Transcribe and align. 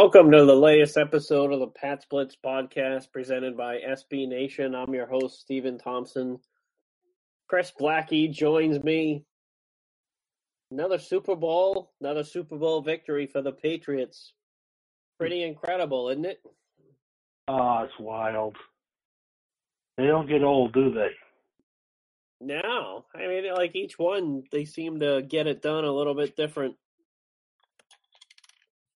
Welcome 0.00 0.30
to 0.30 0.44
the 0.44 0.54
latest 0.54 0.96
episode 0.96 1.52
of 1.52 1.58
the 1.58 1.66
Pats 1.66 2.04
Pulpit 2.04 2.36
podcast 2.46 3.10
presented 3.10 3.56
by 3.56 3.78
SB 3.78 4.28
Nation. 4.28 4.72
I'm 4.72 4.94
your 4.94 5.08
host, 5.08 5.40
Stephen 5.40 5.76
Thompson. 5.76 6.38
Chris 7.48 7.72
Blackie 7.80 8.32
joins 8.32 8.80
me. 8.84 9.24
Another 10.70 11.00
Super 11.00 11.34
Bowl, 11.34 11.90
another 12.00 12.22
Super 12.22 12.56
Bowl 12.56 12.80
victory 12.80 13.26
for 13.26 13.42
the 13.42 13.50
Patriots. 13.50 14.34
Pretty 15.18 15.42
incredible, 15.42 16.10
isn't 16.10 16.26
it? 16.26 16.42
Oh, 17.48 17.80
it's 17.82 17.98
wild. 17.98 18.54
They 19.96 20.06
don't 20.06 20.28
get 20.28 20.44
old, 20.44 20.74
do 20.74 20.92
they? 20.94 21.10
No. 22.40 23.04
I 23.16 23.26
mean, 23.26 23.52
like 23.52 23.74
each 23.74 23.98
one, 23.98 24.44
they 24.52 24.64
seem 24.64 25.00
to 25.00 25.22
get 25.22 25.48
it 25.48 25.60
done 25.60 25.84
a 25.84 25.92
little 25.92 26.14
bit 26.14 26.36
different. 26.36 26.76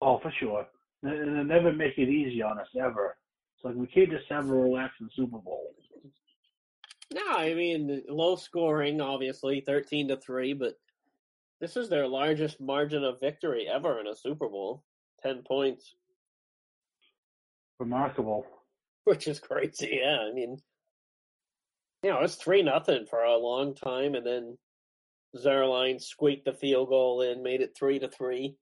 Oh, 0.03 0.19
for 0.19 0.33
sure. 0.41 0.67
And 1.03 1.39
they 1.39 1.43
never 1.45 1.73
make 1.73 1.97
it 1.97 2.09
easy 2.09 2.43
on 2.43 2.59
us, 2.59 2.69
ever. 2.81 3.17
It's 3.57 3.65
like 3.65 3.75
we 3.75 3.87
can't 3.87 4.11
just 4.11 4.31
have 4.31 4.49
a 4.49 4.55
relaxing 4.55 5.09
Super 5.15 5.39
Bowl. 5.39 5.75
No, 7.13 7.23
I 7.29 7.55
mean, 7.55 8.03
low 8.09 8.37
scoring, 8.37 9.01
obviously, 9.01 9.63
13 9.65 10.09
to 10.09 10.17
3, 10.17 10.53
but 10.55 10.75
this 11.61 11.77
is 11.77 11.89
their 11.89 12.07
largest 12.07 12.61
margin 12.61 13.03
of 13.05 13.21
victory 13.21 13.67
ever 13.67 13.99
in 14.01 14.07
a 14.07 14.15
Super 14.15 14.49
Bowl 14.49 14.85
10 15.23 15.43
points. 15.47 15.95
Remarkable. 17.79 18.45
Which 19.05 19.27
is 19.27 19.41
crazy, 19.41 20.01
yeah. 20.03 20.19
I 20.29 20.33
mean, 20.33 20.59
you 22.03 22.11
know, 22.11 22.21
it's 22.21 22.35
3 22.35 22.63
nothing 22.63 23.07
for 23.07 23.23
a 23.23 23.39
long 23.39 23.75
time, 23.75 24.15
and 24.15 24.27
then 24.27 24.59
Zuerlein 25.37 26.01
squeaked 26.03 26.45
the 26.45 26.53
field 26.53 26.89
goal 26.91 27.23
in, 27.23 27.43
made 27.43 27.63
it 27.63 27.77
3 27.77 28.01
to 28.01 28.09
3. 28.09 28.55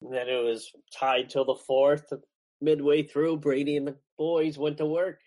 Then 0.00 0.28
it 0.28 0.44
was 0.44 0.70
tied 0.98 1.28
till 1.30 1.44
the 1.44 1.54
fourth. 1.66 2.12
Midway 2.60 3.02
through, 3.04 3.38
Brady 3.38 3.76
and 3.76 3.86
the 3.86 3.96
boys 4.16 4.58
went 4.58 4.78
to 4.78 4.86
work. 4.86 5.20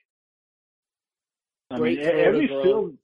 I 1.69 1.79
mean, 1.79 1.99
every 1.99 2.47
field, 2.47 2.97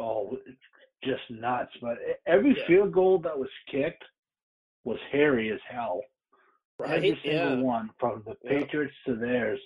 oh, 0.00 0.36
it's 0.46 0.58
just 1.04 1.22
nuts. 1.30 1.72
But 1.80 1.98
every 2.26 2.56
Yeah. 2.58 2.66
field 2.66 2.92
goal 2.92 3.18
that 3.20 3.38
was 3.38 3.48
kicked 3.70 4.04
was 4.84 4.98
hairy 5.12 5.52
as 5.52 5.60
hell. 5.68 6.02
Right? 6.78 6.96
Every 6.96 7.20
single 7.22 7.58
Yeah. 7.58 7.62
one, 7.62 7.90
from 7.98 8.22
the 8.24 8.36
Yeah. 8.42 8.60
Patriots 8.60 8.94
to 9.06 9.14
theirs. 9.14 9.60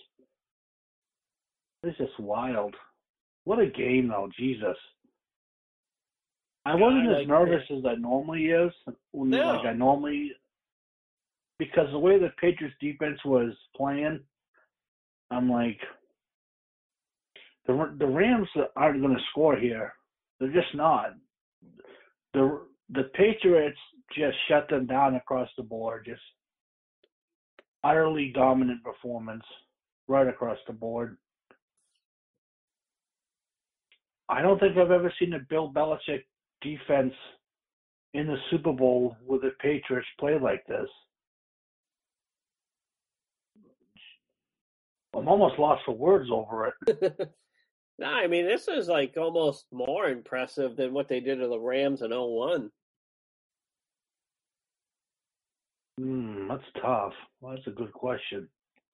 It's 1.83 1.97
just 1.99 2.19
wild. 2.19 2.75
What 3.45 3.59
a 3.61 3.67
game, 3.67 4.09
though, 4.09 4.29
Jesus. 4.37 4.77
I 6.67 6.75
wasn't 6.75 7.09
I 7.09 7.13
as 7.13 7.19
like- 7.19 7.29
nervous 7.29 7.71
as 7.71 7.85
I 7.85 7.95
normally 7.97 8.47
is. 8.51 8.73
When, 9.13 9.31
No. 9.31 9.53
Like 9.57 9.67
I 9.67 9.73
normally, 9.75 10.35
because 11.59 11.87
the 11.93 11.99
way 11.99 12.19
the 12.19 12.31
Patriots 12.41 12.77
defense 12.81 13.19
was 13.25 13.53
playing, 13.77 14.21
I'm 15.31 15.51
like, 15.51 15.79
the 17.67 17.95
the 17.99 18.07
Rams 18.07 18.49
aren't 18.77 19.01
going 19.01 19.15
to 19.15 19.23
score 19.31 19.57
here. 19.57 19.93
They're 20.39 20.53
just 20.53 20.75
not. 20.75 21.15
The 22.33 22.61
the 22.91 23.05
Patriots 23.15 23.79
just 24.17 24.37
shut 24.49 24.69
them 24.69 24.87
down 24.87 25.15
across 25.15 25.49
the 25.57 25.63
board. 25.63 26.05
Just 26.07 26.21
utterly 27.83 28.33
dominant 28.35 28.83
performance 28.83 29.45
right 30.09 30.27
across 30.27 30.59
the 30.67 30.73
board. 30.73 31.17
I 34.29 34.43
don't 34.43 34.59
think 34.59 34.77
I've 34.77 34.91
ever 34.91 35.13
seen 35.19 35.35
a 35.35 35.39
Bill 35.51 35.73
Belichick 35.73 36.25
defense 36.63 37.13
in 38.15 38.27
the 38.27 38.37
Super 38.51 38.73
Bowl 38.73 39.17
with 39.27 39.43
the 39.43 39.51
Patriots 39.61 40.09
play 40.19 40.39
like 40.41 40.67
this. 40.67 40.89
I'm 45.17 45.29
almost 45.29 45.59
lost 45.59 45.83
for 45.85 45.93
words 45.95 46.29
over 46.31 46.73
it. 46.87 47.31
no, 47.99 48.07
I 48.07 48.27
mean, 48.27 48.47
this 48.47 48.69
is 48.69 48.89
like 48.89 49.17
almost 49.17 49.67
more 49.73 50.07
impressive 50.07 50.77
than 50.77 50.93
what 50.93 51.09
they 51.09 51.21
did 51.21 51.39
to 51.39 51.49
the 51.49 51.59
Rams 51.59 52.03
in 52.03 52.11
01. 52.11 52.71
Hmm, 55.99 56.49
that's 56.49 56.65
tough. 56.83 57.13
Well, 57.41 57.55
that's 57.55 57.67
a 57.69 57.71
good 57.71 57.93
question. 57.93 58.49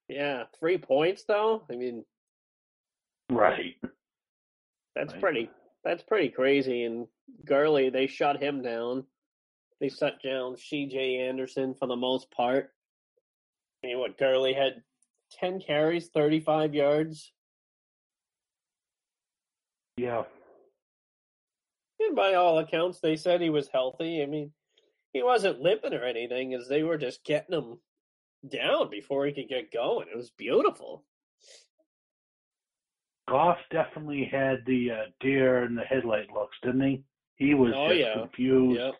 Yeah, 0.08 0.44
three 0.58 0.76
points 0.78 1.24
though. 1.24 1.64
I 1.70 1.76
mean, 1.76 2.04
Right. 3.30 3.76
that's 4.94 5.12
Right. 5.14 5.20
pretty. 5.22 5.50
That's 5.84 6.02
pretty 6.02 6.28
crazy. 6.28 6.84
And 6.84 7.08
Gurley, 7.44 7.88
they 7.88 8.06
shut 8.06 8.42
him 8.42 8.60
down. 8.60 9.06
They 9.78 9.88
shut 9.88 10.22
down 10.22 10.58
C.J. 10.58 11.20
Anderson 11.20 11.74
for 11.74 11.86
the 11.86 11.96
most 11.96 12.30
part. 12.32 12.74
I 13.82 13.86
mean, 13.86 13.98
what 13.98 14.18
Gurley 14.18 14.52
had 14.52 14.82
ten 15.30 15.60
carries, 15.60 16.08
thirty-five 16.08 16.74
yards. 16.74 17.32
Yeah. 19.96 20.22
And 22.00 22.16
by 22.16 22.34
all 22.34 22.58
accounts, 22.58 23.00
they 23.00 23.16
said 23.16 23.40
he 23.40 23.50
was 23.50 23.68
healthy. 23.68 24.22
I 24.22 24.26
mean, 24.26 24.52
he 25.12 25.22
wasn't 25.22 25.60
limping 25.60 25.92
or 25.92 26.04
anything, 26.04 26.54
as 26.54 26.66
they 26.68 26.82
were 26.82 26.96
just 26.96 27.24
getting 27.24 27.54
him 27.54 27.78
down 28.48 28.88
before 28.90 29.26
he 29.26 29.32
could 29.32 29.48
get 29.48 29.70
going. 29.72 30.08
It 30.10 30.16
was 30.16 30.30
beautiful. 30.30 31.04
Goff 33.28 33.58
definitely 33.70 34.24
had 34.24 34.64
the 34.66 34.90
uh, 34.90 35.04
deer 35.20 35.64
in 35.64 35.74
the 35.74 35.82
headlight 35.82 36.32
looks, 36.32 36.56
didn't 36.62 36.80
he? 36.80 37.04
He 37.36 37.54
was 37.54 37.74
Oh, 37.76 37.90
yeah. 37.90 38.14
confused. 38.14 38.80
Yep. 38.80 38.94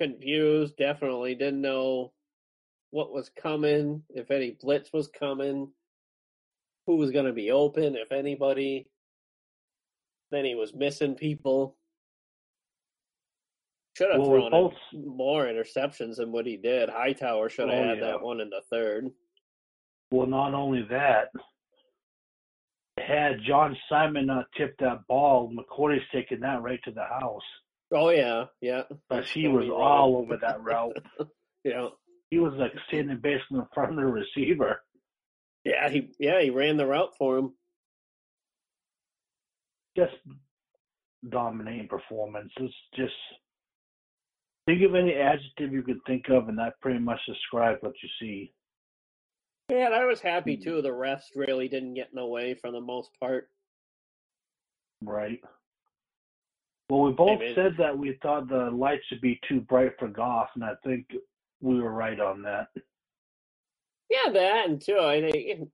Confused, 0.00 0.76
definitely 0.76 1.34
didn't 1.34 1.60
know 1.60 2.12
what 2.90 3.12
was 3.12 3.30
coming, 3.40 4.02
if 4.10 4.30
any 4.30 4.56
blitz 4.60 4.92
was 4.92 5.08
coming, 5.08 5.68
who 6.86 6.96
was 6.96 7.10
going 7.10 7.26
to 7.26 7.32
be 7.32 7.50
open, 7.50 7.96
if 7.96 8.12
anybody. 8.12 8.86
Then 10.30 10.44
he 10.44 10.54
was 10.54 10.74
missing 10.74 11.14
people. 11.14 11.76
Should 13.96 14.10
have 14.12 14.20
Well, 14.20 14.30
thrown 14.30 14.50
both 14.50 14.74
more 14.92 15.46
interceptions 15.46 16.16
than 16.16 16.32
what 16.32 16.46
he 16.46 16.56
did. 16.56 16.88
Hightower 16.88 17.48
should 17.48 17.68
have 17.70 17.78
Oh, 17.84 17.88
had 17.88 17.98
yeah. 17.98 18.04
that 18.04 18.22
one 18.22 18.40
in 18.40 18.50
the 18.50 18.62
third. 18.70 19.10
well, 20.10 20.26
not 20.26 20.54
only 20.54 20.82
that, 20.90 21.30
had 22.98 23.40
John 23.46 23.76
Simon 23.88 24.28
uh, 24.30 24.34
not 24.34 24.46
tipped 24.56 24.80
that 24.80 25.06
ball, 25.08 25.52
McCourty's 25.52 26.02
taking 26.12 26.40
that 26.40 26.62
right 26.62 26.80
to 26.84 26.90
the 26.90 27.04
house. 27.04 27.42
Oh 27.92 28.10
yeah, 28.10 28.44
yeah. 28.60 28.82
But 29.08 29.24
he 29.24 29.48
was 29.48 29.68
all 29.70 30.16
over 30.18 30.36
that 30.38 30.62
route. 30.62 30.96
Yeah, 31.64 31.88
He 32.30 32.38
was 32.38 32.52
like 32.56 32.72
standing 32.88 33.18
basically 33.22 33.58
in 33.58 33.66
front 33.74 33.92
of 33.92 33.96
the 33.96 34.04
receiver. 34.04 34.82
yeah. 35.64 35.88
He 35.88 36.10
yeah 36.18 36.40
he 36.42 36.50
ran 36.50 36.76
the 36.76 36.86
route 36.86 37.14
for 37.16 37.38
him. 37.38 37.54
Just 39.96 40.14
dominating 41.28 41.88
performances. 41.88 42.72
Just 42.94 43.14
think 44.66 44.82
of 44.82 44.94
any 44.94 45.14
adjective 45.14 45.72
you 45.72 45.82
could 45.82 46.00
think 46.06 46.28
of, 46.28 46.48
and 46.48 46.58
that 46.58 46.80
pretty 46.80 47.00
much 47.00 47.20
describes 47.26 47.82
what 47.82 47.94
you 48.02 48.08
see. 48.20 48.52
Yeah, 49.70 49.86
and 49.86 49.94
I 49.94 50.04
was 50.04 50.20
happy 50.20 50.56
hmm. 50.56 50.62
too. 50.62 50.82
The 50.82 50.90
refs 50.90 51.34
really 51.34 51.68
didn't 51.68 51.94
get 51.94 52.08
in 52.10 52.16
the 52.16 52.26
way 52.26 52.54
for 52.54 52.70
the 52.70 52.80
most 52.80 53.10
part. 53.20 53.48
Right. 55.02 55.40
Well, 56.90 57.02
we 57.02 57.12
both 57.12 57.40
said 57.54 57.74
that 57.78 57.96
we 57.96 58.18
thought 58.22 58.48
the 58.48 58.70
lights 58.70 59.04
should 59.08 59.20
be 59.20 59.38
too 59.46 59.60
bright 59.60 59.92
for 59.98 60.08
Goff, 60.08 60.48
and 60.54 60.64
I 60.64 60.72
think 60.84 61.06
we 61.60 61.80
were 61.80 61.92
right 61.92 62.18
on 62.18 62.42
that. 62.42 62.68
Yeah, 64.10 64.32
that 64.32 64.68
and 64.68 64.80
too. 64.80 64.98
I 64.98 65.20
think. 65.20 65.68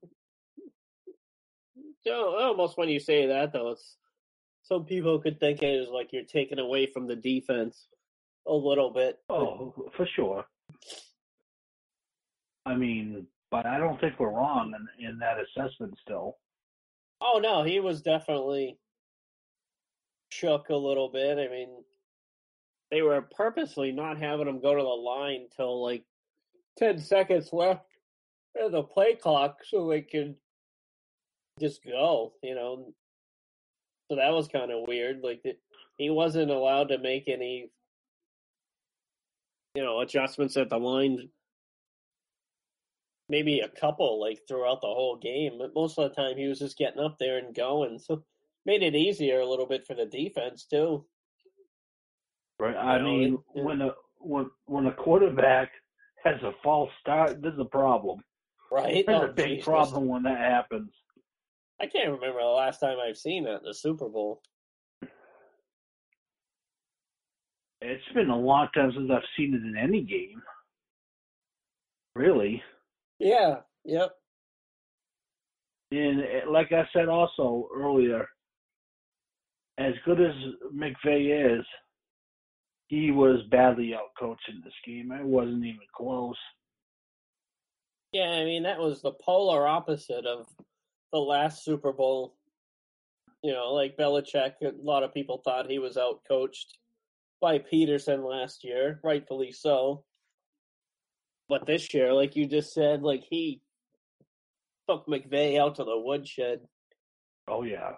So 2.06 2.38
almost 2.38 2.76
when 2.76 2.88
you 2.88 3.00
say 3.00 3.26
that 3.26 3.52
though, 3.52 3.70
it's 3.70 3.96
some 4.62 4.84
people 4.84 5.18
could 5.18 5.40
think 5.40 5.62
it 5.62 5.68
is 5.68 5.88
like 5.88 6.12
you're 6.12 6.24
taking 6.24 6.58
away 6.58 6.86
from 6.86 7.06
the 7.06 7.16
defense 7.16 7.86
a 8.46 8.52
little 8.52 8.90
bit. 8.90 9.18
Oh, 9.28 9.74
for 9.96 10.06
sure. 10.14 10.44
I 12.66 12.74
mean, 12.74 13.26
but 13.50 13.66
I 13.66 13.78
don't 13.78 14.00
think 14.00 14.18
we're 14.18 14.30
wrong 14.30 14.74
in, 14.98 15.08
in 15.08 15.18
that 15.18 15.36
assessment 15.38 15.94
still. 16.02 16.38
Oh 17.20 17.38
no, 17.42 17.62
he 17.62 17.80
was 17.80 18.02
definitely 18.02 18.78
shook 20.30 20.68
a 20.70 20.76
little 20.76 21.08
bit. 21.08 21.38
I 21.38 21.48
mean, 21.48 21.68
they 22.94 23.02
were 23.02 23.22
purposely 23.22 23.90
not 23.90 24.18
having 24.18 24.46
him 24.46 24.60
go 24.60 24.72
to 24.72 24.80
the 24.80 24.88
line 24.88 25.48
till 25.56 25.82
like 25.82 26.04
ten 26.78 26.96
seconds 26.96 27.52
left 27.52 27.86
of 28.56 28.70
the 28.70 28.84
play 28.84 29.16
clock, 29.16 29.58
so 29.64 29.88
they 29.88 30.00
could 30.00 30.36
just 31.58 31.84
go. 31.84 32.34
You 32.40 32.54
know, 32.54 32.94
so 34.08 34.16
that 34.16 34.32
was 34.32 34.46
kind 34.46 34.70
of 34.70 34.86
weird. 34.86 35.22
Like 35.24 35.42
he 35.98 36.08
wasn't 36.08 36.52
allowed 36.52 36.90
to 36.90 36.98
make 36.98 37.26
any, 37.26 37.68
you 39.74 39.82
know, 39.82 39.98
adjustments 39.98 40.56
at 40.56 40.70
the 40.70 40.78
line. 40.78 41.30
Maybe 43.28 43.58
a 43.58 43.68
couple, 43.68 44.20
like 44.20 44.42
throughout 44.46 44.82
the 44.82 44.86
whole 44.86 45.16
game, 45.16 45.54
but 45.58 45.74
most 45.74 45.98
of 45.98 46.08
the 46.08 46.14
time 46.14 46.36
he 46.36 46.46
was 46.46 46.60
just 46.60 46.78
getting 46.78 47.02
up 47.02 47.18
there 47.18 47.38
and 47.38 47.56
going. 47.56 47.98
So 47.98 48.22
made 48.64 48.84
it 48.84 48.94
easier 48.94 49.40
a 49.40 49.48
little 49.48 49.66
bit 49.66 49.84
for 49.84 49.94
the 49.94 50.06
defense 50.06 50.64
too. 50.64 51.04
Right. 52.58 52.76
I 52.76 52.98
know, 52.98 53.04
mean, 53.04 53.38
when 53.54 53.80
a 53.82 53.90
when 54.20 54.50
when 54.66 54.86
a 54.86 54.92
quarterback 54.94 55.70
has 56.24 56.40
a 56.42 56.52
false 56.62 56.90
start, 57.00 57.42
there's 57.42 57.58
a 57.58 57.64
problem. 57.64 58.20
Right? 58.70 59.04
There's 59.06 59.22
Oh, 59.22 59.26
a 59.26 59.32
big 59.32 59.48
Jesus. 59.48 59.64
problem 59.64 60.06
when 60.08 60.22
that 60.24 60.38
happens. 60.38 60.90
I 61.80 61.86
can't 61.86 62.10
remember 62.10 62.40
the 62.40 62.46
last 62.46 62.78
time 62.78 62.96
I've 63.04 63.16
seen 63.16 63.46
it, 63.46 63.62
the 63.64 63.74
Super 63.74 64.08
Bowl. 64.08 64.40
It's 67.80 68.12
been 68.14 68.30
a 68.30 68.38
long 68.38 68.68
time 68.74 68.92
since 68.94 69.10
I've 69.12 69.22
seen 69.36 69.54
it 69.54 69.62
in 69.62 69.76
any 69.76 70.02
game. 70.02 70.42
Really. 72.14 72.62
Yeah. 73.18 73.56
Yep. 73.84 74.12
And 75.90 76.20
eh, 76.20 76.40
like 76.48 76.72
I 76.72 76.88
said 76.92 77.08
also 77.08 77.68
earlier, 77.76 78.26
as 79.78 79.92
good 80.06 80.20
as 80.20 80.32
McVay 80.74 81.58
is, 81.58 81.66
he 82.94 83.10
was 83.10 83.40
badly 83.50 83.92
outcoached 83.92 84.48
in 84.48 84.62
this 84.64 84.74
game. 84.86 85.10
It 85.10 85.24
wasn't 85.24 85.64
even 85.64 85.80
close. 85.96 86.36
Yeah, 88.12 88.30
I 88.30 88.44
mean 88.44 88.62
that 88.62 88.78
was 88.78 89.02
the 89.02 89.12
polar 89.12 89.66
opposite 89.66 90.24
of 90.24 90.46
the 91.12 91.18
last 91.18 91.64
Super 91.64 91.92
Bowl. 91.92 92.36
You 93.42 93.52
know, 93.52 93.72
like 93.72 93.96
Belichick, 93.96 94.54
a 94.62 94.72
lot 94.80 95.02
of 95.02 95.12
people 95.12 95.42
thought 95.44 95.70
he 95.70 95.78
was 95.78 95.96
out 95.96 96.20
coached 96.26 96.78
by 97.40 97.58
Pederson 97.58 98.24
last 98.24 98.64
year, 98.64 99.00
rightfully 99.02 99.50
so. 99.50 100.04
But 101.48 101.66
this 101.66 101.92
year, 101.92 102.12
like 102.12 102.36
you 102.36 102.46
just 102.46 102.72
said, 102.72 103.02
like 103.02 103.24
he 103.28 103.60
took 104.88 105.06
McVay 105.06 105.58
out 105.58 105.74
to 105.76 105.84
the 105.84 105.98
woodshed. 105.98 106.60
Oh 107.48 107.64
yeah. 107.64 107.92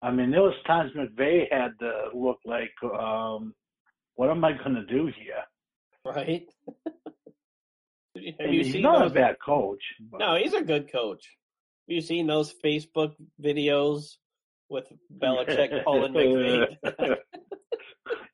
I 0.00 0.10
mean, 0.10 0.30
there 0.30 0.42
was 0.42 0.54
times 0.66 0.92
McVay 0.96 1.52
had 1.52 1.78
to 1.80 2.08
look 2.14 2.38
like, 2.44 2.72
um, 2.82 3.54
what 4.16 4.30
am 4.30 4.44
I 4.44 4.52
going 4.52 4.74
to 4.74 4.84
do 4.86 5.06
here? 5.06 5.42
Right? 6.04 6.46
Have 8.14 8.24
And 8.40 8.54
you 8.54 8.62
he's 8.62 8.72
seen 8.74 8.82
not 8.82 9.00
those? 9.00 9.10
a 9.10 9.14
bad 9.14 9.36
coach. 9.44 9.82
But 10.10 10.18
No, 10.18 10.36
he's 10.36 10.52
a 10.52 10.62
good 10.62 10.92
coach. 10.92 11.24
Have 11.88 11.94
you 11.94 12.00
seen 12.02 12.26
those 12.26 12.54
Facebook 12.64 13.14
videos 13.42 14.16
with 14.68 14.86
Belichick 15.18 15.82
pulling 15.84 16.12
McVay? 16.12 16.76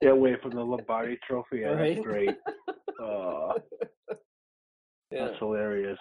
yeah, 0.02 0.10
away 0.10 0.36
from 0.42 0.50
the 0.52 0.62
Lombardi 0.64 1.19
Trophy. 1.26 1.58
Yeah, 1.60 1.69
Right. 1.69 1.94
that's 1.94 2.06
great. 2.06 2.30
Uh, 3.00 3.52
yeah. 5.10 5.26
That's 5.26 5.38
hilarious. 5.38 5.98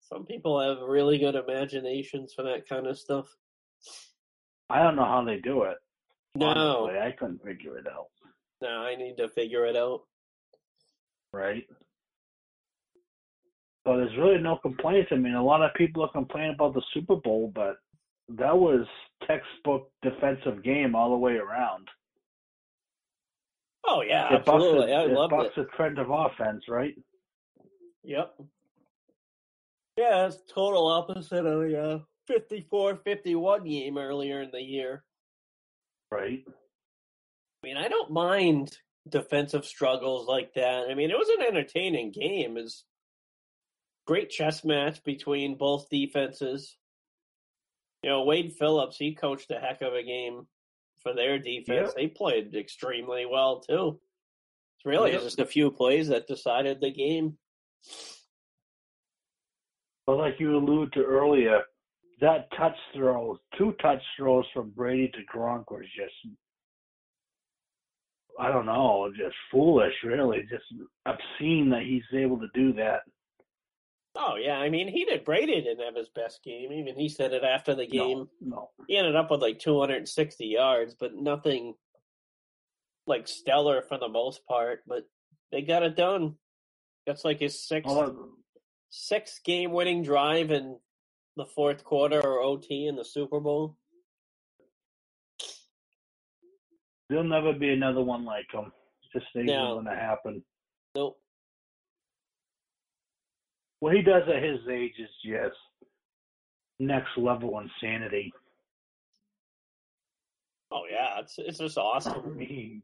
Some 0.00 0.26
people 0.26 0.60
have 0.60 0.86
really 0.86 1.18
good 1.18 1.36
imaginations 1.36 2.34
for 2.34 2.42
that 2.42 2.68
kind 2.68 2.86
of 2.86 2.98
stuff. 2.98 3.26
I 4.68 4.82
don't 4.82 4.96
know 4.96 5.04
how 5.04 5.24
they 5.24 5.38
do 5.38 5.62
it. 5.62 5.76
No, 6.34 6.46
Honestly, 6.48 6.98
I 7.00 7.12
couldn't 7.12 7.42
figure 7.44 7.78
it 7.78 7.86
out. 7.86 8.06
No, 8.62 8.68
I 8.68 8.96
need 8.96 9.16
to 9.18 9.28
figure 9.28 9.66
it 9.66 9.76
out. 9.76 10.02
Right. 11.32 11.66
So 13.84 13.96
there's 13.96 14.16
really 14.16 14.38
no 14.38 14.56
complaints. 14.56 15.10
I 15.12 15.16
mean, 15.16 15.34
a 15.34 15.44
lot 15.44 15.62
of 15.62 15.74
people 15.74 16.04
are 16.04 16.12
complaining 16.12 16.54
about 16.54 16.74
the 16.74 16.82
Super 16.94 17.16
Bowl, 17.16 17.50
but 17.54 17.78
that 18.28 18.56
was 18.56 18.86
textbook 19.26 19.90
defensive 20.02 20.62
game 20.62 20.94
all 20.94 21.10
the 21.10 21.16
way 21.16 21.32
around. 21.32 21.88
Oh 23.84 24.02
yeah, 24.02 24.28
it 24.28 24.44
bucks, 24.44 24.48
absolutely. 24.48 24.86
the, 24.86 24.94
I 24.94 25.24
it 25.24 25.30
bucks 25.30 25.50
it. 25.56 25.60
the 25.60 25.66
trend 25.76 25.98
of 25.98 26.10
offense, 26.10 26.62
right? 26.68 26.94
Yep. 28.04 28.34
Yeah, 29.98 30.26
it's 30.26 30.38
total 30.52 30.86
opposite 30.86 31.44
of 31.44 31.60
the 31.68 31.78
uh, 31.78 31.98
54-51 32.30 33.68
game 33.68 33.98
earlier 33.98 34.42
in 34.42 34.50
the 34.52 34.62
year. 34.62 35.04
Right. 36.10 36.44
I 37.62 37.66
mean, 37.66 37.76
I 37.76 37.88
don't 37.88 38.10
mind 38.10 38.76
defensive 39.08 39.64
struggles 39.64 40.26
like 40.26 40.54
that. 40.54 40.88
I 40.90 40.94
mean, 40.94 41.10
it 41.10 41.18
was 41.18 41.28
an 41.28 41.42
entertaining 41.46 42.10
game. 42.10 42.56
It's 42.56 42.84
great 44.06 44.30
chess 44.30 44.64
match 44.64 45.02
between 45.04 45.56
both 45.56 45.88
defenses. 45.88 46.76
You 48.02 48.10
know, 48.10 48.24
Wade 48.24 48.52
Phillips, 48.58 48.96
he 48.96 49.14
coached 49.14 49.50
a 49.52 49.60
heck 49.60 49.80
of 49.82 49.94
a 49.94 50.02
game 50.02 50.46
for 51.02 51.14
their 51.14 51.38
defense. 51.38 51.90
Yep. 51.90 51.94
They 51.96 52.06
played 52.08 52.54
extremely 52.54 53.26
well 53.26 53.60
too. 53.60 54.00
It's 54.78 54.86
really 54.86 55.12
Yep. 55.12 55.22
just 55.22 55.38
a 55.38 55.46
few 55.46 55.70
plays 55.70 56.08
that 56.08 56.26
decided 56.26 56.80
the 56.80 56.90
game. 56.90 57.38
But 60.06 60.16
like 60.16 60.40
you 60.40 60.56
alluded 60.56 60.94
to 60.94 61.04
earlier, 61.04 61.62
that 62.20 62.48
touch 62.56 62.76
throw, 62.94 63.38
two 63.56 63.72
touch 63.80 64.02
throws 64.16 64.46
from 64.52 64.70
Brady 64.70 65.08
to 65.08 65.18
Gronk 65.32 65.70
was 65.70 65.86
just, 65.96 66.14
I 68.38 68.48
don't 68.48 68.66
know, 68.66 69.10
just 69.16 69.36
foolish, 69.50 69.94
really. 70.04 70.42
Just 70.50 70.64
obscene 71.06 71.70
that 71.70 71.82
he's 71.82 72.02
able 72.12 72.38
to 72.38 72.48
do 72.54 72.72
that. 72.74 73.00
Oh 74.14 74.36
yeah, 74.36 74.56
I 74.56 74.68
mean, 74.68 74.88
he 74.88 75.04
did. 75.04 75.24
Brady 75.24 75.60
didn't 75.60 75.84
have 75.84 75.96
his 75.96 76.08
best 76.14 76.42
game. 76.44 76.70
Even 76.72 76.98
he 76.98 77.08
said 77.08 77.32
it 77.32 77.44
after 77.44 77.74
the 77.74 77.86
game. 77.86 78.28
No, 78.40 78.70
no. 78.76 78.84
He 78.86 78.96
ended 78.96 79.16
up 79.16 79.30
with 79.30 79.40
like 79.40 79.58
260 79.58 80.46
yards, 80.46 80.94
but 80.98 81.14
nothing 81.14 81.74
like 83.06 83.26
stellar 83.26 83.82
for 83.82 83.98
the 83.98 84.08
most 84.08 84.46
part. 84.46 84.80
But 84.86 85.04
they 85.50 85.62
got 85.62 85.82
it 85.82 85.96
done. 85.96 86.34
That's 87.06 87.24
like 87.24 87.40
his 87.40 87.66
sixth 87.66 87.90
Well, 87.90 88.30
sixth 88.90 89.42
game 89.44 89.72
winning 89.72 90.02
drive 90.02 90.50
in 90.50 90.78
the 91.36 91.46
fourth 91.46 91.82
quarter 91.82 92.20
or 92.20 92.40
OT 92.40 92.86
in 92.86 92.96
the 92.96 93.04
Super 93.04 93.40
Bowl. 93.40 93.76
There'll 97.12 97.28
never 97.28 97.52
be 97.52 97.68
another 97.70 98.02
one 98.02 98.24
like 98.24 98.46
him. 98.52 98.72
Just 99.12 99.26
ain't 99.36 99.46
No. 99.46 99.74
going 99.74 99.84
to 99.84 99.94
happen. 99.94 100.42
Nope. 100.94 101.18
What 103.80 103.94
he 103.94 104.00
does 104.00 104.22
at 104.28 104.42
his 104.42 104.60
age 104.70 104.94
is 104.98 105.10
just 105.24 105.56
next 106.78 107.10
level 107.18 107.58
insanity. 107.58 108.32
Oh 110.70 110.84
yeah, 110.90 111.18
it's 111.18 111.38
it's 111.38 111.58
just 111.58 111.76
awesome. 111.76 112.38
He, 112.38 112.80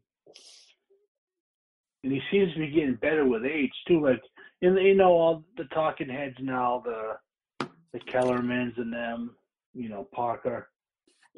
and 2.05 2.13
he 2.13 2.21
seems 2.31 2.53
to 2.53 2.59
be 2.59 2.69
getting 2.69 2.97
better 2.97 3.25
with 3.25 3.47
age 3.47 3.73
too. 3.87 4.03
Like, 4.03 4.21
and 4.61 4.77
you 4.77 4.95
know, 4.95 5.13
all 5.13 5.45
the 5.57 5.65
talking 5.73 6.09
heads 6.09 6.37
now, 6.41 6.83
the 6.85 7.67
the 7.93 8.01
Kellermans 8.01 8.77
and 8.77 8.93
them, 8.93 9.35
you 9.73 9.89
know, 9.89 10.07
Parker. 10.13 10.69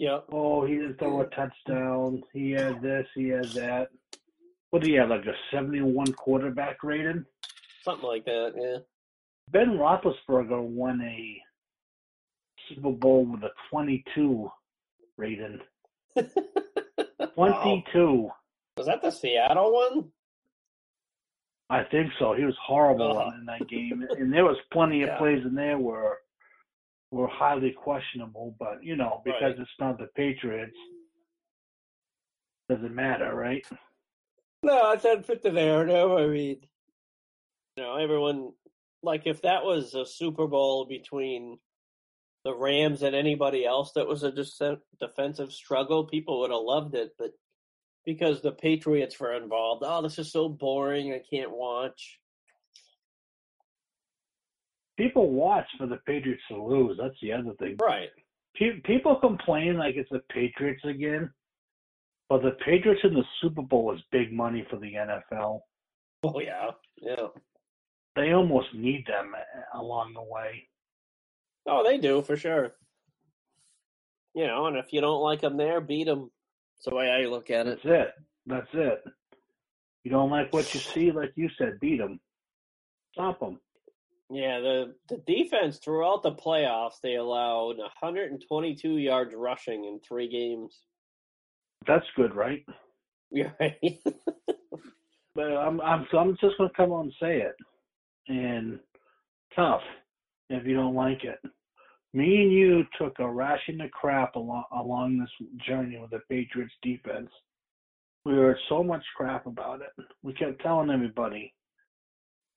Yep. 0.00 0.25
Oh, 0.32 0.64
he 0.64 0.76
didn't 0.76 0.99
throw 0.99 1.20
a 1.20 1.26
touchdown. 1.26 2.23
He 2.32 2.52
had 2.52 2.81
this. 2.81 3.06
He 3.14 3.29
had 3.29 3.44
that. 3.52 3.88
What 4.70 4.82
do 4.82 4.91
you 4.91 4.99
have? 4.99 5.11
Like 5.11 5.26
a 5.26 5.35
seventy-one 5.52 6.12
quarterback 6.14 6.82
rating? 6.82 7.26
Something 7.85 8.08
like 8.08 8.25
that. 8.25 8.52
Yeah. 8.56 8.79
Ben 9.50 9.76
Roethlisberger 9.76 10.62
won 10.62 11.02
a 11.02 11.42
Super 12.69 12.92
Bowl 12.92 13.26
with 13.26 13.42
a 13.42 13.50
twenty-two 13.71 14.50
rating. 15.19 15.59
Wow. 16.16 16.25
Twenty-two. 17.35 18.30
Was 18.78 18.87
that 18.87 19.02
the 19.02 19.11
Seattle 19.11 19.71
one? 19.75 20.04
I 21.69 21.85
think 21.85 22.11
so. 22.19 22.33
He 22.33 22.45
was 22.45 22.57
horrible 22.66 23.19
Uh-huh. 23.19 23.33
in 23.38 23.45
that 23.45 23.69
game, 23.69 24.02
and 24.19 24.33
there 24.33 24.45
was 24.47 24.57
plenty 24.73 25.02
of 25.02 25.09
Yeah. 25.12 25.19
plays 25.19 25.45
in 25.45 25.54
there 25.54 25.76
where 25.78 26.19
were 27.11 27.29
highly 27.29 27.73
questionable. 27.73 28.55
But 28.59 28.83
you 28.83 28.97
know, 28.97 29.23
because 29.25 29.43
Right. 29.43 29.59
it's 29.59 29.71
not 29.79 29.99
the 29.99 30.07
Patriots, 30.14 30.76
doesn't 32.69 32.95
matter, 32.95 33.35
right? 33.35 33.67
No, 34.62 34.93
it 34.93 35.02
doesn't 35.02 35.26
fit 35.26 35.43
the 35.43 35.52
narrative. 35.52 36.11
I 36.12 36.26
mean, 36.26 36.61
you 37.76 37.83
know, 37.83 37.97
everyone 37.97 38.52
like 39.02 39.23
if 39.26 39.43
that 39.43 39.64
was 39.64 39.95
a 39.95 40.05
Super 40.05 40.47
Bowl 40.47 40.85
between 40.85 41.59
the 42.45 42.55
Rams 42.55 43.02
and 43.02 43.14
anybody 43.17 43.64
else 43.67 43.93
that 43.93 44.07
was 44.07 44.23
a 44.23 44.31
dece- 44.33 44.81
defensive 44.99 45.52
struggle, 45.52 46.05
people 46.07 46.40
would 46.40 46.50
have 46.50 46.61
loved 46.62 46.95
it. 46.95 47.12
But 47.19 47.33
because 48.05 48.40
the 48.40 48.52
Patriots 48.52 49.19
were 49.19 49.35
involved, 49.35 49.83
oh, 49.85 50.00
this 50.02 50.19
is 50.19 50.31
so 50.33 50.49
boring. 50.49 51.12
I 51.12 51.23
can't 51.31 51.50
watch. 51.50 52.20
People 55.00 55.30
watch 55.30 55.64
for 55.78 55.87
the 55.87 55.97
Patriots 56.04 56.42
to 56.50 56.62
lose. 56.62 56.99
That's 57.00 57.14
the 57.23 57.33
other 57.33 57.54
thing. 57.59 57.76
Right. 57.80 58.11
Pe- 58.54 58.80
People 58.85 59.16
complain 59.16 59.78
like 59.78 59.95
it's 59.97 60.11
the 60.11 60.21
Patriots 60.30 60.85
again, 60.85 61.30
but 62.28 62.42
the 62.42 62.50
Patriots 62.62 63.00
in 63.04 63.14
the 63.14 63.25
Super 63.40 63.62
Bowl 63.62 63.95
is 63.95 64.02
big 64.12 64.30
money 64.30 64.66
for 64.69 64.76
the 64.76 64.92
NFL. 64.92 65.61
Oh 66.23 66.38
yeah. 66.38 66.73
Yeah. 67.00 67.28
They 68.14 68.33
almost 68.33 68.75
need 68.75 69.07
them 69.07 69.33
uh, 69.35 69.80
along 69.80 70.12
the 70.12 70.23
way. 70.23 70.69
Oh, 71.66 71.83
they 71.83 71.97
do 71.97 72.21
for 72.21 72.37
sure. 72.37 72.73
You 74.35 74.47
know, 74.49 74.66
and 74.66 74.76
if 74.76 74.92
you 74.92 75.00
don't 75.00 75.23
like 75.23 75.40
them 75.40 75.57
there, 75.57 75.80
beat 75.80 76.04
them. 76.04 76.30
That's 76.76 76.90
the 76.90 76.95
way 76.95 77.11
I 77.11 77.25
look 77.25 77.49
at 77.49 77.66
it. 77.66 77.80
That's 77.83 78.09
it. 78.09 78.14
That's 78.47 78.69
it. 78.75 79.04
You 80.04 80.11
don't 80.11 80.30
like 80.30 80.52
what 80.52 80.75
you 80.75 80.80
see, 80.80 81.11
like 81.11 81.33
you 81.37 81.49
said, 81.57 81.80
beat 81.80 81.99
them. 81.99 82.21
Stop 83.14 83.40
them. 83.40 83.59
Yeah, 84.31 84.61
the 84.61 84.95
the 85.09 85.19
defense 85.27 85.79
throughout 85.79 86.23
the 86.23 86.33
playoffs 86.33 87.01
they 87.03 87.17
allowed 87.17 87.79
122 87.79 88.99
yards 88.99 89.35
rushing 89.37 89.85
in 89.87 90.01
three 90.01 90.29
games. 90.29 90.81
That's 91.87 92.07
good, 92.17 92.35
right? 92.35 92.65
Yeah, 93.31 93.51
right. 93.61 93.81
But 95.35 95.57
I'm 95.57 95.81
I'm 95.81 96.07
I'm 96.19 96.37
just 96.41 96.59
gonna 96.59 96.71
come 96.77 96.93
on 96.93 97.07
and 97.07 97.15
say 97.21 97.39
it. 97.43 97.57
and 98.29 98.79
tough 99.57 99.83
if 100.51 100.67
you 100.67 100.75
don't 100.75 100.95
like 100.95 101.25
it. 101.25 101.39
Me 102.15 102.43
and 102.43 102.53
you 102.53 102.85
took 102.99 103.19
a 103.21 103.31
ration 103.31 103.81
of 103.81 103.91
crap 103.93 104.37
along 104.37 104.65
along 104.73 105.19
this 105.19 105.49
journey 105.67 105.99
with 105.99 106.11
the 106.11 106.21
Patriots 106.29 106.75
defense. 106.83 107.31
We 108.25 108.35
heard 108.35 108.59
so 108.69 108.83
much 108.83 109.05
crap 109.17 109.47
about 109.47 109.81
it. 109.83 110.07
We 110.23 110.33
kept 110.35 110.63
telling 110.63 110.91
everybody, 110.91 111.55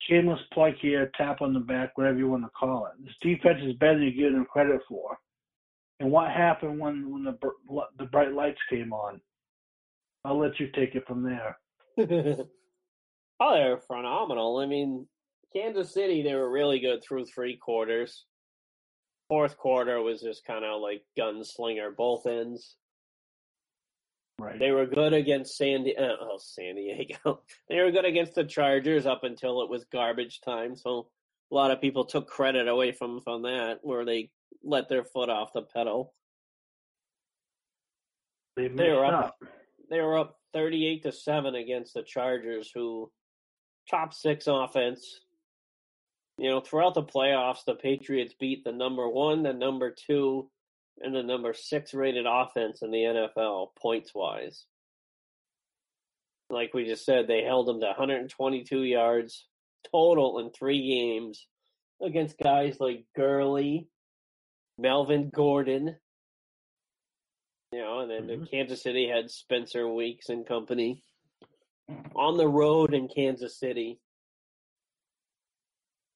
shameless 0.07 0.39
plug 0.53 0.74
here, 0.81 1.12
tap 1.17 1.41
on 1.41 1.53
the 1.53 1.60
back, 1.60 1.98
whatever 1.98 2.17
you 2.17 2.29
want 2.29 2.43
to 2.43 2.50
call 2.50 2.88
it. 2.88 3.03
This 3.03 3.13
defense 3.22 3.60
is 3.63 3.75
better 3.75 3.95
than 3.95 4.03
you 4.03 4.12
give 4.12 4.33
them 4.33 4.45
credit 4.45 4.81
for. 4.88 5.17
And 6.00 6.12
what 6.12 6.31
happened 6.31 6.79
when 6.79 7.10
when 7.12 7.24
the 7.24 7.38
the 7.98 8.05
bright 8.05 8.33
lights 8.33 8.60
came 8.69 8.91
on? 8.91 9.22
I'll 10.25 10.39
let 10.39 10.60
you 10.60 10.67
take 10.75 10.95
it 10.95 11.05
from 11.07 11.24
there. 11.24 11.57
oh, 13.39 13.53
they're 13.53 13.77
phenomenal. 13.77 14.57
I 14.57 14.65
mean, 14.65 15.07
Kansas 15.53 15.93
City, 15.93 16.24
they 16.24 16.33
were 16.33 16.51
really 16.51 16.79
good 16.79 17.03
through 17.03 17.25
three 17.25 17.57
quarters. 17.57 18.25
Fourth 19.27 19.57
quarter 19.57 20.01
was 20.01 20.22
just 20.22 20.45
kind 20.45 20.65
of 20.65 20.81
like 20.81 21.03
gunslinger, 21.17 21.95
both 21.95 22.25
ends. 22.25 22.75
Right. 24.43 24.59
They 24.59 24.71
were 24.71 24.85
good 24.85 25.13
against 25.13 25.57
San, 25.57 25.85
Di- 25.85 25.95
uh, 25.95 26.15
oh, 26.19 26.38
San 26.38 26.75
Diego. 26.75 27.41
they 27.69 27.79
were 27.79 27.91
good 27.91 28.05
against 28.05 28.35
the 28.35 28.43
Chargers 28.43 29.05
up 29.05 29.23
until 29.23 29.62
it 29.62 29.69
was 29.69 29.85
garbage 29.85 30.41
time. 30.41 30.75
So 30.75 31.07
a 31.51 31.55
lot 31.55 31.71
of 31.71 31.79
people 31.79 32.03
took 32.03 32.27
credit 32.27 32.67
away 32.67 32.91
from 32.91 33.21
from 33.21 33.43
that, 33.43 33.79
where 33.83 34.03
they 34.03 34.31
let 34.63 34.89
their 34.89 35.05
foot 35.05 35.29
off 35.29 35.53
the 35.53 35.62
pedal. 35.62 36.13
They, 38.57 38.67
they 38.67 38.91
were 38.91 39.05
up, 39.05 39.13
up. 39.13 39.35
They 39.89 40.01
were 40.01 40.17
up 40.17 40.38
thirty-eight 40.53 41.03
to 41.03 41.12
seven 41.12 41.55
against 41.55 41.93
the 41.93 42.03
Chargers, 42.03 42.69
who 42.73 43.12
top 43.89 44.13
six 44.13 44.45
offense. 44.47 45.21
You 46.38 46.50
know, 46.50 46.59
throughout 46.59 46.95
the 46.95 47.03
playoffs, 47.03 47.63
the 47.65 47.75
Patriots 47.75 48.33
beat 48.38 48.63
the 48.63 48.71
number 48.71 49.07
one, 49.07 49.43
the 49.43 49.53
number 49.53 49.91
two, 49.95 50.50
and 51.01 51.15
the 51.15 51.23
number 51.23 51.53
six 51.53 51.93
rated 51.93 52.25
offense 52.27 52.81
in 52.81 52.91
the 52.91 52.97
NFL 52.97 53.69
points 53.81 54.12
wise. 54.13 54.65
Like 56.50 56.73
we 56.73 56.85
just 56.85 57.05
said, 57.05 57.27
they 57.27 57.43
held 57.43 57.67
them 57.67 57.79
to 57.79 57.88
122 57.88 58.83
yards 58.83 59.47
total 59.91 60.39
in 60.39 60.51
three 60.51 60.88
games 60.88 61.47
against 62.01 62.38
guys 62.38 62.77
like 62.79 63.05
Gurley, 63.15 63.88
Melvin 64.77 65.31
Gordon, 65.33 65.95
you 67.71 67.79
know, 67.79 68.00
and 68.01 68.12
then 68.12 68.27
mm-hmm. 68.27 68.43
Kansas 68.45 68.83
City 68.83 69.09
had 69.09 69.31
Spencer 69.31 69.88
Weeks 69.88 70.29
and 70.29 70.45
company 70.45 71.01
on 72.15 72.38
the 72.38 72.47
road 72.47 72.93
in 72.93 73.07
Kansas 73.07 73.59
City. 73.59 74.00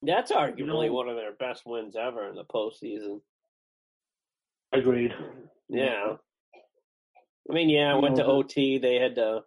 That's 0.03 0.31
arguably 0.31 0.57
you 0.59 0.65
know, 0.67 0.93
one 0.93 1.09
of 1.09 1.15
their 1.15 1.33
best 1.33 1.63
wins 1.65 1.95
ever 1.95 2.29
in 2.29 2.35
the 2.35 2.43
postseason. 2.43 3.21
Agreed. 4.73 5.13
Yeah. 5.69 6.15
I 7.49 7.53
mean, 7.53 7.69
yeah, 7.69 7.93
I 7.93 7.95
went 7.95 8.17
to 8.17 8.25
OT. 8.25 8.77
They 8.77 8.95
had 8.95 9.15
to, 9.15 9.41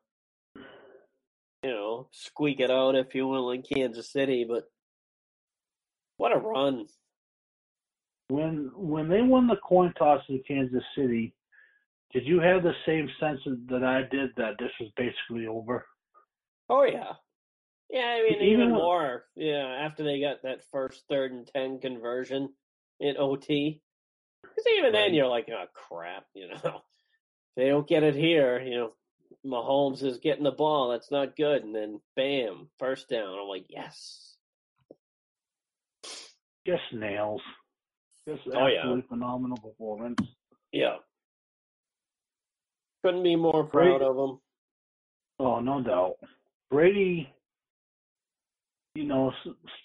you 1.63 1.71
know, 1.71 2.09
squeak 2.13 2.61
it 2.61 2.71
out, 2.71 2.95
if 2.95 3.15
you 3.15 3.27
will, 3.27 3.51
in 3.51 3.63
Kansas 3.63 4.11
City. 4.11 4.47
But 4.49 4.65
what 6.17 6.33
a 6.35 6.39
run! 6.39 6.87
When 8.29 8.71
when 8.75 9.09
they 9.09 9.21
won 9.21 9.47
the 9.47 9.57
coin 9.57 9.93
toss 9.99 10.23
in 10.31 10.43
Kansas 10.49 10.85
City, 10.97 11.35
did 12.13 12.27
you 12.27 12.41
have 12.41 12.63
the 12.63 12.75
same 12.87 13.09
sense 13.21 13.41
that 13.69 13.85
I 13.85 14.03
did 14.11 14.31
that 14.37 14.55
this 14.59 14.73
was 14.81 14.91
basically 14.97 15.47
over? 15.47 15.85
Oh 16.71 16.85
yeah, 16.85 17.13
yeah. 17.91 18.17
I 18.19 18.23
mean, 18.23 18.43
even, 18.43 18.61
even 18.61 18.73
more. 18.73 19.25
Yeah, 19.37 19.67
after 19.67 20.05
they 20.05 20.21
got 20.21 20.43
that 20.43 20.63
first 20.73 21.05
third 21.11 21.33
and 21.33 21.47
ten 21.47 21.81
conversion 21.81 22.55
in 23.01 23.17
OT, 23.19 23.83
because 24.43 24.65
even 24.73 24.85
right. 24.85 24.93
then, 24.93 25.15
you're 25.15 25.27
like, 25.27 25.49
oh 25.51 25.65
crap, 25.75 26.25
you 26.35 26.49
know, 26.49 26.55
if 26.65 26.73
they 27.57 27.69
don't 27.69 27.89
get 27.89 28.03
it 28.03 28.15
here, 28.15 28.61
you 28.61 28.75
know, 28.77 28.93
Mahomes 29.47 30.03
is 30.03 30.19
getting 30.19 30.45
the 30.45 30.51
ball. 30.51 30.91
That's 30.91 31.11
not 31.11 31.37
good. 31.37 31.63
And 31.63 31.75
then, 31.75 32.01
bam, 32.17 32.69
first 32.79 33.09
down. 33.09 33.39
I'm 33.39 33.49
like, 33.49 33.67
yes. 33.69 34.37
Just 36.67 36.83
nails. 36.93 37.41
Just 38.29 38.43
oh, 38.47 38.67
absolutely 38.67 39.03
yeah. 39.03 39.09
phenomenal 39.09 39.57
performance. 39.57 40.21
Yeah. 40.73 40.97
Couldn't 43.03 43.23
be 43.23 43.37
more 43.37 43.65
proud 43.65 43.99
Brady, 43.99 44.05
of 44.05 44.17
him. 44.17 44.39
Oh, 45.39 45.61
no 45.61 45.83
doubt. 45.83 46.17
Brady, 46.71 47.33
you 48.95 49.05
know, 49.05 49.33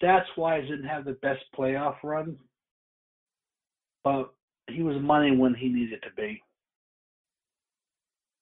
stats 0.02 0.26
wise, 0.36 0.68
didn't 0.68 0.90
have 0.90 1.06
the 1.06 1.14
best 1.14 1.44
playoff 1.58 1.96
run, 2.04 2.38
but 4.04 4.35
he 4.70 4.84
was 4.84 4.98
money 5.02 5.36
when 5.36 5.54
he 5.54 5.70
needed 5.70 6.02
to 6.04 6.10
be. 6.16 6.42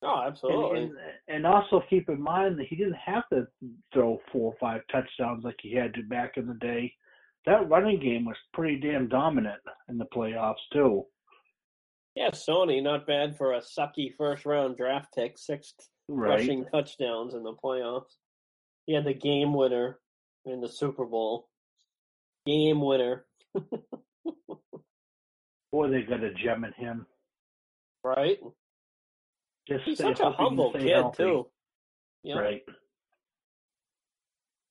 Oh, 0.03 0.23
absolutely. 0.27 0.81
And, 0.81 0.91
and, 0.91 1.45
and, 1.45 1.45
also 1.45 1.81
keep 1.89 2.09
in 2.09 2.21
mind 2.21 2.59
that 2.59 2.67
he 2.67 2.75
didn't 2.75 2.95
have 2.95 3.23
to 3.31 3.47
throw 3.93 4.19
four 4.31 4.51
or 4.51 4.57
five 4.59 4.81
touchdowns 4.91 5.45
like 5.45 5.55
he 5.61 5.73
had 5.73 5.93
to 5.93 6.03
back 6.03 6.33
in 6.35 6.45
the 6.45 6.55
day. 6.55 6.93
That 7.45 7.69
running 7.69 8.01
game 8.01 8.25
was 8.25 8.35
pretty 8.53 8.79
damn 8.79 9.07
dominant 9.07 9.61
in 9.89 9.97
the 9.97 10.05
playoffs 10.13 10.55
too. 10.73 11.05
Yeah, 12.15 12.29
Sony, 12.31 12.83
not 12.83 13.07
bad 13.07 13.37
for 13.37 13.53
a 13.53 13.61
sucky 13.61 14.13
first 14.17 14.45
round 14.45 14.77
draft 14.77 15.13
pick, 15.15 15.37
six 15.37 15.73
right. 16.07 16.37
rushing 16.37 16.65
touchdowns 16.65 17.33
in 17.33 17.43
the 17.43 17.53
playoffs. 17.53 18.17
He 18.85 18.93
had 18.93 19.05
the 19.05 19.13
game 19.13 19.53
winner 19.53 19.99
in 20.45 20.59
the 20.61 20.69
Super 20.69 21.05
Bowl. 21.05 21.47
Game 22.45 22.81
winner. 22.81 23.25
Boy, 25.73 25.89
they 25.89 26.03
got 26.03 26.23
a 26.23 26.31
gem 26.35 26.63
in 26.63 26.73
him. 26.73 27.07
Right. 28.03 28.37
Just 29.67 29.83
He's 29.85 29.97
such 29.97 30.19
a 30.19 30.29
humble 30.29 30.71
kid 30.71 30.87
healthy. 30.87 31.23
too. 31.23 31.47
Yep. 32.21 32.37
Right. 32.37 32.61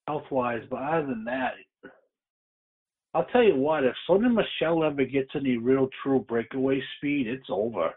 Health 0.06 0.30
wise, 0.30 0.62
but 0.71 0.76
other 0.76 1.06
than 1.06 1.25
that, 1.25 1.54
I'll 3.14 3.26
tell 3.26 3.42
you 3.42 3.56
what, 3.56 3.82
if 3.82 3.94
Sony 4.09 4.32
Michel 4.32 4.85
ever 4.85 5.04
gets 5.04 5.30
any 5.35 5.56
real 5.56 5.88
true 6.02 6.21
breakaway 6.21 6.80
speed, 6.97 7.26
it's 7.26 7.49
over. 7.50 7.90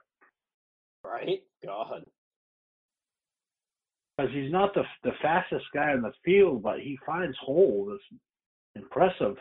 Right? 1.03 1.43
God. 1.63 2.05
Because 4.17 4.31
he's 4.33 4.51
not 4.51 4.73
the 4.73 4.83
the 5.03 5.11
fastest 5.21 5.65
guy 5.75 5.93
in 5.93 6.01
the 6.01 6.11
field, 6.23 6.63
but 6.63 6.79
he 6.79 6.97
finds 7.05 7.37
holes. 7.39 7.99
It's 8.73 8.83
impressive. 8.83 9.37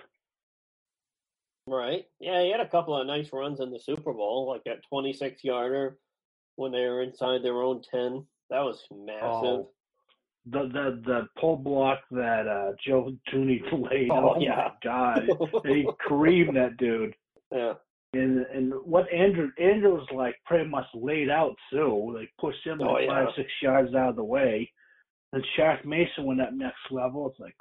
Right. 1.66 2.04
Yeah, 2.20 2.42
he 2.42 2.50
had 2.50 2.60
a 2.60 2.68
couple 2.68 2.98
of 2.98 3.06
nice 3.06 3.28
runs 3.32 3.60
in 3.60 3.70
the 3.70 3.78
Super 3.78 4.12
Bowl, 4.12 4.48
like 4.48 4.64
that 4.64 4.82
26 4.88 5.42
yarder 5.44 5.98
when 6.56 6.72
they 6.72 6.80
were 6.80 7.02
inside 7.02 7.42
their 7.42 7.62
own 7.62 7.82
10. 7.90 8.26
That 8.50 8.60
was 8.60 8.82
massive. 8.90 9.22
Oh, 9.22 9.70
the 10.46 10.68
the 10.68 11.02
the 11.06 11.28
pull 11.40 11.56
block 11.56 12.00
that 12.10 12.46
uh 12.46 12.72
Joe 12.86 13.12
Thuney 13.32 13.60
played. 13.70 14.08
Oh, 14.12 14.34
oh 14.36 14.40
yeah. 14.40 14.56
my 14.56 14.72
god. 14.82 15.28
he 15.64 15.88
creamed 16.00 16.56
that 16.56 16.76
dude. 16.76 17.14
Yeah. 17.50 17.72
And 18.12 18.44
and 18.54 18.74
what 18.84 19.10
Andrew 19.12 19.50
Andrew 19.58 19.94
was 19.94 20.06
like 20.14 20.36
pretty 20.44 20.68
much 20.68 20.84
laid 20.94 21.30
out 21.30 21.56
too. 21.72 22.12
Like 22.14 22.30
pushed 22.38 22.64
him 22.66 22.78
like 22.78 23.08
five 23.08 23.28
six 23.36 23.48
yards 23.62 23.94
out 23.94 24.10
of 24.10 24.16
the 24.16 24.24
way. 24.24 24.70
And 25.32 25.44
Shaq 25.58 25.84
Mason 25.84 26.24
went 26.24 26.42
up 26.42 26.52
next 26.52 26.76
level. 26.90 27.28
It's 27.30 27.40
like. 27.40 27.56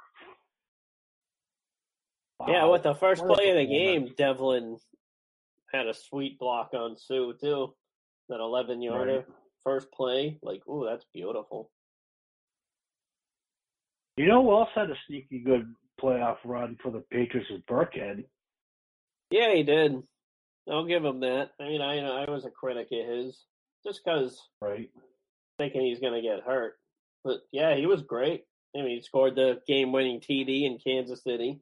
Yeah, 2.46 2.66
with 2.66 2.82
the 2.82 2.94
first 2.94 3.24
play 3.24 3.50
of 3.50 3.56
the 3.56 3.66
game, 3.66 4.14
Develin 4.16 4.78
had 5.72 5.86
a 5.86 5.94
sweet 5.94 6.38
block 6.38 6.70
on 6.74 6.96
Suh 6.96 7.32
too. 7.40 7.74
That 8.28 8.40
eleven 8.40 8.80
yarder 8.80 9.16
right. 9.16 9.26
first 9.64 9.90
play, 9.92 10.38
like, 10.42 10.66
ooh, 10.66 10.86
that's 10.88 11.04
beautiful. 11.12 11.70
You 14.16 14.26
know 14.26 14.42
who 14.42 14.52
else 14.52 14.70
had 14.74 14.90
a 14.90 14.94
sneaky 15.06 15.40
good 15.40 15.74
playoff 16.00 16.36
run 16.44 16.78
for 16.82 16.90
the 16.90 17.04
Patriots 17.10 17.50
was 17.50 17.60
Burkhead. 17.68 18.24
Yeah, 19.30 19.54
he 19.54 19.62
did. 19.62 20.02
I'll 20.70 20.86
give 20.86 21.04
him 21.04 21.20
that. 21.20 21.50
I 21.60 21.64
mean, 21.64 21.82
I 21.82 21.98
I 21.98 22.30
was 22.30 22.44
a 22.44 22.50
critic 22.50 22.88
of 22.92 23.06
his 23.06 23.44
just 23.84 24.00
because 24.04 24.40
right 24.60 24.90
thinking 25.58 25.82
he's 25.82 26.00
going 26.00 26.14
to 26.14 26.22
get 26.22 26.44
hurt. 26.44 26.74
But 27.22 27.40
yeah, 27.52 27.74
he 27.76 27.86
was 27.86 28.02
great. 28.02 28.44
I 28.76 28.82
mean, 28.82 28.96
he 28.96 29.02
scored 29.02 29.36
the 29.36 29.60
game-winning 29.68 30.20
TD 30.20 30.64
in 30.64 30.78
Kansas 30.78 31.22
City 31.22 31.60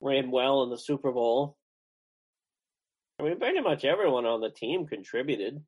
ran 0.00 0.30
well 0.30 0.62
in 0.62 0.70
the 0.70 0.78
Super 0.78 1.12
Bowl. 1.12 1.56
I 3.18 3.22
mean, 3.22 3.38
pretty 3.38 3.60
much 3.60 3.84
everyone 3.84 4.26
on 4.26 4.40
the 4.40 4.50
team 4.50 4.86
contributed. 4.86 5.62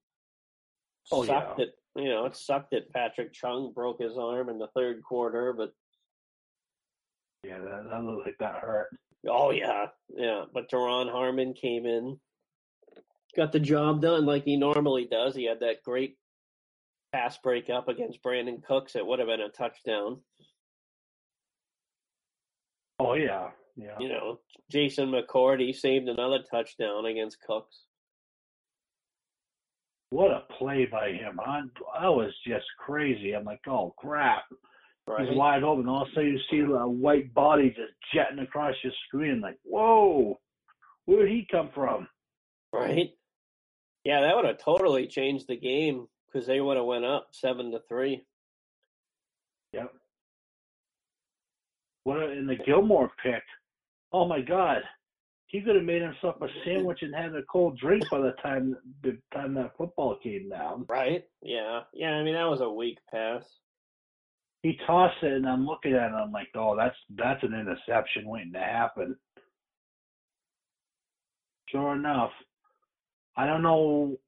Oh, 1.13 1.25
sucked 1.25 1.59
yeah. 1.59 1.67
that 1.67 2.03
you 2.03 2.09
know 2.09 2.27
it 2.27 2.37
sucked 2.37 2.73
that 2.73 2.93
Patrick 2.93 3.33
Chung 3.33 3.73
broke 3.73 4.01
his 4.01 4.19
arm 4.19 4.49
in 4.49 4.59
the 4.59 4.69
third 4.75 5.03
quarter, 5.03 5.53
but 5.53 5.73
yeah, 7.45 7.59
that, 7.59 7.85
that 7.91 8.03
looked 8.03 8.27
like 8.27 8.39
that 8.41 8.57
hurt. 8.57 8.89
Oh 9.29 9.51
yeah, 9.51 9.87
yeah. 10.09 10.45
But 10.53 10.71
Duron 10.71 11.11
Harmon 11.11 11.55
came 11.55 11.87
in, 11.87 12.19
got 13.37 13.53
the 13.53 13.61
job 13.61 14.03
done 14.03 14.27
like 14.27 14.45
he 14.45 14.57
normally 14.57 15.07
does. 15.09 15.37
He 15.37 15.45
had 15.45 15.61
that 15.61 15.85
great 15.85 16.17
pass 17.13 17.39
break 17.39 17.71
up 17.71 17.89
against 17.89 18.23
Brandin 18.23 18.63
Cooks. 18.65 18.97
It 18.97 19.07
would 19.07 19.21
have 19.21 19.29
been 19.29 19.41
a 19.41 19.49
touchdown. 19.49 20.21
Oh 22.99 23.15
yeah, 23.15 23.51
Yeah. 23.77 23.97
You 24.01 24.09
know, 24.09 24.41
Jason 24.71 25.11
McCourty, 25.11 25.67
he 25.67 25.73
saved 25.73 26.09
another 26.09 26.39
touchdown 26.51 27.07
against 27.07 27.41
Cooks. 27.47 27.85
What 30.11 30.31
a 30.31 30.43
play 30.59 30.87
by 30.87 31.13
him. 31.13 31.39
I, 31.41 31.63
I 31.99 32.09
was 32.09 32.33
just 32.47 32.65
crazy. 32.79 33.33
I'm 33.33 33.45
like, 33.45 33.61
oh, 33.69 33.95
crap. 33.99 34.45
Right. 35.07 35.29
He's 35.29 35.37
wide 35.37 35.63
open. 35.63 35.89
All 35.89 36.03
of 36.03 36.09
a 36.09 36.15
sudden, 36.15 36.31
you 36.33 36.39
see 36.51 36.61
a 36.61 36.89
white 36.89 37.33
body 37.35 37.69
just 37.69 37.93
jetting 38.15 38.39
across 38.39 38.75
your 38.83 38.93
screen. 39.07 39.41
Like, 39.41 39.59
whoa, 39.63 40.39
where 41.05 41.23
did 41.23 41.31
he 41.31 41.47
come 41.51 41.71
from? 41.75 42.09
Right. 42.73 43.11
Yeah, 44.05 44.21
that 44.23 44.37
would 44.37 44.45
have 44.45 44.59
totally 44.59 45.07
changed 45.07 45.47
the 45.49 45.57
game 45.57 46.07
because 46.27 46.47
they 46.47 46.61
would 46.61 46.77
have 46.77 46.87
went 46.87 47.05
up 47.05 47.29
seven 47.33 47.71
to 47.73 47.81
three. 47.89 48.23
Yep. 49.73 49.93
What 52.05 52.31
in 52.31 52.47
the 52.47 52.57
Gilmore 52.57 53.11
pick? 53.23 53.43
Oh 54.13 54.27
my 54.27 54.41
God, 54.41 54.83
he 55.49 55.61
could 55.61 55.77
have 55.77 55.85
made 55.85 56.03
himself 56.03 56.37
a 56.41 56.47
sandwich 56.65 57.03
and 57.03 57.15
had 57.15 57.35
a 57.35 57.43
cold 57.51 57.79
drink 57.79 58.05
by 58.11 58.19
the 58.19 58.33
time 58.43 58.77
the 59.03 59.19
time 59.33 59.55
that 59.55 59.77
football 59.77 60.17
came 60.23 60.49
down. 60.49 60.85
Right. 60.89 61.25
Yeah. 61.43 61.83
Yeah. 61.93 62.11
I 62.11 62.23
mean, 62.23 62.35
that 62.35 62.49
was 62.49 62.61
a 62.61 62.69
weak 62.69 62.99
pass. 63.11 63.43
He 64.63 64.79
tossed 64.87 65.23
it, 65.23 65.33
and 65.33 65.49
I'm 65.49 65.67
looking 65.67 65.93
at 65.93 66.11
it. 66.11 66.15
I'm 66.15 66.33
like, 66.33 66.49
oh, 66.57 66.77
that's 66.77 66.97
that's 67.17 67.43
an 67.45 67.55
interception 67.55 68.27
waiting 68.27 68.53
to 68.55 68.59
happen. 68.59 69.17
Sure 71.69 71.95
enough, 71.95 72.31
I 73.37 73.47
don't 73.47 73.63
know. 73.63 74.19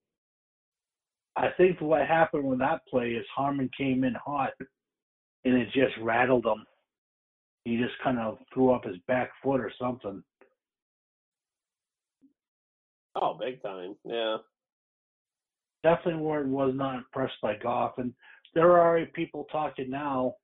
I 1.37 1.49
think 1.57 1.81
what 1.81 2.07
happened 2.07 2.45
with 2.45 2.59
that 2.59 2.81
play 2.89 3.11
is 3.11 3.25
Harmon 3.35 3.71
came 3.77 4.05
in 4.05 4.15
hot, 4.15 4.51
and 5.45 5.55
it 5.55 5.67
just 5.73 5.97
rattled 6.01 6.47
him. 6.47 6.65
He 7.69 7.77
just 7.77 7.95
kind 8.03 8.19
of 8.19 8.39
threw 8.53 8.73
up 8.73 8.85
his 8.85 8.97
back 9.07 9.31
foot 9.43 9.61
or 9.61 9.71
something. 9.79 10.23
Oh, 13.15 13.37
big 13.39 13.63
time. 13.63 13.95
Yeah. 14.05 14.39
Definitely 15.83 16.23
weren't 16.23 16.49
was 16.49 16.73
not 16.75 16.97
impressed 16.97 17.41
by 17.43 17.57
Goff, 17.57 17.99
and 17.99 18.15
there 18.55 18.71
are 18.73 18.81
already 18.81 19.07
people 19.07 19.47
talking 19.53 19.91
now. 19.91 20.35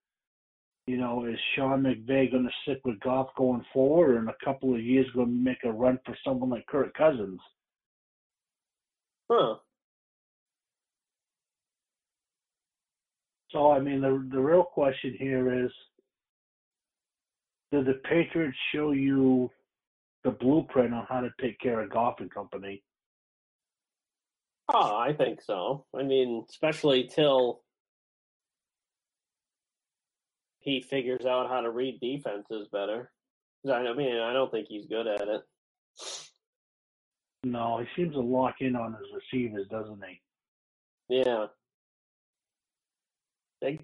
You 0.87 0.99
know, 0.99 1.25
is 1.25 1.39
Sean 1.57 1.83
McVay 1.83 2.31
going 2.31 2.45
to 2.45 2.51
stick 2.63 2.81
with 2.85 3.01
Goff 3.01 3.29
going 3.39 3.65
forward, 3.73 4.17
or 4.17 4.19
in 4.19 4.29
a 4.29 4.45
couple 4.45 4.75
of 4.75 4.83
years 4.83 5.07
going 5.15 5.29
to 5.29 5.33
make 5.33 5.65
a 5.65 5.73
run 5.73 5.99
for 6.05 6.15
someone 6.23 6.51
like 6.51 6.67
Kirk 6.67 6.93
Cousins? 6.95 7.41
Huh. 9.31 9.57
So, 13.51 13.71
I 13.71 13.81
mean, 13.81 14.03
the 14.03 14.29
the 14.31 14.41
real 14.41 14.65
question 14.65 15.17
here 15.19 15.65
is, 15.65 15.71
did 17.75 17.87
the 17.87 18.01
Patriots 18.09 18.57
show 18.73 18.93
you 18.93 19.51
the 20.23 20.31
blueprint 20.31 20.95
on 20.95 21.07
how 21.09 21.21
to 21.21 21.31
take 21.41 21.59
care 21.59 21.81
of 21.81 21.91
Goff 21.91 22.21
and 22.21 22.33
company? 22.33 22.83
Oh, 24.73 24.97
I 24.97 25.13
think 25.13 25.43
so. 25.43 25.85
I 25.95 26.03
mean, 26.03 26.45
especially 26.49 27.11
till 27.15 27.61
he 30.61 30.81
figures 30.81 31.27
out 31.27 31.51
how 31.51 31.61
to 31.61 31.71
read 31.71 32.01
defenses 32.01 32.69
better. 32.73 33.11
I 33.71 33.93
mean, 33.95 34.17
I 34.17 34.33
don't 34.33 34.51
think 34.51 34.69
he's 34.69 34.87
good 34.87 35.07
at 35.07 35.29
it. 35.29 35.43
No, 37.43 37.79
he 37.79 37.87
seems 37.97 38.15
to 38.15 38.21
lock 38.21 38.57
in 38.61 38.75
on 38.77 38.93
his 38.93 39.07
receivers, 39.15 39.67
doesn't 39.69 40.03
he? 40.09 41.15
Yeah. 41.15 41.47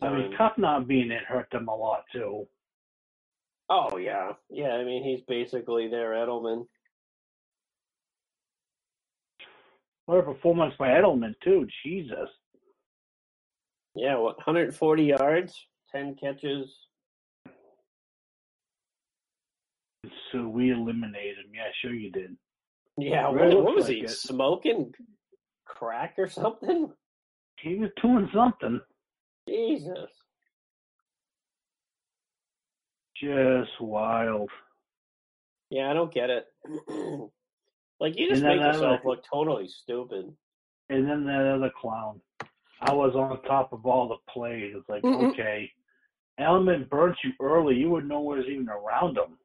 I 0.02 0.11
mean, 0.11 0.35
Kupp 0.37 0.59
not 0.59 0.87
being 0.87 1.11
it 1.11 1.25
hurt 1.25 1.49
them 1.50 1.68
a 1.68 1.75
lot 1.75 2.04
too. 2.12 2.47
Oh 3.70 3.96
yeah, 3.96 4.32
yeah. 4.50 4.70
I 4.72 4.84
mean, 4.84 5.02
he's 5.02 5.24
basically 5.26 5.88
their 5.88 6.10
Edelman. 6.10 6.66
What 10.06 10.18
a 10.18 10.22
performance 10.22 10.75
by 10.78 10.88
Edelman 10.88 11.34
too. 11.42 11.66
Jesus. 11.84 12.28
Yeah, 13.95 14.16
what 14.18 14.36
140 14.38 15.04
yards, 15.04 15.54
10 15.92 16.16
catches. 16.21 16.66
So 20.32 20.49
we 20.49 20.71
eliminated 20.71 21.38
him. 21.38 21.52
Yeah, 21.54 21.71
sure 21.80 21.95
you 21.95 22.10
did. 22.10 22.36
Yeah, 22.99 23.28
what, 23.28 23.62
what 23.62 23.75
was 23.75 23.84
like 23.86 23.97
he 23.97 24.02
it. 24.02 24.10
smoking? 24.10 24.92
Crack 25.64 26.14
or 26.18 26.28
something? 26.28 26.90
He 27.60 27.76
was 27.76 27.90
doing 28.00 28.28
something. 28.34 28.80
Jesus. 29.49 30.08
Just 33.21 33.71
wild. 33.80 34.50
Yeah, 35.71 35.91
I 35.91 35.95
don't 35.95 36.13
get 36.13 36.30
it. 36.30 36.47
like 38.00 38.19
you 38.19 38.28
just 38.30 38.43
make 38.43 38.61
yourself 38.61 38.83
like- 38.83 39.04
look 39.04 39.25
totally 39.30 39.69
stupid. 39.69 40.35
And 40.89 41.09
then 41.09 41.25
that 41.26 41.54
other 41.54 41.71
clown. 41.80 42.21
I 42.80 42.93
was 42.93 43.15
on 43.15 43.41
top 43.43 43.73
of 43.73 43.85
all 43.87 44.09
the 44.09 44.17
plays. 44.33 44.75
It's 44.76 44.89
like, 44.89 45.02
Mhm. 45.02 45.30
okay. 45.33 45.71
Edelman 46.41 46.89
burnt 46.89 47.17
you 47.23 47.33
early. 47.41 47.76
You 47.76 47.91
wouldn't 47.91 48.09
know 48.11 48.21
what 48.21 48.39
was 48.39 48.47
even 48.47 48.69
around 48.69 49.17
him. 49.19 49.39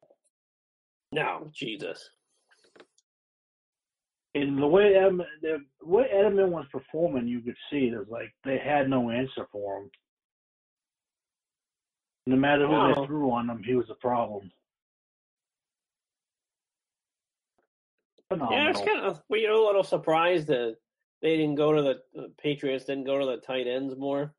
No, 1.12 1.52
Jesus. 1.54 2.10
And 4.34 4.58
the 4.58 4.68
way 4.68 4.94
Edelman, 4.94 5.26
the 5.42 5.60
way 5.84 6.10
Edelman 6.14 6.50
was 6.50 6.66
performing, 6.72 7.28
you 7.28 7.42
could 7.42 7.58
see 7.70 7.88
it 7.90 7.98
was 7.98 8.08
like 8.10 8.34
they 8.44 8.58
had 8.58 8.90
no 8.90 9.10
answer 9.12 9.46
for 9.52 9.82
him. 9.82 9.92
No 12.28 12.36
matter 12.36 12.68
who 12.68 12.74
they 12.74 13.00
oh. 13.00 13.06
threw 13.06 13.32
on 13.32 13.50
him, 13.50 13.62
he 13.64 13.76
was 13.76 13.90
a 13.90 13.96
problem. 13.96 14.52
Phenomenal. 18.30 18.60
Yeah, 18.60 18.70
it's 18.72 18.82
kind 18.82 19.02
of 19.02 19.22
we 19.30 19.46
are 19.46 19.52
a 19.52 19.64
little 19.64 19.84
surprised 19.84 20.48
that 20.48 20.78
they 21.22 21.38
didn't 21.38 21.56
go 21.56 21.72
to 21.72 21.82
the, 21.82 21.96
the 22.14 22.32
Patriots 22.42 22.86
didn't 22.86 23.06
go 23.06 23.20
to 23.20 23.26
the 23.26 23.38
tight 23.38 23.68
ends 23.68 23.96
more. 23.96 24.34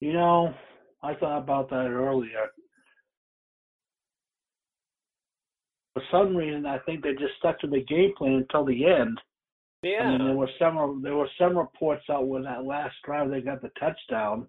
You 0.00 0.12
know, 0.12 0.52
I 1.00 1.14
thought 1.14 1.38
about 1.38 1.70
that 1.70 1.86
earlier. 1.86 2.50
For 5.94 6.02
some 6.10 6.36
reason, 6.36 6.66
I 6.66 6.78
think 6.80 7.04
they 7.04 7.12
just 7.12 7.34
stuck 7.38 7.60
to 7.60 7.68
the 7.68 7.84
game 7.84 8.12
plan 8.18 8.32
until 8.32 8.64
the 8.64 8.84
end. 8.84 9.20
Yeah, 9.82 10.02
I 10.02 10.10
mean, 10.10 10.26
there 10.26 10.36
were 10.36 10.50
some 10.60 11.02
there 11.02 11.16
were 11.16 11.28
some 11.38 11.58
reports 11.58 12.04
out 12.08 12.28
when 12.28 12.44
that 12.44 12.64
last 12.64 12.94
drive 13.04 13.30
they 13.30 13.40
got 13.40 13.62
the 13.62 13.70
touchdown. 13.80 14.46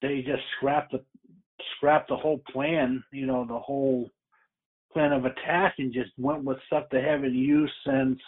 They 0.00 0.22
just 0.22 0.42
scrapped 0.56 0.92
the 0.92 1.04
scrapped 1.76 2.08
the 2.08 2.16
whole 2.16 2.40
plan, 2.50 3.02
you 3.12 3.26
know, 3.26 3.44
the 3.46 3.58
whole 3.58 4.08
plan 4.92 5.12
of 5.12 5.26
attack, 5.26 5.74
and 5.78 5.92
just 5.92 6.10
went 6.16 6.42
with 6.44 6.56
stuff 6.66 6.84
they 6.90 7.02
haven't 7.02 7.34
used 7.34 7.72
since 7.86 8.18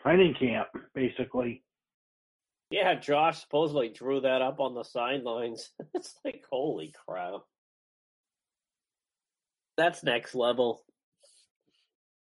training 0.00 0.34
camp, 0.38 0.68
basically. 0.94 1.64
yeah. 2.70 2.94
Josh 2.94 3.40
supposedly 3.40 3.88
drew 3.88 4.20
that 4.20 4.40
up 4.40 4.60
on 4.60 4.74
the 4.74 4.84
sidelines. 4.84 5.70
it's 5.94 6.14
like 6.24 6.44
holy 6.48 6.94
crap. 7.06 7.40
That's 9.76 10.04
next 10.04 10.36
level. 10.36 10.84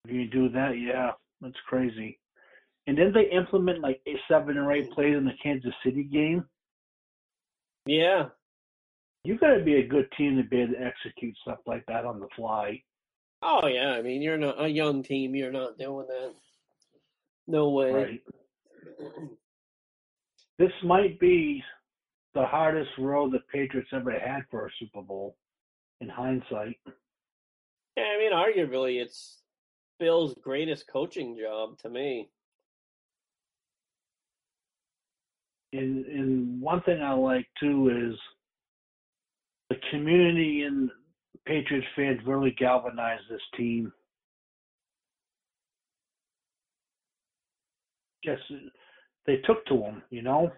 If 0.06 0.14
you 0.14 0.28
do 0.28 0.48
that, 0.50 0.80
yeah, 0.80 1.12
that's 1.42 1.60
crazy. 1.68 2.21
And 2.88 2.98
then 2.98 3.14
they 3.14 3.30
implement 3.30 3.82
like 3.82 4.02
eight, 4.08 4.18
seven 4.28 4.58
or 4.58 4.72
eight 4.72 4.92
plays 4.92 5.16
in 5.16 5.26
the 5.26 5.34
Kansas 5.42 5.74
City 5.86 6.04
game. 6.04 6.44
Yeah, 7.86 8.30
You 9.24 9.38
got 9.38 9.56
to 9.56 9.64
be 9.64 9.76
a 9.76 9.88
good 9.88 10.08
team 10.18 10.38
to 10.38 10.44
be 10.44 10.62
able 10.62 10.74
to 10.74 10.82
execute 10.82 11.36
stuff 11.42 11.60
like 11.66 11.84
that 11.88 12.06
on 12.06 12.20
the 12.20 12.28
fly. 12.36 12.82
Oh 13.44 13.66
yeah, 13.68 13.94
I 13.94 14.04
mean 14.04 14.22
you're 14.22 14.38
not 14.38 14.64
a 14.64 14.68
young 14.68 15.02
team. 15.02 15.36
You're 15.36 15.52
not 15.52 15.80
doing 15.80 16.06
that. 16.08 16.34
No 17.48 17.70
way. 17.70 17.92
Right. 17.92 18.22
This 20.60 20.72
might 20.84 21.20
be 21.20 21.64
the 22.36 22.46
hardest 22.46 22.92
road 23.00 23.32
the 23.32 23.40
Patriots 23.52 23.90
ever 23.94 24.12
had 24.12 24.44
for 24.52 24.68
a 24.68 24.70
Super 24.80 25.02
Bowl, 25.02 25.36
in 26.02 26.10
hindsight. 26.10 26.78
Yeah, 27.98 28.04
I 28.04 28.18
mean 28.20 28.32
arguably 28.32 29.02
it's 29.02 29.40
Bill's 30.00 30.36
greatest 30.36 30.88
coaching 30.88 31.36
job 31.36 31.80
to 31.80 31.90
me. 31.90 32.30
And 35.74 36.06
and 36.06 36.62
one 36.62 36.82
thing 36.82 37.02
I 37.02 37.14
like 37.14 37.48
too 37.60 37.90
is 38.12 38.20
the 39.70 39.78
community 39.90 40.64
and 40.64 40.90
Patriots 41.46 41.88
fans 41.96 42.20
really 42.26 42.52
galvanized 42.52 43.24
this 43.30 43.42
team. 43.58 43.92
Just 48.24 48.44
they 49.26 49.38
took 49.38 49.66
to 49.68 49.78
them, 49.78 50.04
you 50.10 50.22
know. 50.22 50.52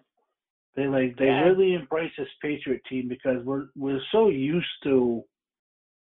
They 0.76 0.88
like 0.88 1.18
they 1.18 1.26
Yeah. 1.28 1.44
really 1.44 1.76
embraced 1.76 2.18
this 2.18 2.28
Patriot 2.42 2.82
team 2.90 3.08
because 3.08 3.44
we're 3.46 3.68
we're 3.76 4.02
so 4.12 4.30
used 4.30 4.84
to 4.84 5.24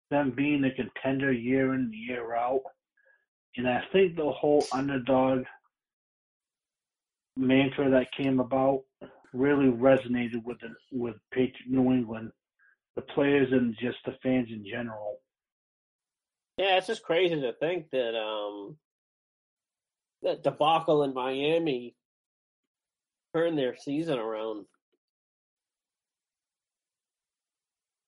them 0.10 0.32
being 0.32 0.63
a 0.63 0.73
contender 0.73 1.32
year 1.32 1.73
in 1.73 1.82
and 1.82 1.93
year 1.93 2.36
out, 2.36 2.63
and 3.58 3.67
I 3.67 3.82
think 3.91 4.15
the 4.15 4.32
whole 4.32 4.67
underdog 4.71 5.45
mantra 7.36 7.89
that 7.89 8.12
came 8.15 8.39
about 8.39 8.84
really 9.34 9.67
resonated 9.67 10.43
with 10.43 10.58
the, 10.60 10.69
with 10.91 11.15
New 11.67 11.91
England, 11.91 12.32
the 12.96 13.02
players 13.02 13.52
and 13.52 13.76
just 13.80 13.98
the 14.06 14.15
fans 14.22 14.50
in 14.52 14.63
general. 14.69 15.19
Yeah, 16.58 16.78
it's 16.78 16.88
just 16.88 17.04
crazy 17.04 17.41
to 17.41 17.54
think 17.54 17.89
that 17.91 18.15
um 18.15 18.78
that 20.22 20.43
debacle 20.43 21.04
in 21.04 21.13
Miami 21.13 21.96
turned 23.36 23.58
their 23.58 23.76
season 23.76 24.19
around. 24.19 24.65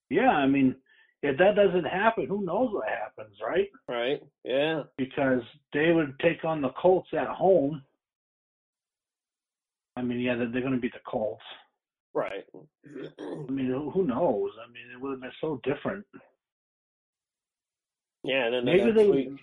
Yeah, 0.10 0.30
I 0.30 0.46
mean, 0.46 0.76
if 1.24 1.38
that 1.40 1.56
doesn't 1.56 1.86
happen, 1.86 2.28
who 2.28 2.46
knows 2.46 2.72
what 2.72 2.88
happens, 2.88 3.36
right? 3.46 3.70
Right. 3.90 4.22
Yeah. 4.44 4.84
Because 4.98 5.42
they 5.74 5.92
would 5.92 6.18
take 6.20 6.46
on 6.46 6.62
the 6.62 6.70
Colts 6.70 7.10
at 7.14 7.28
home. 7.28 7.82
I 9.96 10.02
mean, 10.02 10.20
yeah, 10.20 10.36
they're, 10.36 10.52
they're 10.52 10.62
going 10.62 10.74
to 10.74 10.80
beat 10.80 10.94
the 10.94 11.00
Colts. 11.08 11.44
Right. 12.14 12.46
I 12.56 13.52
mean, 13.52 13.68
who 13.94 14.06
knows? 14.06 14.52
I 14.64 14.72
mean, 14.72 14.86
it 14.94 15.02
would 15.02 15.12
have 15.12 15.22
been 15.22 15.32
so 15.42 15.60
different. 15.64 16.06
Yeah, 18.24 18.46
and 18.46 18.54
then 18.54 18.66
the 18.66 18.72
maybe 18.72 18.86
next 18.86 18.96
they 18.98 19.08
week. 19.10 19.40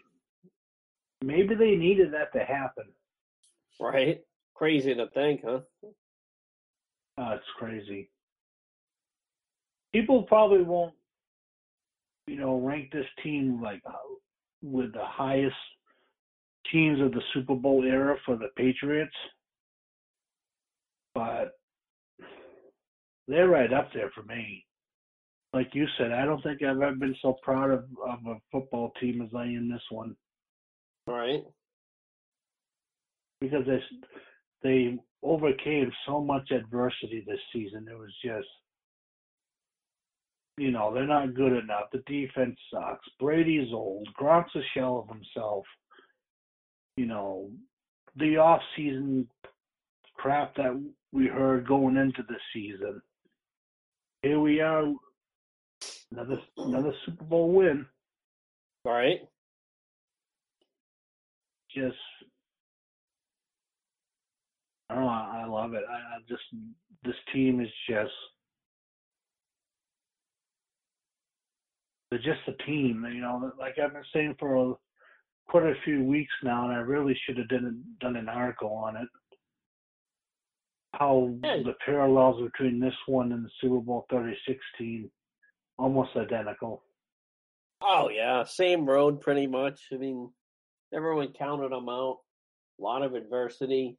maybe 1.23 1.55
they 1.55 1.77
needed 1.77 2.13
that 2.15 2.33
to 2.33 2.45
happen. 2.45 2.85
Right. 3.81 4.21
Crazy 4.55 4.95
to 4.95 5.09
think, 5.15 5.43
huh? 5.45 5.61
Oh, 7.19 7.31
it's 7.33 7.45
crazy. 7.59 8.11
People 9.93 10.23
probably 10.23 10.63
won't, 10.63 10.95
you 12.27 12.37
know, 12.37 12.59
rank 12.59 12.91
this 12.93 13.07
team 13.23 13.61
like 13.63 13.83
uh, 13.87 13.93
with 14.63 14.93
the 14.95 15.05
highest 15.05 15.55
teams 16.73 17.01
of 17.01 17.13
the 17.13 17.21
Super 17.35 17.55
Bowl 17.55 17.85
era 17.85 18.17
for 18.25 18.37
the 18.37 18.49
Patriots, 18.57 19.15
but 21.15 21.53
they're 23.29 23.49
right 23.49 23.73
up 23.73 23.89
there 23.95 24.11
for 24.15 24.23
me. 24.23 24.65
Like 25.53 25.69
you 25.75 25.87
said, 25.99 26.13
I 26.13 26.25
don't 26.25 26.43
think 26.43 26.63
I've 26.63 26.81
ever 26.81 26.95
been 26.95 27.17
so 27.21 27.37
proud 27.43 27.71
of, 27.71 27.85
of 28.07 28.19
a 28.27 28.37
football 28.51 28.93
team 29.01 29.21
as 29.21 29.29
I 29.37 29.45
am 29.45 29.71
this 29.71 29.83
one 29.91 30.17
Right. 31.07 31.43
because 33.41 33.65
they 33.67 33.81
they 34.63 34.99
overcame 35.23 35.91
so 36.07 36.21
much 36.21 36.51
adversity 36.51 37.25
this 37.27 37.41
season. 37.53 37.87
It 37.91 37.99
was 37.99 38.15
just, 38.25 38.49
you 40.57 40.71
know, 40.71 40.93
they're 40.95 41.07
not 41.07 41.35
good 41.35 41.53
enough. 41.53 41.91
The 41.93 42.03
defense 42.07 42.57
sucks. 42.73 43.07
Brady's 43.21 43.73
old. 43.73 44.09
Gronk's 44.19 44.55
a 44.55 44.61
shell 44.75 44.99
of 45.09 45.15
himself. 45.15 45.65
You 46.97 47.07
know, 47.07 47.51
the 48.17 48.37
off 48.37 48.61
season 48.77 49.29
crap 50.17 50.55
that 50.57 50.81
we 51.13 51.27
heard 51.27 51.67
going 51.67 51.97
into 51.97 52.23
the 52.23 52.37
season. 52.53 53.01
Here 54.23 54.41
we 54.41 54.61
are, 54.61 54.85
another 56.11 56.39
another 56.57 56.93
Super 57.05 57.25
Bowl 57.25 57.53
win. 57.53 57.87
Right. 58.85 59.21
Just, 61.75 61.97
I 64.91 64.95
don't 64.95 65.05
know. 65.05 65.11
I 65.11 65.43
I 65.45 65.47
love 65.47 65.75
it. 65.75 65.85
I, 65.89 65.95
I 65.95 66.19
just 66.29 66.43
this 67.05 67.15
team 67.33 67.61
is 67.61 67.71
just 67.89 68.13
they're 72.11 72.19
just 72.19 72.47
a 72.47 72.63
team. 72.65 73.07
You 73.13 73.23
know, 73.23 73.53
like 73.59 73.75
I've 73.83 73.93
been 73.93 74.03
saying 74.13 74.37
for 74.39 74.57
a, 74.57 74.75
quite 75.49 75.65
a 75.65 75.75
few 75.85 76.05
weeks 76.05 76.33
now, 76.43 76.65
and 76.65 76.73
I 76.73 76.81
really 76.81 77.19
should 77.25 77.39
have 77.39 77.49
done 77.49 77.83
done 78.01 78.17
an 78.17 78.29
article 78.29 78.73
on 78.75 78.97
it. 78.97 79.09
How 81.03 81.35
the 81.43 81.75
parallels 81.85 82.41
between 82.41 82.79
this 82.79 82.95
one 83.07 83.33
and 83.33 83.45
the 83.45 83.51
Super 83.61 83.81
Bowl 83.81 84.07
36 84.09 84.61
team 84.79 85.11
almost 85.77 86.11
identical. 86.17 86.85
Oh 87.83 88.09
yeah, 88.09 88.45
same 88.45 88.87
road 88.87 89.21
pretty 89.21 89.49
much. 89.49 89.81
I 89.93 89.97
mean, 89.97 90.31
everyone 90.95 91.33
counted 91.37 91.73
them 91.73 91.89
out. 91.89 92.19
A 92.79 92.83
lot 92.85 93.03
of 93.03 93.15
adversity. 93.17 93.99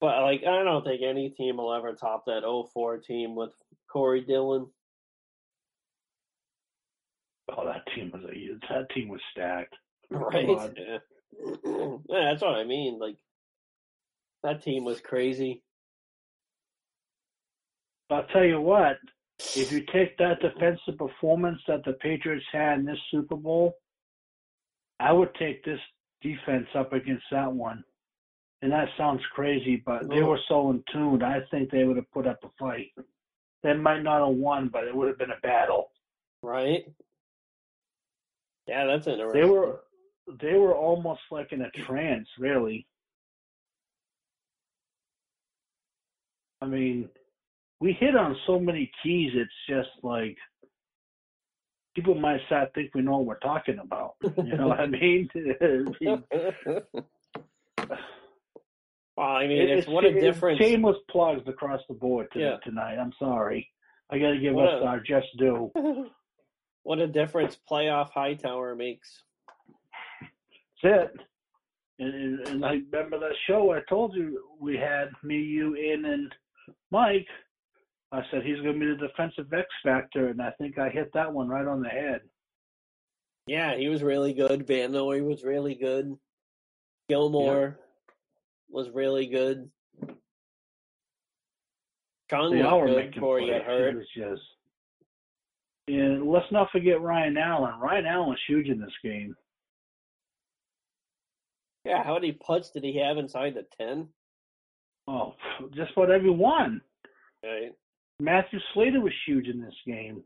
But 0.00 0.22
like 0.22 0.42
I 0.46 0.62
don't 0.62 0.84
think 0.84 1.02
any 1.02 1.30
team 1.30 1.56
will 1.56 1.74
ever 1.74 1.94
top 1.94 2.26
that 2.26 2.44
04 2.72 2.98
team 2.98 3.34
with 3.34 3.50
Corey 3.92 4.20
Dillon. 4.20 4.68
Oh, 7.50 7.66
that 7.66 7.82
team 7.96 8.12
was 8.14 8.22
a 8.22 8.72
that 8.72 8.90
team 8.90 9.08
was 9.08 9.20
stacked. 9.32 9.74
Right. 10.10 10.46
Yeah. 10.46 10.98
yeah, 12.08 12.30
that's 12.30 12.42
what 12.42 12.54
I 12.54 12.64
mean. 12.64 13.00
Like 13.00 13.16
that 14.42 14.62
team 14.62 14.84
was 14.84 15.00
crazy. 15.00 15.62
I'll 18.10 18.26
tell 18.32 18.44
you 18.44 18.60
what, 18.60 18.96
if 19.38 19.70
you 19.70 19.84
take 19.92 20.16
that 20.18 20.40
defensive 20.40 20.96
performance 20.96 21.60
that 21.68 21.84
the 21.84 21.92
Patriots 21.94 22.44
had 22.52 22.78
in 22.78 22.84
this 22.86 22.98
Super 23.10 23.36
Bowl, 23.36 23.76
I 24.98 25.12
would 25.12 25.34
take 25.34 25.64
this 25.64 25.80
defense 26.22 26.66
up 26.74 26.92
against 26.92 27.24
that 27.30 27.52
one. 27.52 27.84
And 28.62 28.72
that 28.72 28.88
sounds 28.96 29.20
crazy, 29.34 29.82
but 29.86 30.08
they 30.08 30.22
were 30.22 30.40
so 30.48 30.70
in 30.70 30.82
tune. 30.92 31.22
I 31.22 31.40
think 31.50 31.70
they 31.70 31.84
would 31.84 31.96
have 31.96 32.10
put 32.10 32.26
up 32.26 32.40
a 32.42 32.48
fight. 32.58 32.90
They 33.62 33.74
might 33.74 34.02
not 34.02 34.26
have 34.26 34.36
won, 34.36 34.68
but 34.68 34.84
it 34.84 34.96
would 34.96 35.06
have 35.06 35.18
been 35.18 35.30
a 35.30 35.40
battle. 35.42 35.90
Right? 36.42 36.84
Yeah, 38.66 38.86
that's 38.86 39.06
interesting. 39.06 39.40
They 39.40 39.48
were 39.48 39.80
they 40.40 40.54
were 40.54 40.74
almost 40.74 41.20
like 41.30 41.52
in 41.52 41.62
a 41.62 41.70
trance, 41.70 42.28
really. 42.38 42.86
I 46.60 46.66
mean, 46.66 47.08
we 47.80 47.92
hit 47.92 48.16
on 48.16 48.36
so 48.46 48.58
many 48.58 48.90
keys. 49.02 49.32
It's 49.34 49.50
just 49.68 49.90
like 50.02 50.36
people 51.94 52.14
might 52.14 52.40
start 52.46 52.72
think 52.74 52.94
we 52.94 53.02
know 53.02 53.18
what 53.18 53.26
we're 53.26 53.38
talking 53.38 53.78
about. 53.78 54.14
You 54.36 54.56
know 54.56 54.68
what 54.68 54.80
I 54.80 54.86
mean? 54.86 55.28
well, 59.16 59.26
I 59.26 59.46
mean, 59.46 59.62
it's, 59.62 59.82
It's- 59.82 59.88
what 59.88 60.04
a 60.04 60.12
difference. 60.20 60.58
Shameless 60.60 60.96
plugs 61.10 61.46
across 61.48 61.80
the 61.88 61.94
board 61.94 62.28
to 62.32 62.40
Yeah. 62.40 62.56
tonight. 62.64 62.96
I'm 62.98 63.12
sorry. 63.18 63.68
I 64.10 64.18
got 64.18 64.30
to 64.30 64.38
give 64.38 64.54
What 64.54 64.68
us 64.68 64.82
a- 64.82 64.86
our 64.86 65.00
just 65.00 65.26
due. 65.38 65.70
what 66.82 66.98
a 66.98 67.06
difference 67.06 67.58
playoff 67.70 68.10
Hightower 68.10 68.74
makes. 68.74 69.22
That's 70.82 71.12
it. 71.14 71.20
And, 72.00 72.46
and, 72.46 72.64
I 72.64 72.74
remember 72.92 73.18
that 73.18 73.32
show 73.48 73.72
I 73.72 73.80
told 73.88 74.14
you 74.14 74.40
we 74.60 74.76
had 74.76 75.08
me, 75.24 75.34
you, 75.36 75.74
in, 75.74 76.04
and 76.04 76.32
Mike. 76.90 77.26
I 78.10 78.22
said 78.30 78.42
he's 78.42 78.60
going 78.60 78.80
to 78.80 78.86
be 78.86 78.86
the 78.86 79.08
defensive 79.08 79.52
X 79.52 79.66
factor, 79.82 80.28
and 80.28 80.40
I 80.40 80.50
think 80.52 80.78
I 80.78 80.88
hit 80.88 81.10
that 81.12 81.32
one 81.32 81.48
right 81.48 81.66
on 81.66 81.82
the 81.82 81.88
head. 81.88 82.20
Yeah, 83.46 83.76
he 83.76 83.88
was 83.88 84.02
really 84.02 84.32
good. 84.32 84.66
Van 84.66 84.92
Noy 84.92 85.22
was 85.22 85.42
really 85.44 85.74
good. 85.74 86.16
Gilmore 87.08 87.78
was 88.70 88.88
really 88.90 89.26
good. 89.26 89.70
Chung 92.30 92.50
They 92.50 92.62
was 92.62 92.90
good 92.90 93.14
before 93.14 93.40
he 93.40 93.48
got 93.48 93.62
hurt. 93.62 93.94
It 93.94 93.96
was 93.96 94.06
just. 94.14 94.42
And 95.88 96.28
let's 96.28 96.50
not 96.52 96.70
forget 96.70 97.00
Ryan 97.00 97.38
Allen. 97.38 97.80
Ryan 97.80 98.06
Allen 98.06 98.28
was 98.28 98.38
huge 98.46 98.68
in 98.68 98.78
this 98.78 98.92
game. 99.02 99.34
Yeah, 101.86 102.04
how 102.04 102.14
many 102.14 102.32
putts 102.32 102.70
did 102.70 102.84
he 102.84 102.98
have 102.98 103.16
inside 103.16 103.54
the 103.54 103.64
ten? 103.80 104.08
Oh, 105.08 105.34
just 105.74 105.92
about 105.96 106.10
every 106.10 106.30
one. 106.30 106.82
Right. 107.42 107.72
Matthew 108.20 108.58
Slater 108.74 109.00
was 109.00 109.12
huge 109.26 109.48
in 109.48 109.60
this 109.60 109.74
game. 109.86 110.22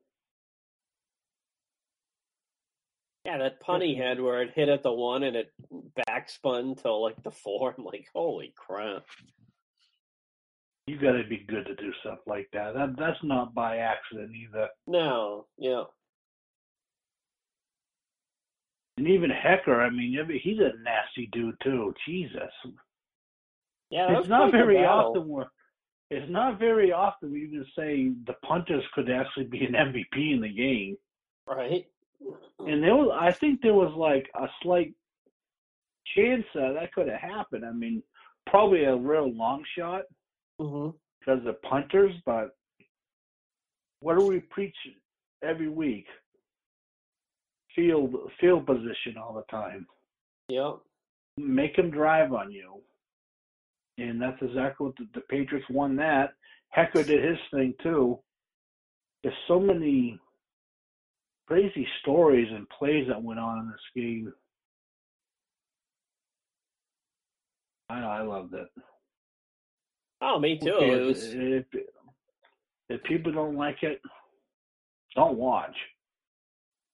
Yeah, 3.25 3.38
that 3.38 3.61
punt 3.61 3.85
he 3.85 3.97
had 3.97 4.21
where 4.21 4.42
it 4.42 4.51
hit 4.57 4.68
at 4.68 4.83
the 4.83 4.92
one 4.92 5.23
and 5.23 5.37
it 5.37 5.53
backspun 6.09 6.83
to 6.83 6.92
like 6.92 7.23
the 7.23 7.31
four. 7.31 7.75
I'm 7.79 7.85
like, 7.85 8.07
holy 8.12 8.53
crap. 8.57 9.05
You 10.88 10.99
got 10.99 11.12
to 11.12 11.23
be 11.29 11.45
good 11.49 11.66
to 11.66 11.77
do 11.77 11.92
stuff 12.01 12.18
like 12.27 12.49
that. 12.53 12.75
That 12.75 12.97
that's 12.99 13.23
not 13.23 13.55
by 13.55 13.77
accident 13.77 14.33
either. 14.35 14.68
No, 14.88 15.47
yeah. 15.57 15.85
And 18.99 19.07
even 19.07 19.31
Hekker, 19.31 19.79
I 19.79 19.90
mean, 19.90 20.18
he's 20.42 20.59
a 20.59 20.73
nasty 20.83 21.29
dude 21.33 21.55
too. 21.62 21.95
Jesus, 22.07 22.51
Yeah, 23.92 24.18
it's 24.18 24.28
not 24.28 24.50
very 24.50 24.78
often 24.87 25.28
where 25.28 25.46
it's 26.11 26.31
not 26.31 26.59
very 26.59 26.92
often 26.92 27.31
we 27.31 27.48
can 27.48 27.66
say 27.76 28.11
the 28.26 28.33
punters 28.46 28.83
could 28.94 29.11
actually 29.11 29.44
be 29.44 29.66
an 29.66 29.74
MVP 29.74 30.35
in 30.35 30.40
the 30.40 30.48
game. 30.48 30.96
Right? 31.46 31.87
And 32.61 32.83
there 32.83 32.96
was, 32.96 33.16
I 33.20 33.33
think 33.33 33.61
there 33.61 33.74
was 33.74 33.92
like 33.94 34.31
a 34.35 34.46
slight 34.62 34.94
chance 36.16 36.44
that 36.55 36.74
that 36.81 36.92
could 36.94 37.09
have 37.09 37.20
happened. 37.20 37.66
I 37.66 37.72
mean, 37.72 38.02
probably 38.46 38.85
a 38.85 38.96
real 38.96 39.31
long 39.31 39.62
shot 39.76 40.02
hmm 40.59 40.90
because 41.20 41.46
of 41.46 41.62
punters, 41.62 42.12
but 42.26 42.57
what 44.00 44.18
do 44.18 44.26
we 44.26 44.40
preach 44.40 44.74
every 45.44 45.68
week? 45.68 46.07
Field 47.76 48.14
field 48.40 48.66
position 48.66 49.16
all 49.18 49.35
the 49.35 49.44
time. 49.57 49.87
Yep. 50.48 50.78
Make 51.37 51.76
them 51.76 51.90
drive 51.90 52.33
on 52.33 52.50
you. 52.50 52.81
And 53.98 54.20
that's 54.20 54.40
exactly 54.40 54.87
what 54.87 54.96
the, 54.96 55.07
the 55.14 55.20
Patriots 55.20 55.66
won 55.70 55.96
that. 55.96 56.35
Hekker 56.76 57.07
did 57.07 57.24
his 57.24 57.38
thing 57.52 57.74
too. 57.83 58.18
There's 59.22 59.35
so 59.46 59.61
many 59.61 60.18
crazy 61.46 61.87
stories 62.00 62.48
and 62.50 62.68
plays 62.70 63.07
that 63.09 63.22
went 63.22 63.38
on 63.38 63.59
in 63.59 63.66
this 63.68 63.76
game. 63.94 64.33
I 67.90 68.00
know, 68.00 68.09
I 68.09 68.22
loved 68.22 68.55
it. 68.55 68.68
Oh, 70.22 70.38
me 70.38 70.59
too. 70.59 70.78
It 70.81 71.00
was 71.05 71.35
if, 71.35 71.64
if 72.88 73.02
people 73.02 73.33
don't 73.33 73.57
like 73.57 73.83
it, 73.83 74.00
don't 75.14 75.37
watch. 75.37 75.76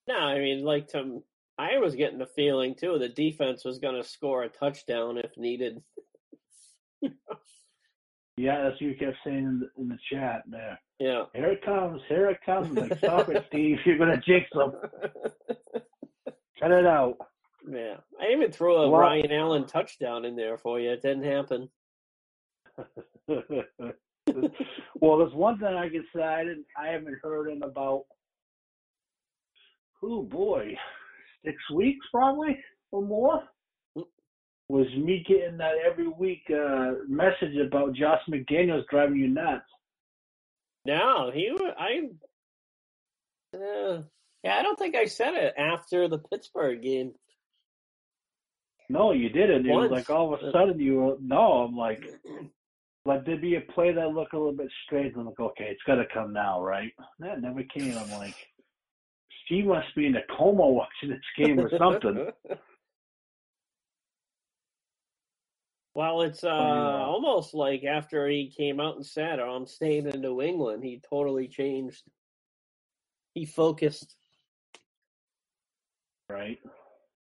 no. 0.08 0.16
I 0.16 0.38
mean, 0.38 0.64
like 0.64 0.88
to 0.88 1.22
I 1.58 1.78
was 1.78 1.94
getting 1.94 2.18
the 2.18 2.26
feeling 2.26 2.74
too 2.74 2.98
the 2.98 3.08
defense 3.08 3.64
was 3.64 3.78
going 3.78 4.00
to 4.00 4.08
score 4.08 4.42
a 4.42 4.48
touchdown 4.48 5.18
if 5.18 5.36
needed. 5.36 5.82
Yeah, 8.38 8.62
that's 8.62 8.74
what 8.74 8.82
you 8.82 8.94
kept 8.94 9.16
saying 9.24 9.38
in 9.38 9.60
the, 9.60 9.82
in 9.82 9.88
the 9.88 9.98
chat 10.12 10.42
there. 10.46 10.78
Yeah. 11.00 11.24
Here 11.34 11.50
it 11.50 11.64
comes, 11.64 12.00
here 12.08 12.30
it 12.30 12.38
comes. 12.46 12.70
Like, 12.70 12.96
stop 12.98 13.28
it, 13.28 13.44
Steve. 13.48 13.78
You're 13.84 13.98
gonna 13.98 14.20
jinx 14.20 14.48
them. 14.54 14.74
Cut 16.60 16.70
it 16.70 16.86
out. 16.86 17.16
yeah. 17.68 17.96
I 18.20 18.32
even 18.32 18.52
threw 18.52 18.76
a 18.76 18.90
Ryan 18.90 19.32
Allen 19.32 19.66
touchdown 19.66 20.24
in 20.24 20.36
there 20.36 20.56
for 20.56 20.78
you. 20.78 20.90
It 20.90 21.02
didn't 21.02 21.24
happen. 21.24 21.68
well, 25.00 25.18
there's 25.18 25.34
one 25.34 25.58
thing 25.58 25.74
I 25.74 25.88
can 25.88 26.04
say 26.14 26.22
I 26.22 26.44
didn't, 26.44 26.66
I 26.80 26.88
haven't 26.88 27.18
heard 27.20 27.50
in 27.50 27.64
about. 27.64 28.04
Oh 30.00 30.22
boy, 30.22 30.76
six 31.44 31.56
weeks 31.74 32.06
probably 32.12 32.56
or 32.92 33.02
more. 33.02 33.42
Was 34.68 34.86
me 34.96 35.24
getting 35.26 35.56
that 35.58 35.74
every 35.90 36.08
week 36.08 36.42
uh, 36.50 36.92
message 37.08 37.56
about 37.56 37.94
Josh 37.94 38.20
McDaniels 38.28 38.86
driving 38.90 39.16
you 39.16 39.28
nuts? 39.28 39.64
No, 40.84 41.30
he. 41.32 41.50
I. 41.78 42.08
Uh, 43.56 44.02
yeah, 44.44 44.56
I 44.56 44.62
don't 44.62 44.78
think 44.78 44.94
I 44.94 45.06
said 45.06 45.34
it 45.34 45.54
after 45.56 46.06
the 46.06 46.18
Pittsburgh 46.18 46.82
game. 46.82 47.12
No, 48.90 49.12
you 49.12 49.28
didn't. 49.28 49.66
It 49.66 49.72
was 49.72 49.90
like 49.90 50.10
all 50.10 50.32
of 50.32 50.40
a 50.40 50.52
sudden 50.52 50.78
you 50.78 50.96
were 50.96 51.16
no. 51.20 51.64
I'm 51.64 51.76
like, 51.76 52.04
like 53.04 53.24
there'd 53.24 53.40
be 53.40 53.56
a 53.56 53.60
play 53.72 53.92
that 53.92 54.08
looked 54.08 54.34
a 54.34 54.38
little 54.38 54.52
bit 54.52 54.70
strange. 54.84 55.14
I'm 55.16 55.26
like, 55.26 55.40
okay, 55.40 55.68
it's 55.70 55.82
got 55.86 55.96
to 55.96 56.04
come 56.12 56.32
now, 56.32 56.62
right? 56.62 56.92
That 57.20 57.40
never 57.40 57.62
came. 57.64 57.96
I'm 57.96 58.10
like, 58.12 58.34
Steve 59.44 59.66
must 59.66 59.94
be 59.94 60.06
in 60.06 60.16
a 60.16 60.22
coma 60.36 60.66
watching 60.68 61.10
this 61.10 61.20
game 61.36 61.58
or 61.58 61.70
something. 61.78 62.30
well, 65.98 66.22
it's 66.22 66.44
uh, 66.44 66.48
almost 66.48 67.54
like 67.54 67.82
after 67.82 68.28
he 68.28 68.52
came 68.56 68.78
out 68.78 68.94
and 68.94 69.04
said, 69.04 69.40
"Oh, 69.40 69.50
I'm 69.50 69.66
staying 69.66 70.06
in 70.06 70.20
New 70.20 70.40
England," 70.40 70.84
he 70.84 71.00
totally 71.10 71.48
changed. 71.48 72.04
He 73.34 73.44
focused. 73.44 74.14
right? 76.30 76.58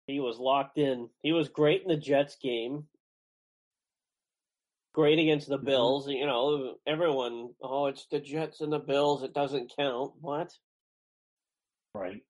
He 0.07 0.19
was 0.19 0.39
locked 0.39 0.77
in. 0.77 1.07
He 1.21 1.31
was 1.31 1.47
great 1.47 1.83
in 1.83 1.87
the 1.87 1.95
Jets 1.95 2.35
game. 2.35 2.83
Great 4.93 5.19
against 5.19 5.47
the 5.47 5.59
Mhm. 5.59 5.65
Bills. 5.65 6.09
You 6.09 6.25
know, 6.25 6.75
everyone, 6.85 7.53
oh, 7.61 7.85
it's 7.85 8.07
the 8.07 8.19
Jets 8.19 8.59
and 8.59 8.73
the 8.73 8.79
Bills. 8.79 9.21
It 9.23 9.31
doesn't 9.33 9.73
count. 9.77 10.15
What? 10.19 10.51
Right. 11.93 12.21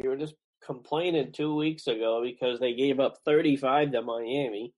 You 0.00 0.08
were 0.10 0.16
just 0.16 0.36
complaining 0.62 1.32
two 1.32 1.54
weeks 1.56 1.86
ago 1.88 2.22
because 2.22 2.60
they 2.60 2.72
gave 2.72 2.98
up 3.00 3.18
35 3.24 3.90
to 3.90 4.00
Miami. 4.00 4.72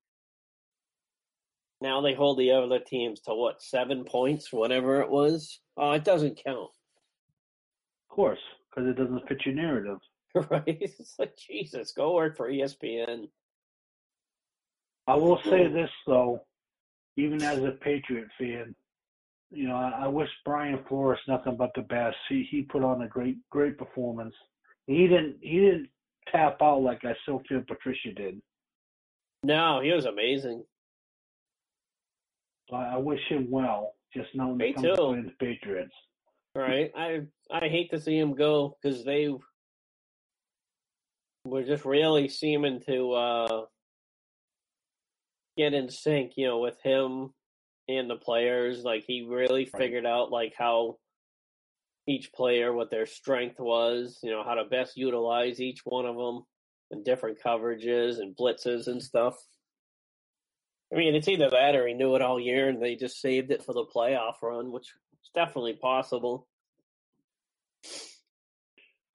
Now 1.80 2.00
they 2.00 2.14
hold 2.14 2.38
the 2.38 2.52
other 2.52 2.80
teams 2.80 3.20
to 3.20 3.34
what, 3.34 3.62
seven 3.62 4.04
points, 4.04 4.52
whatever 4.52 5.00
it 5.00 5.10
was? 5.10 5.60
Oh, 5.76 5.92
it 5.92 6.04
doesn't 6.04 6.42
count. 6.44 6.70
Of 8.10 8.14
course, 8.14 8.40
because 8.68 8.88
it 8.88 8.96
doesn't 8.96 9.28
fit 9.28 9.46
your 9.46 9.54
narrative. 9.54 9.98
right? 10.50 10.64
It's 10.66 11.14
like, 11.18 11.36
Jesus, 11.36 11.92
go 11.92 12.14
work 12.14 12.36
for 12.36 12.50
ESPN. 12.50 13.28
I 15.06 15.14
will 15.14 15.40
say 15.44 15.68
this 15.68 15.90
though, 16.06 16.40
even 17.16 17.42
as 17.42 17.58
a 17.58 17.72
Patriot 17.80 18.28
fan, 18.38 18.74
you 19.50 19.66
know, 19.66 19.76
I, 19.76 20.04
I 20.04 20.08
wish 20.08 20.28
Brian 20.44 20.80
Flores 20.88 21.18
nothing 21.26 21.56
but 21.56 21.70
the 21.74 21.82
best. 21.82 22.16
He 22.28 22.46
he 22.50 22.62
put 22.62 22.84
on 22.84 23.02
a 23.02 23.08
great 23.08 23.38
great 23.50 23.78
performance. 23.78 24.34
He 24.86 25.06
didn't 25.06 25.36
he 25.40 25.60
didn't 25.60 25.88
tap 26.30 26.58
out 26.60 26.82
like 26.82 27.04
I 27.04 27.14
still 27.22 27.42
feel 27.48 27.62
Patricia 27.66 28.12
did. 28.14 28.40
No, 29.42 29.80
he 29.80 29.92
was 29.92 30.04
amazing. 30.04 30.64
I, 32.72 32.94
I 32.94 32.96
wish 32.96 33.20
him 33.28 33.48
well. 33.50 33.94
Just 34.14 34.28
knowing 34.34 34.56
Me 34.56 34.72
comes 34.72 34.86
to 34.86 34.96
too. 34.96 35.22
the 35.24 35.32
Patriots. 35.44 35.94
Right? 36.54 36.90
I 36.96 37.22
I 37.50 37.68
hate 37.68 37.90
to 37.90 38.00
see 38.00 38.18
him 38.18 38.34
go 38.34 38.76
because 38.82 39.04
they 39.04 39.28
were 41.44 41.62
just 41.62 41.84
really 41.84 42.28
seeming 42.28 42.80
to 42.88 43.12
uh, 43.12 43.64
get 45.56 45.74
in 45.74 45.88
sync, 45.88 46.32
you 46.36 46.46
know, 46.46 46.58
with 46.58 46.80
him 46.82 47.30
and 47.88 48.08
the 48.10 48.16
players. 48.16 48.82
Like 48.82 49.04
he 49.06 49.22
really 49.22 49.64
Right. 49.72 49.82
figured 49.82 50.06
out 50.06 50.30
like 50.30 50.54
how 50.56 50.98
each 52.06 52.32
player 52.32 52.72
what 52.72 52.90
their 52.90 53.06
strength 53.06 53.60
was, 53.60 54.18
you 54.22 54.30
know, 54.30 54.42
how 54.42 54.54
to 54.54 54.64
best 54.64 54.96
utilize 54.96 55.60
each 55.60 55.80
one 55.84 56.06
of 56.06 56.16
them 56.16 56.42
and 56.90 57.04
different 57.04 57.38
coverages 57.44 58.18
and 58.18 58.34
blitzes 58.36 58.86
and 58.88 59.02
stuff. 59.02 59.36
I 60.92 60.96
mean, 60.96 61.14
it's 61.14 61.28
either 61.28 61.50
that 61.50 61.74
or 61.76 61.86
he 61.86 61.94
knew 61.94 62.14
it 62.14 62.22
all 62.22 62.40
year 62.40 62.68
and 62.68 62.82
they 62.82 62.96
just 62.96 63.20
saved 63.20 63.50
it 63.50 63.62
for 63.62 63.74
the 63.74 63.84
playoff 63.84 64.40
run, 64.42 64.72
which 64.72 64.86
is 65.22 65.30
definitely 65.34 65.74
possible. 65.74 66.46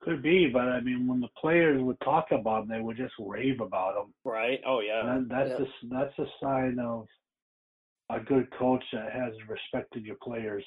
Could 0.02 0.22
be, 0.22 0.46
but 0.52 0.68
I 0.68 0.80
mean, 0.80 1.06
when 1.06 1.20
the 1.20 1.28
players 1.40 1.82
would 1.82 1.98
talk 2.00 2.26
about 2.30 2.64
him, 2.64 2.68
they 2.68 2.80
would 2.80 2.96
just 2.96 3.14
rave 3.18 3.60
about 3.60 3.96
him. 3.96 4.12
Right? 4.24 4.60
Oh 4.66 4.80
yeah. 4.80 5.16
And 5.16 5.28
that's 5.30 5.50
yeah. 5.58 5.64
a, 5.64 5.88
that's 5.90 6.18
a 6.18 6.26
sign 6.42 6.78
of 6.78 7.06
a 8.10 8.20
good 8.20 8.50
coach 8.56 8.84
that 8.92 9.12
has 9.12 9.32
respected 9.48 10.04
your 10.04 10.16
players. 10.22 10.64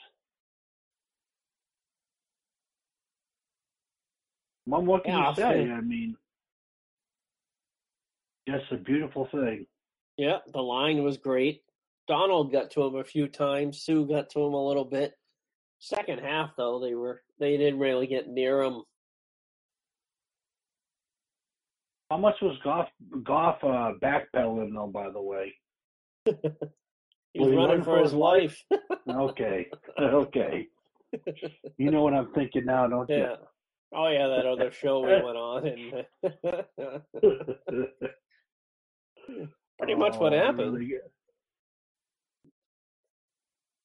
Mom, 4.65 4.85
what 4.85 5.03
can 5.05 5.13
Yeah, 5.13 5.19
you 5.19 5.25
I'll 5.25 5.35
say? 5.35 5.41
say- 5.65 5.71
I 5.71 5.81
mean, 5.81 6.17
just 8.49 8.71
a 8.71 8.77
beautiful 8.77 9.27
thing. 9.31 9.65
Yeah, 10.17 10.39
the 10.51 10.61
line 10.61 11.03
was 11.03 11.17
great. 11.17 11.61
Donald 12.07 12.51
got 12.51 12.71
to 12.71 12.83
him 12.83 12.95
a 12.95 13.03
few 13.03 13.27
times. 13.27 13.81
Suh 13.83 14.03
got 14.03 14.29
to 14.31 14.39
him 14.39 14.53
a 14.53 14.67
little 14.67 14.85
bit. 14.85 15.13
Second 15.79 16.19
half 16.19 16.51
though, 16.57 16.79
they 16.79 16.95
were 16.95 17.21
they 17.39 17.57
didn't 17.57 17.79
really 17.79 18.07
get 18.07 18.27
near 18.27 18.63
him. 18.63 18.83
How 22.09 22.17
much 22.17 22.35
was 22.41 22.57
Goff 22.63 22.89
Goff 23.23 23.63
uh, 23.63 23.91
backpedaling 24.01 24.73
though? 24.73 24.89
By 24.91 25.09
the 25.11 25.21
way, 25.21 25.53
He 27.33 27.39
was 27.39 27.49
Was 27.49 27.55
running 27.55 27.83
for 27.83 27.99
his 27.99 28.13
life. 28.13 28.63
okay, 29.07 29.67
okay, 30.01 30.67
you 31.77 31.91
know 31.91 32.01
what 32.01 32.13
I'm 32.13 32.31
thinking 32.33 32.65
now, 32.65 32.87
don't 32.87 33.09
yeah. 33.09 33.35
Oh 33.93 34.07
yeah, 34.09 34.27
that 34.27 34.45
other 34.45 34.71
show 34.71 35.01
we 35.01 35.09
went 35.09 35.37
on, 35.37 35.67
and 35.67 35.79
you? 39.29 39.47
Pretty 39.77 39.95
much 39.95 40.15
what 40.17 40.33
Oh, 40.33 40.37
happened. 40.37 40.73
really. 40.75 40.99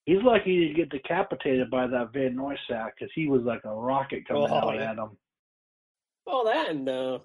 He's 0.05 0.21
lucky 0.21 0.51
he 0.55 0.59
didn't 0.67 0.75
get 0.75 0.89
decapitated 0.89 1.69
by 1.69 1.87
that 1.87 2.11
Van 2.11 2.35
Noy 2.35 2.55
sack 2.69 2.95
because 2.97 3.11
he 3.15 3.27
was 3.27 3.43
like 3.43 3.63
a 3.63 3.73
rocket 3.73 4.27
coming 4.27 4.47
Oh, 4.49 4.53
out 4.55 4.75
yeah. 4.75 4.91
at 4.91 4.97
him. 4.97 5.17
Oh, 6.27 6.43
that 6.45 6.69
and 6.69 6.87
uh, 6.89 7.19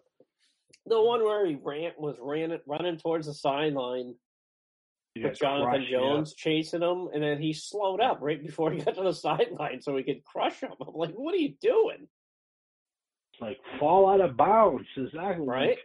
the 0.87 1.01
one 1.01 1.25
where 1.25 1.45
he 1.47 1.57
ran 1.63 1.93
was 1.99 2.17
ran 2.21 2.57
running 2.67 2.97
towards 2.99 3.27
the 3.27 3.35
sideline 3.35 4.15
with 5.17 5.37
Jonathan 5.39 5.67
crushed, 5.69 5.91
yeah. 5.91 5.99
Jones 5.99 6.35
chasing 6.35 6.83
him, 6.83 7.09
and 7.13 7.21
then 7.23 7.43
he 7.43 7.53
slowed 7.53 8.01
up 8.01 8.19
right 8.21 8.41
before 8.41 8.71
he 8.71 8.81
got 8.81 8.95
to 8.95 9.03
the 9.03 9.13
sideline 9.15 9.81
so 9.83 9.97
he 9.97 10.05
could 10.05 10.23
crush 10.25 10.61
him. 10.61 10.71
I'm 10.81 10.95
like, 10.95 11.15
what 11.15 11.35
are 11.35 11.39
you 11.39 11.55
doing? 11.61 12.07
Like 13.41 13.59
fall 13.81 14.09
out 14.09 14.21
of 14.21 14.37
bounds, 14.37 14.87
exactly. 14.97 15.47
Right? 15.47 15.79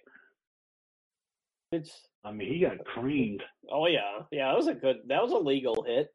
It's 1.73 2.07
I 2.23 2.31
mean, 2.31 2.53
he 2.53 2.59
got 2.61 2.85
creamed, 2.85 3.43
oh 3.71 3.87
yeah, 3.87 4.21
yeah. 4.31 4.49
That 4.49 4.57
was 4.57 4.67
a 4.67 4.73
good. 4.73 4.97
That 5.07 5.23
was 5.23 5.31
a 5.31 5.37
legal 5.37 5.83
hit. 5.83 6.07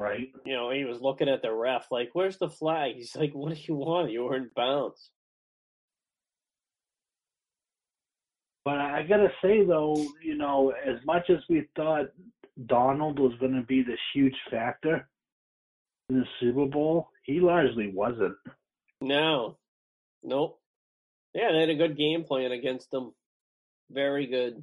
right? 0.00 0.28
You 0.46 0.54
know, 0.54 0.70
he 0.70 0.84
was 0.84 1.00
looking 1.00 1.28
at 1.28 1.42
the 1.42 1.52
ref 1.52 1.88
like, 1.90 2.10
"Where's 2.14 2.38
the 2.38 2.48
flag?" 2.48 2.94
He's 2.96 3.16
like, 3.16 3.32
"What 3.34 3.54
do 3.54 3.60
you 3.60 3.74
want? 3.74 4.10
You 4.12 4.24
were 4.24 4.36
in 4.36 4.50
bounds." 4.54 5.10
But 8.64 8.78
I 8.78 9.02
gotta 9.02 9.32
say 9.42 9.64
though, 9.64 9.96
you 10.22 10.36
know, 10.36 10.70
as 10.86 11.04
much 11.04 11.30
as 11.30 11.38
we 11.48 11.66
thought 11.74 12.06
Donald 12.66 13.18
was 13.18 13.32
going 13.40 13.54
to 13.54 13.62
be 13.62 13.82
this 13.82 14.00
huge 14.14 14.34
factor 14.50 15.08
in 16.10 16.18
the 16.20 16.26
Super 16.40 16.66
Bowl, 16.66 17.08
he 17.22 17.40
largely 17.40 17.90
wasn't. 17.94 18.34
No, 19.00 19.58
nope. 20.22 20.60
Yeah, 21.34 21.52
they 21.52 21.60
had 21.60 21.70
a 21.70 21.76
good 21.76 21.96
game 21.96 22.24
plan 22.24 22.52
against 22.52 22.90
them. 22.90 23.12
Very 23.90 24.26
good. 24.26 24.62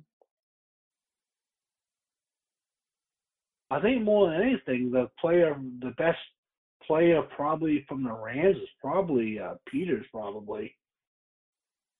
I 3.71 3.81
think 3.81 4.03
more 4.03 4.29
than 4.29 4.41
anything, 4.41 4.91
the 4.91 5.09
player, 5.19 5.55
the 5.79 5.91
best 5.97 6.19
player 6.85 7.21
probably 7.21 7.83
from 7.87 8.03
the 8.03 8.13
Rams 8.13 8.57
is 8.57 8.69
probably 8.79 9.39
uh, 9.39 9.55
Peters, 9.67 10.05
probably. 10.11 10.75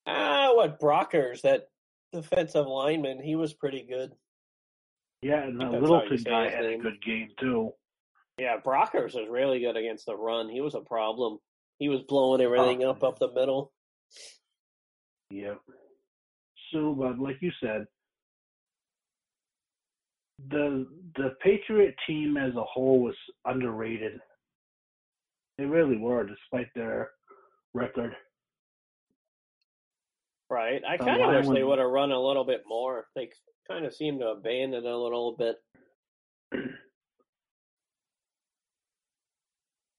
Ah, 0.05 0.51
what 0.53 0.79
Brockers, 0.79 1.41
that 1.41 1.69
defensive 2.13 2.67
lineman, 2.67 3.21
he 3.21 3.35
was 3.35 3.53
pretty 3.53 3.81
good. 3.81 4.11
Yeah, 5.21 5.43
and 5.43 5.59
the 5.59 5.65
Littleton 5.65 6.21
guy 6.23 6.49
had 6.49 6.65
a 6.65 6.77
good 6.77 7.01
game 7.03 7.29
too. 7.39 7.71
Yeah, 8.37 8.57
Brockers 8.63 9.15
was 9.15 9.27
really 9.29 9.59
good 9.59 9.75
against 9.75 10.05
the 10.05 10.15
run. 10.15 10.49
He 10.49 10.61
was 10.61 10.75
a 10.75 10.81
problem. 10.81 11.39
He 11.79 11.89
was 11.89 12.01
blowing 12.01 12.41
everything 12.41 12.83
Oh, 12.83 12.91
up 12.91 13.03
up 13.03 13.17
the 13.17 13.31
middle. 13.31 13.73
Yep. 15.31 15.59
So, 16.71 16.93
but 16.93 17.19
like 17.19 17.37
you 17.41 17.51
said, 17.61 17.85
the 20.49 20.87
the 21.15 21.35
Patriot 21.41 21.95
team 22.07 22.37
as 22.37 22.55
a 22.55 22.63
whole 22.63 22.99
was 23.01 23.15
underrated. 23.45 24.19
They 25.57 25.65
really 25.65 25.97
were, 25.97 26.25
despite 26.25 26.67
their 26.75 27.11
record. 27.73 28.13
Right. 30.49 30.81
I 30.87 30.97
kind 30.97 31.21
of 31.21 31.45
wish 31.45 31.55
they 31.55 31.63
would 31.63 31.79
have 31.79 31.89
run 31.89 32.11
a 32.11 32.19
little 32.19 32.43
bit 32.43 32.63
more. 32.67 33.07
They 33.15 33.29
kind 33.67 33.85
of 33.85 33.93
seem 33.93 34.19
to 34.19 34.27
abandon 34.27 34.85
a 34.85 34.97
little 34.97 35.35
bit. 35.37 35.55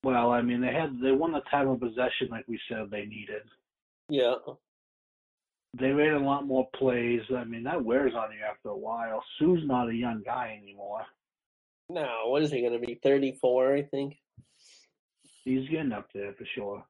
Well, 0.07 0.31
I 0.31 0.41
mean, 0.41 0.61
they 0.61 0.73
had 0.73 1.01
they 1.03 1.11
won 1.11 1.33
the 1.33 1.41
time 1.51 1.67
of 1.67 1.81
possession 1.81 2.29
like 2.31 2.45
we 2.47 2.61
said 2.69 2.93
they 2.93 3.07
needed. 3.07 3.43
Yeah. 4.09 4.37
They 5.79 5.93
made 5.93 6.13
a 6.13 6.19
lot 6.19 6.47
more 6.47 6.69
plays. 6.75 7.23
I 7.37 7.45
mean, 7.45 7.65
that 7.65 7.85
wears 7.85 8.15
on 8.15 8.31
you 8.33 8.39
after 8.49 8.71
a 8.71 8.77
while. 8.77 9.23
Suh's 9.39 9.67
not 9.67 9.91
a 9.91 9.95
young 9.95 10.23
guy 10.25 10.59
anymore. 10.63 11.03
No, 11.89 12.09
what 12.27 12.43
is 12.43 12.51
he 12.51 12.61
going 12.61 12.81
to 12.81 12.85
be? 12.85 12.99
34, 13.03 13.75
I 13.75 13.83
think. 13.83 14.17
He's 15.45 15.69
getting 15.69 15.93
up 15.93 16.09
there 16.15 16.33
for 16.33 16.45
sure. 16.55 16.85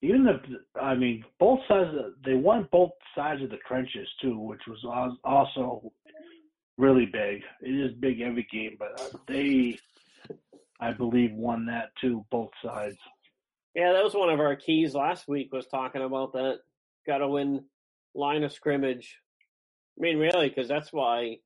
Even 0.00 0.24
the, 0.24 0.80
I 0.80 0.94
mean, 0.94 1.24
both 1.38 1.60
sides. 1.68 1.90
Of, 1.90 2.14
they 2.24 2.34
won 2.34 2.68
both 2.72 2.90
sides 3.14 3.42
of 3.42 3.50
the 3.50 3.58
trenches 3.68 4.08
too, 4.20 4.38
which 4.38 4.62
was 4.66 4.84
also 5.24 5.92
really 6.78 7.06
big. 7.06 7.42
It 7.60 7.70
is 7.70 7.92
big 8.00 8.20
every 8.20 8.46
game, 8.50 8.76
but 8.78 9.14
they, 9.28 9.78
I 10.80 10.92
believe, 10.92 11.32
won 11.34 11.66
that 11.66 11.90
too, 12.00 12.24
both 12.30 12.50
sides. 12.64 12.98
Yeah, 13.74 13.92
that 13.92 14.04
was 14.04 14.14
one 14.14 14.28
of 14.28 14.40
our 14.40 14.56
keys 14.56 14.94
last 14.94 15.26
week 15.26 15.52
was 15.52 15.66
talking 15.66 16.02
about 16.02 16.34
that. 16.34 16.58
Got 17.06 17.18
to 17.18 17.28
win 17.28 17.64
line 18.14 18.44
of 18.44 18.52
scrimmage. 18.52 19.16
I 19.98 20.02
mean, 20.02 20.18
really, 20.18 20.48
because 20.48 20.68
that's 20.68 20.92
why 20.92 21.38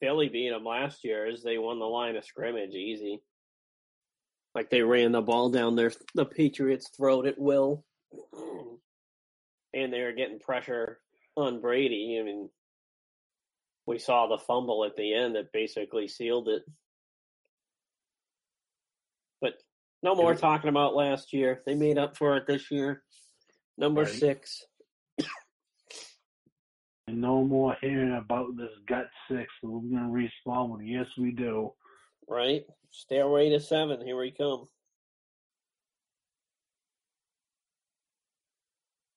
Philly 0.00 0.28
beat 0.28 0.50
them 0.50 0.64
last 0.64 1.04
year 1.04 1.26
is 1.26 1.42
they 1.42 1.58
won 1.58 1.78
the 1.78 1.84
line 1.84 2.16
of 2.16 2.24
scrimmage 2.24 2.74
easy. 2.74 3.20
Like 4.54 4.70
they 4.70 4.82
ran 4.82 5.12
the 5.12 5.20
ball 5.20 5.50
down 5.50 5.76
their 5.76 5.92
the 6.14 6.24
Patriots' 6.24 6.90
throat 6.96 7.26
at 7.26 7.38
will, 7.38 7.84
and 9.72 9.92
they 9.92 10.02
were 10.02 10.12
getting 10.12 10.40
pressure 10.40 10.98
on 11.36 11.60
Brady. 11.60 12.18
I 12.20 12.24
mean, 12.24 12.48
we 13.86 13.98
saw 13.98 14.26
the 14.26 14.38
fumble 14.38 14.84
at 14.84 14.96
the 14.96 15.14
end 15.14 15.36
that 15.36 15.52
basically 15.52 16.08
sealed 16.08 16.48
it. 16.48 16.62
But 19.40 19.54
no 20.02 20.14
more 20.14 20.34
talking 20.34 20.70
about 20.70 20.94
last 20.94 21.32
year. 21.32 21.62
They 21.66 21.74
made 21.74 21.98
up 21.98 22.16
for 22.16 22.36
it 22.36 22.46
this 22.46 22.70
year. 22.70 23.02
Number 23.76 24.02
Right. 24.02 24.10
six. 24.12 24.64
And 27.06 27.20
no 27.20 27.42
more 27.44 27.76
hearing 27.80 28.12
about 28.14 28.56
this 28.56 28.70
gut 28.86 29.10
six. 29.28 29.52
We're 29.62 29.80
gonna 29.80 30.08
respawn 30.10 30.70
with 30.70 30.82
yes, 30.86 31.06
we 31.18 31.32
do. 31.32 31.74
right? 32.28 32.64
Stairway 32.90 33.50
to 33.50 33.58
seven. 33.60 34.00
Here 34.04 34.16
we 34.16 34.30
come. 34.30 34.68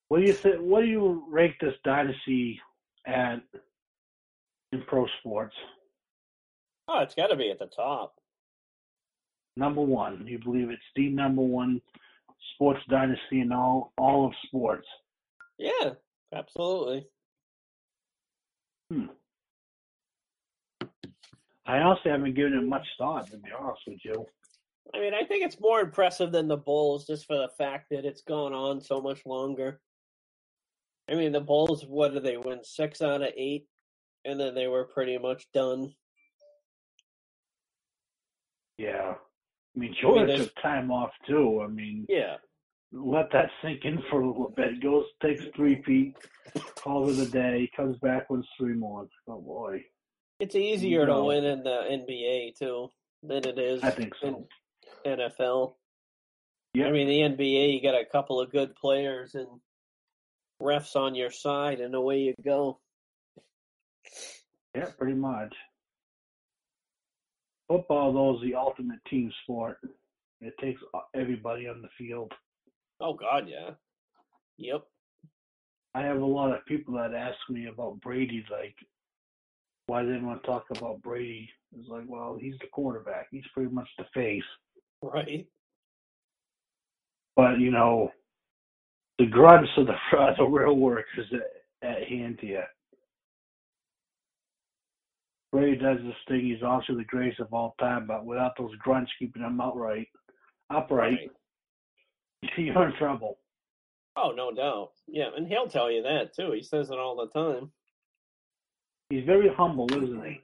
What 0.08 0.19
do 0.19 0.26
you 0.26 0.34
think? 0.34 0.58
What 0.60 0.82
do 0.82 0.88
you 0.88 1.26
rank 1.30 1.56
this 1.60 1.76
dynasty 1.84 2.60
at 3.06 3.41
in 4.72 4.82
pro 4.88 5.06
sports? 5.19 5.56
Oh, 6.88 7.00
it's 7.02 7.15
got 7.15 7.28
to 7.28 7.36
be 7.36 7.50
at 7.50 7.60
the 7.60 7.67
top. 7.67 8.15
Number 9.56 9.82
one. 9.82 10.26
You 10.28 10.39
believe 10.39 10.70
it's 10.70 10.82
the 10.96 11.10
number 11.10 11.42
one 11.42 11.82
sports 12.56 12.82
dynasty 12.89 13.42
in 13.42 13.52
all 13.52 13.94
all 13.98 14.26
of 14.28 14.34
sports? 14.46 14.88
Yeah, 15.58 15.92
absolutely. 16.34 17.08
Hmm. 18.92 19.06
I 21.66 21.78
honestly 21.78 22.12
haven't 22.12 22.36
given 22.36 22.54
it 22.54 22.66
much 22.66 22.86
thought, 22.98 23.30
to 23.32 23.38
be 23.38 23.50
honest 23.58 23.82
with 23.88 24.00
you. 24.04 24.26
I 24.94 25.00
mean, 25.00 25.13
I 25.13 25.24
think 25.24 25.46
it's 25.46 25.60
more 25.60 25.80
impressive 25.80 26.32
than 26.32 26.48
the 26.48 26.58
Bulls 26.58 27.08
just 27.08 27.26
for 27.26 27.38
the 27.38 27.50
fact 27.58 27.89
that 27.92 28.06
it's 28.06 28.22
gone 28.22 28.54
on 28.54 28.82
so 28.82 29.02
much 29.02 29.26
longer. 29.26 29.80
I 31.10 31.16
mean, 31.16 31.32
the 31.32 31.39
Bulls, 31.39 31.86
what 31.86 32.13
did 32.13 32.24
they 32.24 32.38
win? 32.38 32.63
Six 32.63 33.02
out 33.02 33.22
of 33.22 33.30
eight, 33.36 33.66
and 34.26 34.39
then 34.39 34.56
they 34.56 34.68
were 34.68 34.86
pretty 34.86 35.18
much 35.18 35.46
done. 35.54 35.94
Yeah. 38.78 39.16
I 39.76 39.80
mean, 39.80 39.96
Jordan 40.00 40.28
there's- 40.28 40.46
took 40.46 40.56
time 40.62 40.92
off 40.92 41.12
too. 41.28 41.62
I 41.62 41.68
mean, 41.68 42.06
Yeah, 42.10 42.38
let 42.92 43.32
that 43.32 43.50
sink 43.62 43.86
in 43.86 44.02
for 44.10 44.22
a 44.22 44.28
little 44.28 44.50
bit. 44.50 44.82
Goes, 44.82 45.06
takes 45.22 45.44
three 45.56 45.82
feet, 45.84 46.16
calls 46.76 47.18
it 47.20 47.28
a 47.28 47.32
day, 47.32 47.70
comes 47.76 47.98
back, 47.98 48.30
with 48.30 48.46
three 48.58 48.74
more. 48.74 49.08
Oh 49.28 49.42
boy, 49.42 49.84
it's 50.40 50.56
easier 50.56 51.06
No. 51.08 51.20
to 51.22 51.24
win 51.26 51.44
in 51.44 51.64
the 51.64 51.86
NBA 51.90 52.52
too 52.58 52.92
than 53.24 53.48
it 53.48 53.58
is 53.58 53.84
I 53.84 53.90
think 53.90 54.14
in 54.22 54.32
so. 54.32 54.48
NFL. 55.06 55.76
Yeah. 56.76 56.88
I 56.88 56.92
mean, 56.92 57.08
the 57.08 57.22
NBA, 57.22 57.72
you 57.74 57.82
got 57.82 58.00
a 58.00 58.06
couple 58.06 58.40
of 58.40 58.52
good 58.52 58.76
players 58.76 59.36
and 59.36 59.48
refs 60.62 60.96
on 60.96 61.14
your 61.16 61.30
side, 61.32 61.80
and 61.80 61.94
away 61.96 62.20
you 62.20 62.34
go. 62.44 62.80
Yeah, 64.76 64.90
pretty 64.98 65.14
much. 65.14 65.56
Football, 67.67 68.13
though, 68.13 68.36
is 68.36 68.41
the 68.43 68.56
ultimate 68.56 68.99
team 69.10 69.32
sport. 69.43 69.80
It 70.41 70.54
takes 70.60 70.82
everybody 71.15 71.67
on 71.67 71.82
the 71.82 71.89
field. 71.97 72.32
Oh 72.99 73.13
God, 73.13 73.47
yeah. 73.47 73.71
Yep. 74.58 74.84
I 75.95 76.02
have 76.02 76.21
a 76.21 76.26
lot 76.26 76.54
of 76.54 76.65
people 76.65 76.95
that 76.95 77.13
ask 77.13 77.38
me 77.49 77.67
about 77.67 78.02
Brady, 78.02 78.43
like, 78.52 78.76
why 79.88 80.04
they 80.04 80.17
want 80.17 80.41
to 80.41 80.47
talk 80.47 80.65
about 80.71 81.02
Brady. 81.02 81.49
It's 81.78 81.88
like, 81.89 82.06
well, 82.08 82.38
he's 82.39 82.56
the 82.60 82.67
quarterback. 82.71 83.28
He's 83.32 83.43
pretty 83.54 83.71
much 83.71 83.88
the 83.97 84.06
face. 84.13 84.43
Right. 85.02 85.47
But, 87.36 87.60
you 87.60 87.71
know, 87.71 88.12
the 89.19 89.26
grunts 89.26 89.69
of 89.78 89.88
the, 89.88 89.95
the 90.38 90.45
real 90.45 90.76
workers 90.76 91.32
at, 91.34 91.89
at 91.89 92.08
hand 92.08 92.39
here. 92.41 92.65
Brady 95.54 95.78
does 95.78 96.00
this 96.04 96.16
thing. 96.28 96.42
He's 96.42 96.63
also 96.63 96.96
the 96.96 97.04
greatest 97.04 97.39
of 97.39 97.54
all 97.54 97.76
time, 97.80 98.08
but 98.08 98.26
without 98.26 98.54
those 98.58 98.76
grunts 98.78 99.12
keeping 99.20 99.44
him 99.44 99.62
outright, 99.62 100.08
upright, 100.72 101.30
you're 102.58 102.89
in 102.89 102.96
trouble. 102.98 103.38
Oh, 104.18 104.32
no 104.36 104.52
doubt. 104.52 104.89
Yeah, 105.08 105.30
and 105.38 105.48
he'll 105.48 105.68
tell 105.68 105.92
you 105.92 106.02
that 106.02 106.36
too. 106.36 106.54
He 106.54 106.63
says 106.63 106.89
it 106.89 106.98
all 106.98 107.16
the 107.16 107.39
time. 107.39 107.72
He's 109.12 109.26
very 109.26 109.48
humble, 109.48 109.88
isn't 109.94 110.26
he? 110.26 110.42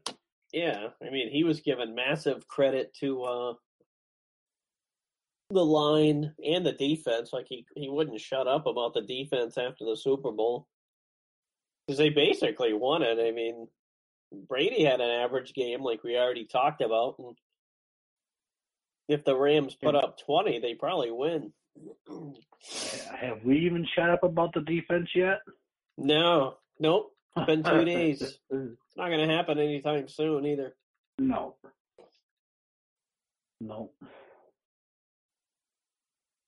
Yeah, 0.53 0.89
I 1.03 1.09
mean, 1.09 1.31
he 1.31 1.43
was 1.43 1.59
given 1.59 1.95
massive 1.95 2.47
credit 2.47 2.95
to 2.99 3.23
uh 3.23 3.53
the 5.49 5.65
line 5.65 6.33
and 6.45 6.63
the 6.63 6.73
defense. 6.73 7.33
Like 7.33 7.47
he 7.49 7.65
he 7.75 7.89
wouldn't 7.89 8.21
shut 8.21 8.47
up 8.47 8.67
about 8.67 8.93
the 8.93 9.01
defense 9.01 9.57
after 9.57 9.85
the 9.85 9.97
Super 9.97 10.31
Bowl 10.31 10.67
because 11.87 11.97
they 11.97 12.09
basically 12.09 12.73
won 12.73 13.01
it. 13.01 13.17
I 13.19 13.31
mean, 13.31 13.67
Brady 14.31 14.83
had 14.83 15.01
an 15.01 15.09
average 15.09 15.53
game, 15.53 15.81
like 15.81 16.03
we 16.03 16.17
already 16.17 16.45
talked 16.45 16.81
about, 16.81 17.15
and 17.19 17.35
if 19.07 19.23
the 19.25 19.35
Rams 19.35 19.75
put 19.75 19.95
up 19.95 20.17
twenty, 20.19 20.59
they 20.59 20.75
probably 20.75 21.11
win. 21.11 21.51
Have 23.19 23.43
we 23.43 23.59
even 23.59 23.85
shut 23.95 24.09
up 24.09 24.23
about 24.23 24.53
the 24.53 24.61
defense 24.61 25.09
yet? 25.15 25.39
No, 25.97 26.55
nope. 26.79 27.13
Been 27.45 27.63
two 27.63 27.85
days. 27.85 28.39
It's 28.51 28.97
not 28.97 29.09
going 29.15 29.25
to 29.29 29.33
happen 29.33 29.59
anytime 29.59 30.09
soon 30.09 30.45
either. 30.45 30.75
no. 31.19 31.55
No. 33.61 33.91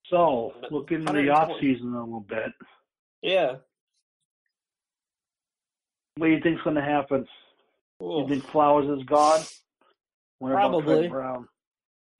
So, 0.07 0.53
look 0.69 0.91
into 0.91 1.13
the 1.13 1.29
120. 1.29 1.29
off 1.29 1.59
season 1.61 1.93
a 1.93 2.03
little 2.03 2.19
bit. 2.19 2.51
Yeah. 3.21 3.55
What 6.15 6.27
do 6.27 6.33
you 6.33 6.41
think's 6.41 6.61
going 6.63 6.75
to 6.75 6.81
happen? 6.81 7.25
You 8.01 8.25
think 8.27 8.43
Flowers 8.47 8.99
is 8.99 9.05
gone? 9.05 9.41
What 10.39 10.53
Probably. 10.53 11.07
Brown? 11.07 11.47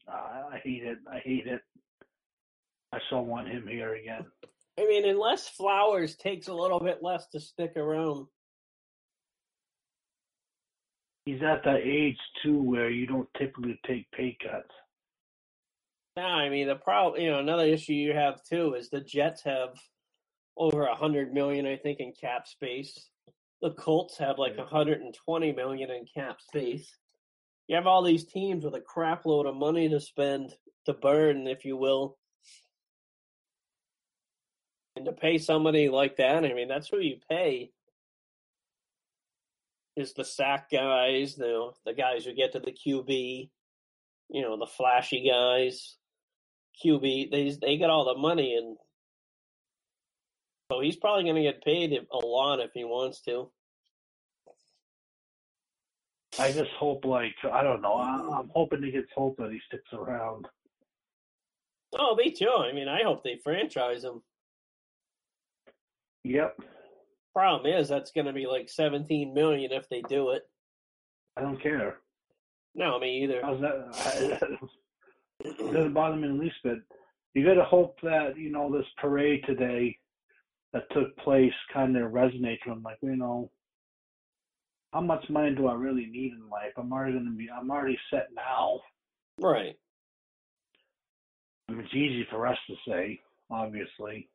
Uh, 0.08 0.12
I 0.54 0.62
hate 0.64 0.84
it. 0.84 1.00
I 1.12 1.20
hate 1.20 1.48
it. 1.48 1.62
I 2.94 3.00
still 3.08 3.26
want 3.26 3.48
him 3.48 3.66
here 3.68 3.96
again. 3.96 4.26
I 4.80 4.86
mean, 4.86 5.06
unless 5.06 5.50
Flowers 5.50 6.16
takes 6.16 6.48
a 6.48 6.54
little 6.54 6.80
bit 6.80 7.00
less 7.02 7.28
to 7.30 7.40
stick 7.40 7.74
around. 7.78 8.28
he's 11.26 11.42
at 11.44 11.64
that 11.64 11.82
age 11.84 12.18
too 12.44 12.62
where 12.62 12.90
you 12.90 13.06
don't 13.06 13.30
typically 13.38 13.80
take 13.86 14.10
pay 14.12 14.38
cuts. 14.42 14.74
No, 16.18 16.24
I 16.24 16.50
mean 16.50 16.68
the 16.68 16.76
problem. 16.76 17.22
You 17.22 17.32
know, 17.32 17.40
another 17.40 17.66
issue 17.66 17.94
you 17.94 18.14
have 18.14 18.44
too 18.44 18.76
is 18.76 18.90
the 18.90 19.02
Jets 19.02 19.44
have 19.44 19.80
over 20.58 20.84
a 20.84 20.96
hundred 20.96 21.34
million, 21.34 21.66
I 21.66 21.78
think, 21.78 22.00
in 22.00 22.12
cap 22.12 22.48
space. 22.48 23.11
The 23.62 23.72
Colts 23.72 24.18
have 24.18 24.40
like 24.40 24.58
hundred 24.58 25.02
and 25.02 25.14
twenty 25.14 25.52
million 25.52 25.92
in 25.92 26.06
cap 26.06 26.42
space. 26.42 26.96
You 27.68 27.76
have 27.76 27.88
all 27.88 28.04
these 28.04 28.26
teams 28.26 28.66
with 28.66 28.74
a 28.76 28.82
crap 28.82 29.26
load 29.26 29.46
of 29.46 29.56
money 29.56 29.88
to 29.90 30.00
spend 30.00 30.54
to 30.86 30.94
burn, 30.94 31.48
if 31.48 31.64
you 31.64 31.78
will. 31.78 32.18
And 34.96 35.06
to 35.06 35.12
pay 35.14 35.38
somebody 35.38 35.90
like 35.90 36.18
that, 36.18 36.44
I 36.44 36.54
mean, 36.54 36.68
that's 36.68 36.90
who 36.90 37.00
you 37.00 37.18
pay. 37.30 37.72
Is 39.96 40.14
the 40.14 40.26
sack 40.26 40.70
guys, 40.72 41.36
the 41.36 41.72
the 41.86 41.94
guys 41.94 42.26
who 42.26 42.34
get 42.34 42.54
to 42.54 42.60
the 42.60 42.72
QB, 42.72 43.50
you 44.30 44.42
know, 44.42 44.58
the 44.58 44.66
flashy 44.66 45.30
guys. 45.30 45.98
QB, 46.84 47.30
they 47.30 47.56
they 47.62 47.78
get 47.78 47.90
all 47.90 48.06
the 48.06 48.20
money, 48.20 48.56
and 48.56 48.78
so 50.72 50.80
he's 50.80 50.96
probably 50.96 51.26
going 51.26 51.36
to 51.36 51.42
get 51.42 51.64
paid 51.66 51.92
a 51.92 52.26
lot 52.26 52.62
if 52.62 52.72
he 52.74 52.86
wants 52.86 53.20
to. 53.24 53.52
I 56.40 56.54
just 56.54 56.72
hope, 56.80 57.04
like, 57.04 57.36
I 57.52 57.62
don't 57.62 57.82
know. 57.82 57.96
I'm 57.96 58.50
hoping 58.56 58.82
he 58.82 58.92
gets 58.92 59.10
hope 59.14 59.36
that 59.38 59.52
he 59.52 59.60
sticks 59.68 59.92
around. 59.92 60.48
Oh, 62.00 62.16
me 62.16 62.32
too. 62.32 62.54
I 62.58 62.72
mean, 62.72 62.88
I 62.88 63.04
hope 63.04 63.22
they 63.22 63.38
franchise 63.44 64.06
him. 64.06 64.22
Yep. 66.24 66.62
Problem 67.34 67.74
is, 67.74 67.90
that's 67.90 68.12
going 68.12 68.28
to 68.28 68.34
be 68.34 68.48
like 68.48 68.70
17 68.70 69.34
million 69.34 69.74
if 69.74 69.90
they 69.90 70.02
do 70.08 70.30
it. 70.30 70.44
I 71.36 71.42
don't 71.42 71.62
care. 71.62 71.98
No, 72.76 72.98
me 72.98 73.26
either. 73.26 73.42
How's 73.44 73.60
that? 73.60 74.40
it 75.42 75.58
doesn't 75.74 75.94
bother 75.94 76.16
me 76.16 76.30
the 76.30 76.34
least 76.34 76.56
bit. 76.64 76.78
You 77.34 77.46
got 77.46 77.56
to 77.56 77.66
hope 77.66 78.00
that 78.04 78.38
you 78.38 78.52
know 78.52 78.72
this 78.72 78.88
parade 78.98 79.44
today 79.46 79.98
that 80.74 80.90
took 80.92 81.16
place 81.18 81.54
kind 81.74 81.98
of 81.98 82.12
resonates 82.12 82.66
with 82.66 82.76
them. 82.76 82.84
Like 82.84 82.98
you 83.02 83.16
know, 83.16 83.50
how 84.94 85.02
much 85.02 85.30
money 85.30 85.56
do 85.56 85.68
I 85.68 85.74
really 85.74 86.06
need 86.06 86.34
in 86.34 86.50
life? 86.50 86.74
I'm 86.78 86.92
already 86.92 87.14
going 87.14 87.26
to 87.26 87.32
be. 87.32 87.50
I'm 87.50 87.72
already 87.72 87.98
set 88.10 88.28
now. 88.36 88.80
Right. 89.40 89.76
I 91.70 91.74
mean, 91.74 91.82
it's 91.82 91.94
easy 91.94 92.28
for 92.30 92.48
us 92.48 92.58
to 92.68 92.76
say, 92.88 93.20
obviously. 93.50 94.30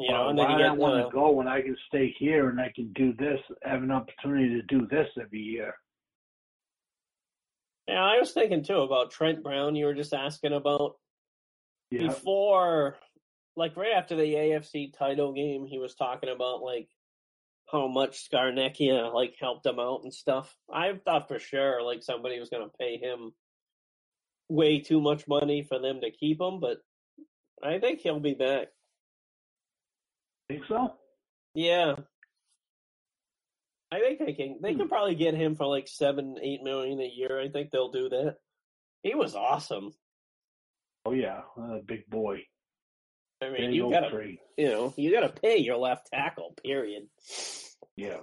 You 0.00 0.12
know, 0.12 0.28
and 0.28 0.38
then 0.38 0.46
why 0.46 0.62
I 0.62 0.70
want 0.70 1.04
to 1.04 1.12
go 1.12 1.30
when 1.30 1.48
I 1.48 1.60
can 1.60 1.76
stay 1.88 2.14
here 2.18 2.50
and 2.50 2.60
I 2.60 2.70
can 2.74 2.92
do 2.92 3.12
this, 3.14 3.40
have 3.64 3.82
an 3.82 3.90
opportunity 3.90 4.50
to 4.50 4.62
do 4.62 4.86
this 4.86 5.08
every 5.20 5.40
year. 5.40 5.74
Yeah, 7.88 8.04
I 8.04 8.18
was 8.18 8.32
thinking 8.32 8.62
too 8.62 8.82
about 8.82 9.10
Trent 9.10 9.42
Brown. 9.42 9.74
You 9.74 9.86
were 9.86 9.94
just 9.94 10.14
asking 10.14 10.52
about 10.52 10.98
Yeah. 11.90 12.06
before, 12.06 12.98
like 13.58 13.76
right 13.76 13.96
after 13.96 14.14
the 14.14 14.22
AFC 14.22 14.96
title 14.96 15.32
game, 15.32 15.66
he 15.66 15.78
was 15.78 15.94
talking 15.94 16.30
about 16.30 16.62
like 16.62 16.88
how 17.70 17.88
much 17.88 18.28
Scarnecchia 18.30 19.12
like 19.12 19.34
helped 19.40 19.66
him 19.66 19.80
out 19.80 20.02
and 20.04 20.14
stuff. 20.14 20.54
I 20.72 20.92
thought 21.04 21.28
for 21.28 21.38
sure 21.38 21.82
like 21.82 22.02
somebody 22.02 22.38
was 22.38 22.50
going 22.50 22.64
to 22.64 22.76
pay 22.78 22.98
him 22.98 23.32
way 24.48 24.78
too 24.78 25.00
much 25.00 25.26
money 25.26 25.66
for 25.68 25.78
them 25.80 26.00
to 26.00 26.10
keep 26.10 26.40
him, 26.40 26.60
but 26.60 26.78
I 27.62 27.80
think 27.80 28.00
he'll 28.00 28.20
be 28.20 28.34
back. 28.34 28.68
Think 30.48 30.62
so? 30.68 30.94
Yeah. 31.54 31.96
I 33.90 33.98
think 33.98 34.20
they 34.20 34.34
can. 34.34 34.58
They 34.62 34.72
hmm. 34.72 34.80
can 34.80 34.88
probably 34.88 35.16
get 35.16 35.34
him 35.34 35.56
for 35.56 35.66
like 35.66 35.88
seven, 35.88 36.36
eight 36.40 36.62
million 36.62 37.00
a 37.00 37.10
year. 37.12 37.40
I 37.40 37.48
think 37.48 37.70
they'll 37.70 37.90
do 37.90 38.08
that. 38.10 38.36
He 39.02 39.14
was 39.14 39.34
awesome. 39.34 39.92
Oh 41.04 41.12
yeah, 41.12 41.40
a 41.56 41.80
big 41.84 42.08
boy. 42.08 42.42
I 43.40 43.50
mean, 43.50 43.72
you 43.72 43.90
gotta, 43.90 44.36
you 44.56 44.68
know, 44.68 44.94
you 44.96 45.12
gotta 45.12 45.28
pay 45.28 45.58
your 45.58 45.76
left 45.76 46.08
tackle. 46.12 46.54
Period. 46.64 47.08
Yeah. 47.96 48.18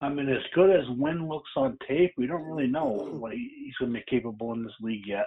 I 0.00 0.08
mean, 0.10 0.28
as 0.28 0.42
good 0.54 0.70
as 0.70 0.84
Wynn 0.98 1.28
looks 1.28 1.50
on 1.56 1.78
tape, 1.88 2.12
we 2.18 2.26
don't 2.26 2.42
really 2.42 2.66
know 2.66 2.84
what 2.88 3.32
he, 3.32 3.50
he's 3.64 3.74
going 3.78 3.92
to 3.92 3.98
be 3.98 4.04
capable 4.06 4.52
in 4.52 4.62
this 4.62 4.74
league 4.80 5.06
yet. 5.06 5.26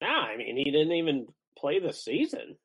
Nah, 0.00 0.26
I 0.26 0.36
mean, 0.36 0.56
he 0.56 0.70
didn't 0.70 0.92
even 0.92 1.26
play 1.58 1.80
the 1.80 1.92
season. 1.92 2.56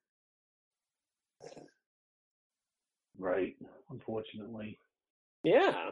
Right. 3.17 3.55
Unfortunately. 3.89 4.77
Yeah. 5.43 5.91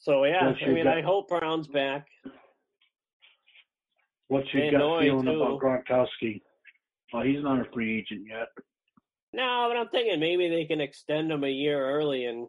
So 0.00 0.24
yeah, 0.24 0.52
I 0.60 0.66
mean, 0.66 0.84
gut- 0.84 0.98
I 0.98 1.02
hope 1.02 1.28
Brown's 1.28 1.68
back. 1.68 2.08
What's 4.26 4.52
your 4.52 4.72
gut 4.72 5.02
feeling 5.02 5.26
too. 5.26 5.40
about 5.42 5.60
Gronkowski? 5.60 6.42
Well, 7.12 7.22
he's 7.24 7.42
not 7.42 7.60
a 7.60 7.70
free 7.72 7.98
agent 7.98 8.26
yet. 8.28 8.48
No, 9.34 9.66
but 9.68 9.76
I'm 9.78 9.88
thinking 9.88 10.20
maybe 10.20 10.48
they 10.48 10.64
can 10.64 10.80
extend 10.80 11.30
him 11.30 11.44
a 11.44 11.48
year 11.48 11.84
early 11.84 12.26
and 12.26 12.48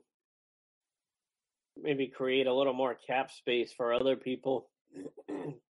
maybe 1.82 2.08
create 2.08 2.48
a 2.48 2.54
little 2.54 2.74
more 2.74 2.96
cap 3.08 3.32
space 3.32 3.72
for 3.76 3.94
other 3.94 4.16
people. 4.16 4.70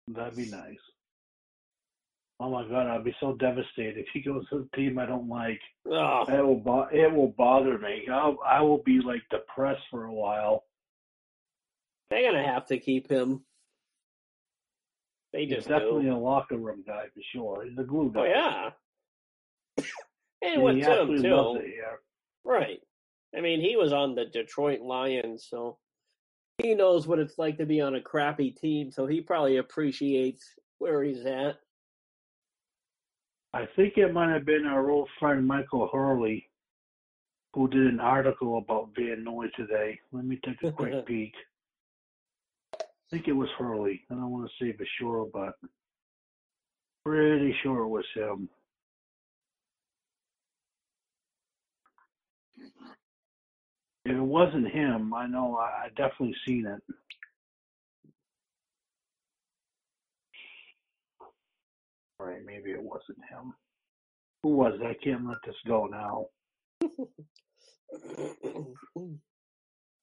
That'd 0.08 0.36
be 0.36 0.50
nice. 0.50 0.78
Oh 2.40 2.50
my 2.50 2.66
god, 2.68 2.88
I'd 2.88 3.04
be 3.04 3.14
so 3.20 3.34
devastated 3.34 3.98
if 3.98 4.06
he 4.12 4.20
goes 4.20 4.48
to 4.48 4.68
a 4.72 4.76
team 4.76 4.98
I 4.98 5.06
don't 5.06 5.28
like. 5.28 5.60
Oh, 5.86 6.24
It 6.28 6.44
will 6.44 6.58
bo- 6.58 6.88
it 6.92 7.12
will 7.12 7.28
bother 7.38 7.78
me. 7.78 8.02
I'll, 8.10 8.36
I 8.44 8.60
will 8.62 8.82
be 8.82 8.98
like 9.00 9.22
depressed 9.30 9.82
for 9.90 10.06
a 10.06 10.12
while. 10.12 10.64
they're 12.10 12.30
gonna 12.30 12.44
have 12.44 12.66
to 12.66 12.78
keep 12.78 13.08
him. 13.08 13.44
They 15.32 15.46
He's 15.46 15.66
definitely 15.66 16.04
do. 16.04 16.14
a 16.14 16.18
locker 16.18 16.56
room 16.56 16.82
guy 16.86 17.04
for 17.14 17.20
sure. 17.32 17.64
He's 17.64 17.78
a 17.78 17.84
glue 17.84 18.06
oh, 18.06 18.08
guy. 18.10 18.20
Oh 18.20 18.24
yeah. 18.24 18.70
and 20.42 20.76
he 20.76 20.82
Tim 20.82 21.22
too, 21.22 21.60
it 21.60 21.66
here. 21.66 22.00
right? 22.44 22.80
I 23.36 23.40
mean, 23.40 23.60
he 23.60 23.76
was 23.76 23.92
on 23.92 24.14
the 24.14 24.26
Detroit 24.26 24.80
Lions, 24.80 25.46
so 25.48 25.78
he 26.58 26.74
knows 26.74 27.06
what 27.06 27.18
it's 27.18 27.38
like 27.38 27.56
to 27.58 27.66
be 27.66 27.80
on 27.80 27.94
a 27.94 28.00
crappy 28.00 28.50
team. 28.50 28.90
So 28.90 29.06
he 29.06 29.20
probably 29.20 29.56
appreciates 29.56 30.44
where 30.78 31.02
he's 31.02 31.24
at. 31.24 31.56
I 33.54 33.66
think 33.76 33.94
it 33.96 34.12
might 34.12 34.32
have 34.32 34.46
been 34.46 34.66
our 34.66 34.90
old 34.90 35.08
friend 35.18 35.46
Michael 35.46 35.88
Hurley 35.92 36.48
who 37.54 37.68
did 37.68 37.86
an 37.86 38.00
article 38.00 38.58
about 38.58 38.90
Van 38.96 39.22
Noy 39.24 39.46
today. 39.56 39.98
Let 40.10 40.24
me 40.24 40.40
take 40.44 40.62
a 40.64 40.72
quick 40.72 41.06
peek. 41.06 41.34
I 42.80 42.84
think 43.10 43.28
it 43.28 43.32
was 43.32 43.48
Hurley. 43.58 44.02
I 44.10 44.14
don't 44.14 44.30
want 44.30 44.48
to 44.48 44.64
say 44.64 44.72
for 44.72 44.86
sure, 44.98 45.28
but 45.32 45.54
pretty 47.04 47.54
sure 47.62 47.80
it 47.80 47.88
was 47.88 48.06
him. 48.14 48.48
If 54.04 54.16
it 54.16 54.20
wasn't 54.20 54.68
him, 54.68 55.14
I 55.14 55.26
know 55.26 55.56
I, 55.56 55.84
I 55.84 55.88
definitely 55.90 56.34
seen 56.46 56.66
it. 56.66 56.82
All 62.18 62.26
right, 62.26 62.44
maybe 62.44 62.70
it 62.70 62.82
wasn't 62.82 63.18
him. 63.30 63.54
Who 64.42 64.50
was 64.50 64.74
it? 64.80 64.86
I 64.86 64.94
can't 65.04 65.26
let 65.26 65.38
this 65.46 65.54
go 65.66 65.86
now 65.86 66.26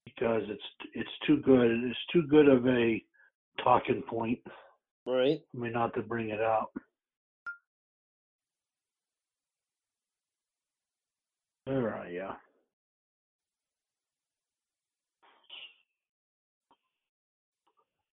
because 0.05 0.43
it's 0.47 0.63
it's 0.93 1.09
too 1.27 1.37
good. 1.37 1.71
It's 1.71 1.99
too 2.13 2.23
good 2.29 2.47
of 2.47 2.65
a 2.67 3.01
talking 3.63 4.01
point 4.09 4.39
right? 5.09 5.39
I 5.53 5.57
mean, 5.57 5.73
not 5.73 5.93
to 5.95 6.01
bring 6.01 6.29
it 6.29 6.41
up. 6.41 6.71
Where 11.69 11.93
are 11.93 12.07
you? 12.09 12.27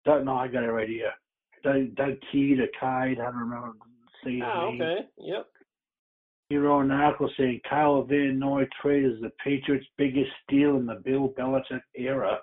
That, 0.05 0.23
no, 0.23 0.35
I 0.35 0.47
got 0.47 0.63
it 0.63 0.71
right 0.71 0.87
here. 0.87 1.11
Doug, 1.63 1.95
Doug 1.95 2.13
Key 2.31 2.55
to 2.55 2.67
Kide. 2.79 3.13
I 3.19 3.23
don't 3.25 3.35
remember 3.35 3.73
saying 4.23 4.43
Oh, 4.43 4.69
name. 4.71 4.81
okay. 4.81 5.05
Yep. 5.17 5.47
He 6.49 6.57
wrote 6.57 6.81
an 6.81 6.91
article 6.91 7.29
saying 7.35 7.61
Kyle 7.67 8.03
Van 8.03 8.37
Noy 8.37 8.67
trade 8.79 9.05
is 9.05 9.19
the 9.21 9.31
Patriots' 9.43 9.87
biggest 9.97 10.29
steal 10.43 10.77
in 10.77 10.85
the 10.85 11.01
Bill 11.03 11.29
Belichick 11.37 11.81
era. 11.95 12.39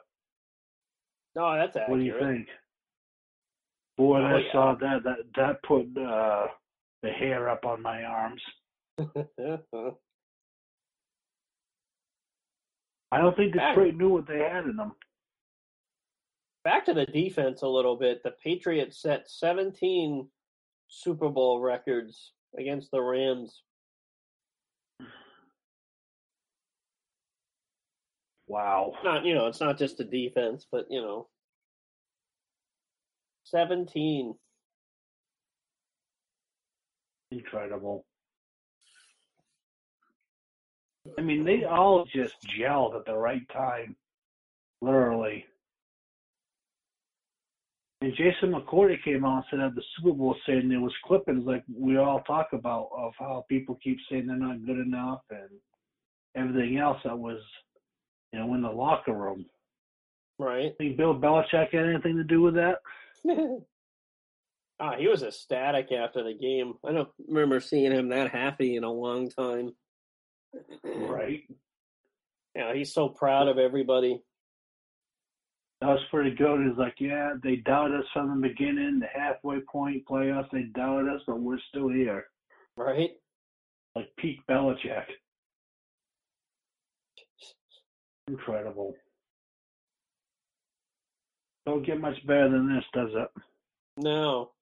No, 1.37 1.55
that's 1.55 1.77
accurate. 1.77 1.91
What 1.91 1.99
do 1.99 2.05
you 2.05 2.19
think? 2.19 2.49
Boy, 3.97 4.19
Oh, 4.19 4.25
I 4.25 4.41
yeah. 4.41 4.53
saw 4.53 4.75
that, 4.81 5.05
that 5.05 5.19
that 5.37 5.63
put 5.63 5.87
uh, 5.97 6.49
the 7.03 7.11
hair 7.11 7.49
up 7.49 7.65
on 7.65 7.81
my 7.83 8.03
arms. 8.03 8.43
I 13.15 13.19
don't 13.19 13.37
think 13.37 13.53
Detroit 13.53 13.95
knew 13.95 14.09
what 14.09 14.27
they 14.27 14.39
had 14.39 14.65
in 14.65 14.75
them. 14.75 14.91
Back 16.65 16.85
to 16.87 16.95
the 16.95 17.07
defense 17.07 17.63
a 17.63 17.69
little 17.69 17.97
bit. 17.97 18.25
The 18.25 18.33
Patriots 18.43 19.01
set 19.01 19.31
17 19.31 20.27
Super 20.89 21.29
Bowl 21.29 21.61
records 21.61 22.33
against 22.59 22.91
the 22.91 23.01
Rams. 23.01 23.63
Wow. 28.49 28.95
Not 29.05 29.25
you 29.25 29.35
know, 29.35 29.47
it's 29.47 29.61
not 29.61 29.79
just 29.79 29.99
the 29.99 30.05
defense, 30.05 30.67
but 30.71 30.87
you 30.91 31.01
know, 31.01 31.29
seventeen. 33.45 34.35
Incredible. 37.31 38.05
I 41.19 41.23
mean, 41.23 41.45
they 41.45 41.65
all 41.65 42.05
just 42.15 42.35
gelled 42.59 42.97
at 42.97 43.05
the 43.05 43.15
right 43.15 43.47
time, 43.53 43.95
literally. 44.81 45.45
And 48.01 48.13
Jason 48.17 48.53
McCourty 48.53 49.03
came 49.03 49.25
out 49.25 49.37
and 49.37 49.45
said 49.51 49.61
at 49.61 49.75
the 49.75 49.83
Super 49.97 50.15
Bowl 50.15 50.37
saying 50.47 50.69
there 50.69 50.81
was 50.81 50.93
clippings 51.07 51.47
like 51.47 51.65
we 51.75 51.97
all 51.97 52.21
talk 52.21 52.49
about 52.53 52.91
of 52.95 53.13
how 53.19 53.45
people 53.49 53.79
keep 53.83 53.99
saying 54.11 54.27
they're 54.27 54.37
not 54.37 54.65
good 54.67 54.79
enough 54.79 55.23
and 55.31 55.49
everything 56.37 56.79
else 56.79 56.99
that 57.05 57.19
was, 57.19 57.41
you 58.33 58.39
know, 58.39 58.53
in 58.55 58.63
the 58.63 58.69
locker 58.69 59.15
room. 59.15 59.47
Right. 60.39 60.73
Think 60.77 60.97
Bill 60.97 61.19
Belichick 61.19 61.73
had 61.73 61.87
anything 61.87 62.17
to 62.17 62.25
do 62.25 62.43
with 62.43 62.55
that? 62.55 62.79
ah, 64.81 64.97
he 64.99 65.07
was 65.07 65.23
ecstatic 65.23 65.93
after 65.93 66.23
the 66.25 66.35
game. 66.35 66.75
I 66.85 66.93
don't 66.93 67.09
remember 67.29 67.61
seeing 67.61 67.93
him 67.93 68.09
that 68.09 68.31
happy 68.31 68.77
in 68.77 68.85
a 68.85 68.93
long 68.93 69.31
time. 69.31 69.73
Right. 70.85 71.43
Yeah, 72.57 72.73
he's 72.73 72.95
so 72.95 73.09
proud 73.09 73.49
of 73.49 73.59
everybody. 73.59 74.23
That 75.81 75.89
was 75.89 76.05
pretty 76.11 76.37
good. 76.37 76.65
He's 76.65 76.79
like, 76.79 76.95
yeah, 77.01 77.33
they 77.43 77.57
doubted 77.57 77.99
us 77.99 78.07
from 78.13 78.41
the 78.41 78.49
beginning, 78.49 79.01
the 79.01 79.09
halfway 79.13 79.59
point 79.61 80.05
playoffs. 80.09 80.51
They 80.53 80.63
doubted 80.75 81.09
us, 81.13 81.21
but 81.27 81.41
we're 81.41 81.59
still 81.69 81.89
here. 81.89 82.27
Right. 82.77 83.11
Like 83.97 84.09
peak 84.17 84.39
Belichick. 84.49 85.05
Incredible. 88.29 88.95
Don't 91.67 91.85
get 91.85 92.01
much 92.01 92.25
better 92.27 92.51
than 92.51 92.75
this, 92.75 92.85
does 92.93 93.11
it? 93.13 93.43
No. 93.97 94.53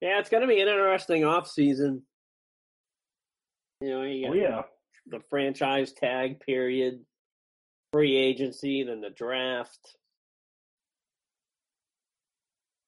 Yeah, 0.00 0.18
it's 0.18 0.30
going 0.30 0.40
to 0.40 0.48
be 0.48 0.60
an 0.60 0.68
interesting 0.68 1.24
off 1.24 1.48
season. 1.48 2.02
You 3.80 3.90
know, 3.90 4.02
you 4.02 4.28
Oh 4.28 4.32
yeah. 4.32 4.62
The 5.06 5.20
franchise 5.30 5.92
tag 5.92 6.40
period, 6.40 7.04
free 7.92 8.16
agency, 8.16 8.84
then 8.84 9.00
the 9.00 9.10
draft. 9.10 9.96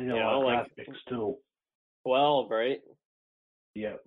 Yeah, 0.01 0.15
a 0.15 0.37
lot 0.37 0.37
of 0.37 0.45
like- 0.45 0.77
picks 0.77 1.03
too. 1.05 1.39
Twelve, 2.07 2.51
right? 2.51 2.81
Yep. 3.75 4.01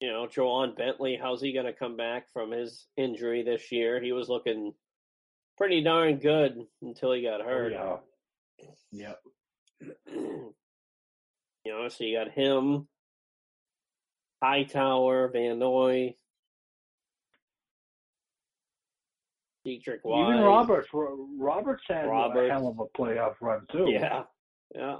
You 0.00 0.08
know, 0.10 0.26
Ja'Whaun 0.26 0.76
Bentley, 0.76 1.16
how's 1.20 1.40
he 1.40 1.52
going 1.52 1.66
to 1.66 1.72
come 1.72 1.96
back 1.96 2.26
from 2.32 2.50
his 2.50 2.88
injury 2.96 3.44
this 3.44 3.70
year? 3.70 4.00
He 4.02 4.10
was 4.12 4.28
looking 4.28 4.74
pretty 5.56 5.80
darn 5.82 6.18
good 6.18 6.58
until 6.82 7.12
he 7.12 7.22
got 7.22 7.40
Oh, 7.40 7.44
hurt. 7.44 7.72
yeah. 7.72 7.96
Yep. 8.90 9.20
you 10.08 10.52
know, 11.64 11.88
so 11.88 12.02
you 12.02 12.18
got 12.18 12.32
him, 12.32 12.88
Hightower, 14.42 15.28
Van 15.28 15.60
Noy, 15.60 16.16
Deatrich 19.66 20.00
Wise. 20.04 20.28
Even 20.28 20.42
Roberts. 20.42 20.88
Roberts 20.92 21.82
had 21.88 22.08
Roberts. 22.08 22.50
a 22.50 22.52
hell 22.52 22.68
of 22.68 22.78
a 22.78 22.98
playoff 22.98 23.34
run 23.40 23.66
too. 23.70 23.86
Yeah, 23.88 24.22
yeah. 24.74 24.96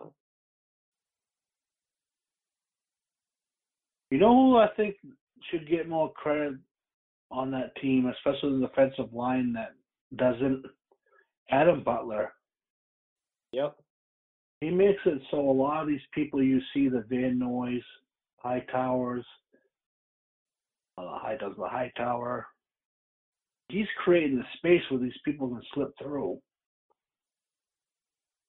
You 4.10 4.18
know 4.18 4.34
who 4.34 4.58
I 4.58 4.68
think 4.76 4.96
should 5.50 5.68
get 5.68 5.88
more 5.88 6.12
credit 6.12 6.54
on 7.30 7.50
that 7.52 7.74
team, 7.80 8.06
especially 8.06 8.60
the 8.60 8.66
defensive 8.66 9.12
line 9.12 9.54
that 9.54 9.72
doesn't? 10.16 10.64
Adam 11.50 11.82
Butler. 11.82 12.32
Yep. 13.52 13.76
He 14.60 14.70
makes 14.70 15.00
it 15.06 15.20
so 15.30 15.38
a 15.38 15.50
lot 15.50 15.82
of 15.82 15.88
these 15.88 16.00
people 16.14 16.42
you 16.42 16.60
see, 16.72 16.88
the 16.88 17.04
Van 17.08 17.38
Noys, 17.38 17.82
Hightowers, 18.44 19.24
uh, 20.98 21.18
High 21.18 21.36
does 21.40 21.54
the 21.58 21.66
Hightower. 21.66 22.46
He's 23.68 23.86
creating 24.04 24.36
the 24.38 24.44
space 24.58 24.82
where 24.90 25.00
these 25.00 25.16
people 25.24 25.48
can 25.48 25.62
slip 25.74 25.90
through. 25.98 26.38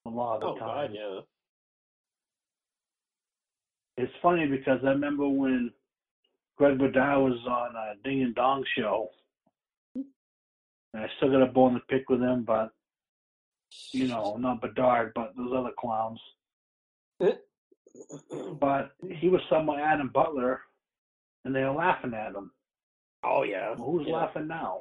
A 0.06 0.10
lot 0.10 0.34
of 0.36 0.40
the 0.40 0.46
Oh, 0.48 0.58
time. 0.58 0.90
God, 0.90 0.94
yeah. 0.94 1.20
It's 3.96 4.12
funny 4.20 4.46
because 4.46 4.80
I 4.84 4.88
remember 4.88 5.26
when 5.28 5.72
Greg 6.56 6.78
Bedard 6.78 7.22
was 7.22 7.38
on 7.48 7.74
a 7.76 7.94
Ding 8.06 8.22
and 8.22 8.34
Dong 8.34 8.64
show, 8.76 9.08
and 9.94 10.04
I 10.94 11.06
still 11.16 11.30
got 11.30 11.42
a 11.42 11.46
bone 11.46 11.74
to 11.74 11.80
pick 11.88 12.08
with 12.10 12.20
him, 12.20 12.44
but 12.44 12.70
you 13.92 14.06
know, 14.08 14.36
not 14.36 14.60
Bedard, 14.60 15.12
but 15.14 15.32
those 15.36 15.52
other 15.56 15.72
clowns. 15.78 16.20
But 18.60 18.90
he 19.08 19.28
was 19.28 19.40
somewhat 19.48 19.78
Adam 19.78 20.10
Butler, 20.12 20.60
and 21.44 21.54
they 21.54 21.60
were 21.62 21.70
laughing 21.70 22.12
at 22.12 22.34
him. 22.34 22.50
oh, 23.22 23.44
yeah. 23.44 23.72
Well, 23.78 23.92
who's 23.92 24.06
yeah. 24.08 24.14
laughing 24.14 24.48
now? 24.48 24.80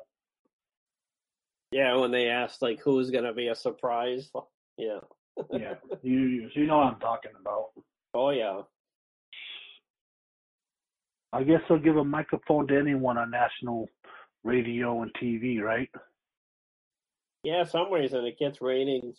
Yeah, 1.74 1.96
when 1.96 2.12
they 2.12 2.28
asked, 2.28 2.62
like, 2.62 2.80
who's 2.82 3.10
going 3.10 3.24
to 3.24 3.34
be 3.34 3.48
a 3.48 3.56
surprise? 3.56 4.30
Yeah. 4.78 5.00
Yeah, 5.52 5.74
you, 6.04 6.20
you 6.20 6.50
you 6.54 6.68
know 6.68 6.78
what 6.78 6.94
I'm 6.94 7.00
talking 7.00 7.32
about. 7.40 7.72
Oh, 8.14 8.30
yeah. 8.30 8.62
I 11.32 11.42
guess 11.42 11.62
they'll 11.68 11.80
give 11.80 11.98
a 11.98 12.04
microphone 12.04 12.68
to 12.68 12.78
anyone 12.78 13.18
on 13.18 13.32
national 13.32 13.90
radio 14.44 15.02
and 15.02 15.12
TV, 15.16 15.60
right? 15.60 15.90
Yeah, 17.44 17.64
some 17.64 17.92
reason 17.92 18.24
it 18.26 18.38
gets 18.38 18.62
ratings. 18.62 19.18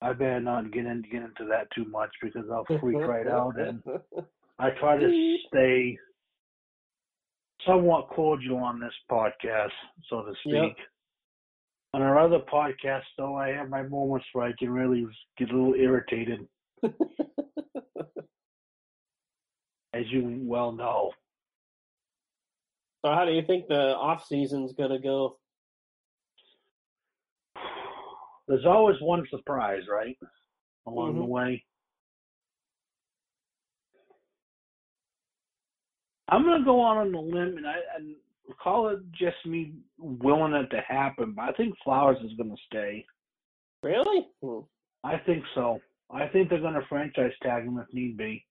I 0.00 0.14
better 0.14 0.40
not 0.40 0.72
get 0.72 0.86
in, 0.86 1.02
get 1.10 1.22
into 1.22 1.44
that 1.50 1.68
too 1.74 1.84
much 1.84 2.10
because 2.22 2.44
I'll 2.50 2.64
freak 2.80 2.96
right 2.96 3.26
out 3.26 3.58
and 3.58 3.82
I 4.58 4.70
try 4.70 4.96
to 4.96 5.36
stay 5.48 5.98
somewhat 7.66 8.08
cordial 8.08 8.58
on 8.58 8.80
this 8.80 8.92
podcast, 9.10 9.70
so 10.08 10.22
to 10.22 10.32
speak. 10.40 10.52
Yep. 10.54 10.76
On 11.94 12.02
our 12.02 12.18
other 12.18 12.40
podcast, 12.40 13.04
though, 13.16 13.36
I 13.36 13.48
have 13.48 13.68
my 13.70 13.82
moments 13.82 14.26
where 14.32 14.46
I 14.46 14.52
can 14.58 14.70
really 14.70 15.06
get 15.38 15.50
a 15.50 15.56
little 15.56 15.74
irritated, 15.74 16.46
as 19.94 20.04
you 20.10 20.38
well 20.42 20.72
know. 20.72 21.12
So 23.04 23.12
how 23.12 23.24
do 23.24 23.32
you 23.32 23.42
think 23.42 23.68
the 23.68 23.94
off 23.96 24.26
season's 24.26 24.72
gonna 24.74 24.98
go? 25.00 25.38
There's 28.48 28.66
always 28.66 28.96
one 29.00 29.26
surprise, 29.30 29.82
right? 29.90 30.16
Along 30.86 31.14
the 31.14 31.24
Mhm. 31.24 31.28
way. 31.28 31.64
I'm 36.28 36.44
gonna 36.44 36.64
go 36.64 36.84
out 36.86 36.98
on 36.98 37.14
a 37.14 37.20
limb, 37.20 37.56
and 37.56 37.66
I 37.66 37.76
and 37.96 38.14
call 38.62 38.88
it 38.88 39.00
just 39.12 39.36
me 39.46 39.72
willing 39.98 40.52
it 40.54 40.68
to 40.70 40.80
happen. 40.86 41.32
But 41.32 41.42
I 41.42 41.52
think 41.52 41.74
Flowers 41.84 42.18
is 42.24 42.32
gonna 42.36 42.56
stay. 42.66 43.04
Really? 43.82 44.26
Hmm. 44.42 44.60
I 45.04 45.18
think 45.18 45.44
so. 45.54 45.80
I 46.10 46.26
think 46.28 46.48
they're 46.48 46.60
gonna 46.60 46.84
franchise 46.88 47.32
tag 47.42 47.64
him 47.64 47.78
if 47.78 47.92
need 47.94 48.16
be, 48.16 48.44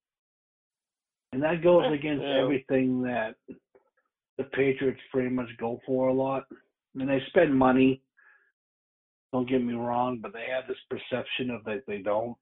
and 1.33 1.41
that 1.43 1.61
goes 1.63 1.85
Eh, 1.87 1.93
against 1.93 2.23
yeah. 2.23 2.41
everything 2.41 3.01
that 3.03 3.35
the 4.37 4.43
Patriots 4.43 5.01
pretty 5.11 5.29
much 5.29 5.49
go 5.59 5.79
for 5.85 6.09
a 6.09 6.13
lot. 6.13 6.45
I 6.51 6.55
mean, 6.97 7.07
they 7.07 7.21
spend 7.27 7.53
money. 7.55 8.01
Don't 9.33 9.49
get 9.49 9.61
me 9.63 9.73
wrong, 9.73 10.19
but 10.21 10.31
they 10.31 10.45
have 10.49 10.67
this 10.67 10.77
perception 10.89 11.49
of 11.51 11.63
that 11.65 11.83
they 11.85 11.99
don't. 11.99 12.37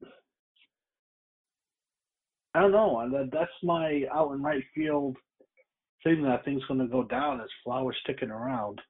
I 2.55 2.61
don't 2.61 2.71
know. 2.71 3.07
that- 3.11 3.31
That's 3.31 3.51
my 3.63 4.05
out 4.13 4.31
and 4.31 4.41
right 4.43 4.63
field 4.73 5.17
thing 6.03 6.21
that 6.23 6.31
I 6.39 6.43
think's 6.43 6.65
going 6.67 6.79
to 6.79 6.87
go 6.87 7.03
down 7.03 7.41
is 7.41 7.51
Flowers 7.63 7.97
sticking 8.01 8.29
around. 8.31 8.81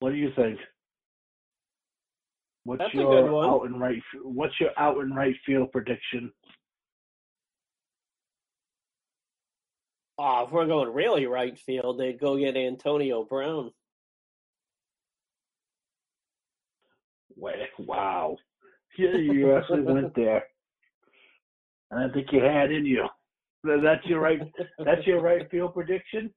What 0.00 0.10
do 0.10 0.16
you 0.16 0.32
think? 0.34 0.58
What's 2.64 2.80
That's 2.80 2.94
your 2.94 3.44
out 3.44 3.66
and 3.66 3.80
right? 3.80 4.02
What's 4.22 4.58
your 4.58 4.70
out 4.76 4.98
and 4.98 5.14
right 5.14 5.36
field 5.46 5.70
prediction? 5.70 6.32
Oh, 10.18 10.44
if 10.46 10.50
we're 10.50 10.66
going 10.66 10.92
really 10.92 11.26
right 11.26 11.56
field, 11.58 11.98
they'd 11.98 12.18
go 12.18 12.36
get 12.36 12.56
Antonio 12.56 13.24
Brown. 13.24 13.70
Wait, 17.36 17.68
wow. 17.78 18.36
Yeah, 18.96 19.16
you 19.16 19.54
actually 19.54 19.82
went 19.82 20.14
there. 20.14 20.44
And 21.94 22.10
I 22.10 22.12
think 22.12 22.28
you 22.32 22.40
had 22.40 22.72
in 22.72 22.84
you. 22.84 23.06
That's 23.62 24.04
your 24.06 24.20
right. 24.20 24.40
That's 24.84 25.06
your 25.06 25.20
right 25.22 25.48
field 25.50 25.74
prediction. 25.74 26.30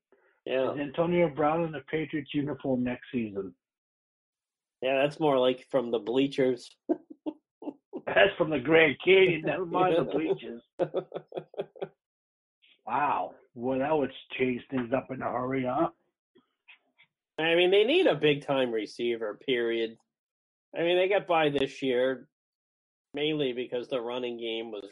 Yeah, 0.45 0.71
Antonio 0.79 1.29
Brown 1.29 1.65
in 1.65 1.71
the 1.73 1.81
Patriots 1.91 2.29
uniform 2.33 2.83
next 2.83 3.07
season? 3.11 3.53
yeah, 4.81 5.01
that's 5.01 5.19
more 5.19 5.37
like 5.39 5.65
from 5.71 5.91
the 5.91 5.99
bleachers. 5.99 6.69
That's 8.05 8.33
from 8.37 8.49
the 8.49 8.59
Grand 8.59 8.95
Canyon. 9.03 9.41
Never 9.45 9.65
mind 9.67 9.95
the 9.97 10.03
bleachers. 10.03 10.61
Wow. 12.87 13.33
Well, 13.53 13.79
that 13.79 13.97
would 13.97 14.11
change 14.39 14.61
things 14.71 14.93
up 14.93 15.11
in 15.11 15.21
a 15.21 15.25
hurry, 15.25 15.65
huh? 15.65 15.89
I 17.37 17.55
mean, 17.55 17.69
they 17.69 17.83
need 17.83 18.07
a 18.07 18.15
big 18.15 18.45
time 18.45 18.71
receiver, 18.71 19.37
period. 19.45 19.97
I 20.77 20.83
mean, 20.83 20.97
they 20.97 21.09
got 21.09 21.27
by 21.27 21.49
this 21.49 21.81
year 21.81 22.29
mainly 23.13 23.53
because 23.53 23.89
the 23.89 23.99
running 23.99 24.37
game 24.37 24.71
was 24.71 24.85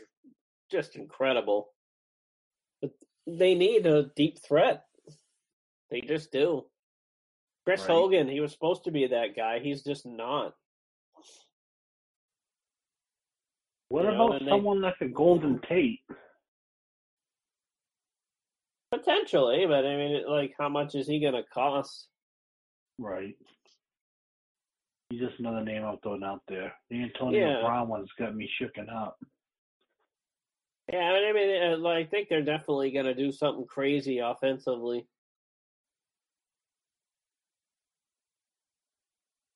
just 0.72 0.96
incredible. 0.96 1.70
But 2.82 2.92
they 3.28 3.56
need 3.56 3.86
a 3.86 4.12
deep 4.16 4.40
threat. 4.40 4.86
They 5.92 6.02
just 6.02 6.32
do. 6.32 6.66
Chris 7.66 7.82
Right. 7.82 7.90
Hogan, 7.90 8.28
he 8.28 8.40
was 8.40 8.52
supposed 8.52 8.84
to 8.86 8.92
be 8.92 9.08
that 9.08 9.36
guy. 9.36 9.60
He's 9.60 9.84
just 9.84 10.06
not. 10.06 10.54
What 13.90 14.06
You 14.06 14.12
know, 14.12 14.28
about 14.28 14.40
they- 14.42 14.48
someone 14.50 14.82
like 14.82 15.00
a 15.02 15.08
Golden 15.08 15.60
Tate? 15.62 16.02
Potentially, 18.92 19.66
but 19.68 19.86
I 19.86 19.96
mean, 19.98 20.24
like, 20.28 20.54
how 20.58 20.70
much 20.70 20.96
is 20.96 21.08
he 21.08 21.20
going 21.20 21.34
to 21.34 21.44
cost? 21.44 22.08
Right. 22.98 23.36
He's 25.10 25.20
just 25.20 25.40
another 25.40 25.64
name 25.64 25.84
I'm 25.84 25.98
throwing 26.00 26.24
out 26.24 26.42
there. 26.48 26.74
The 26.90 27.04
Antonio 27.04 27.40
Yeah. 27.48 27.62
Brown 27.62 27.88
one's 27.90 28.12
got 28.18 28.36
me 28.36 28.50
shooken 28.60 28.90
up. 28.92 29.18
Yeah, 30.96 31.12
I 31.12 31.34
mean, 31.34 31.62
uh, 31.62 31.78
like, 31.78 32.08
I 32.08 32.10
think 32.10 32.30
they're 32.30 32.42
definitely 32.42 32.90
going 32.92 33.06
to 33.06 33.14
do 33.14 33.30
something 33.30 33.66
crazy 33.66 34.20
offensively. 34.20 35.06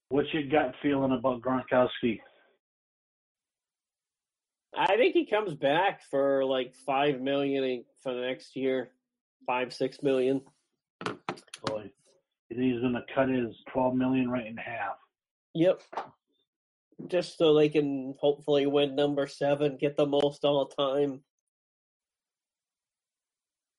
What's 0.10 0.34
your 0.34 0.44
gut 0.44 0.76
feeling 0.82 1.14
about 1.14 1.42
Gronkowski? 1.42 2.20
I 4.78 4.98
think 4.98 5.14
he 5.14 5.26
comes 5.26 5.54
back 5.54 6.02
for 6.12 6.44
like 6.44 6.76
five 6.86 7.22
million 7.22 7.86
for 8.04 8.14
the 8.14 8.22
next 8.22 8.58
year, 8.58 8.90
five 9.48 9.74
six 9.74 10.04
million. 10.04 10.42
Boy, 11.06 11.90
he's 12.50 12.82
going 12.82 12.94
to 12.94 13.04
cut 13.16 13.30
his 13.30 13.56
12 13.72 13.96
million 13.96 14.30
right 14.30 14.46
in 14.46 14.58
half? 14.58 14.98
Yep. 15.54 15.84
Just 17.08 17.38
so 17.38 17.54
they 17.54 17.70
can 17.70 18.16
hopefully 18.20 18.66
win 18.66 18.94
number 18.94 19.26
seven, 19.26 19.78
get 19.78 19.96
the 19.96 20.06
most 20.06 20.44
all 20.44 20.66
time. 20.66 21.22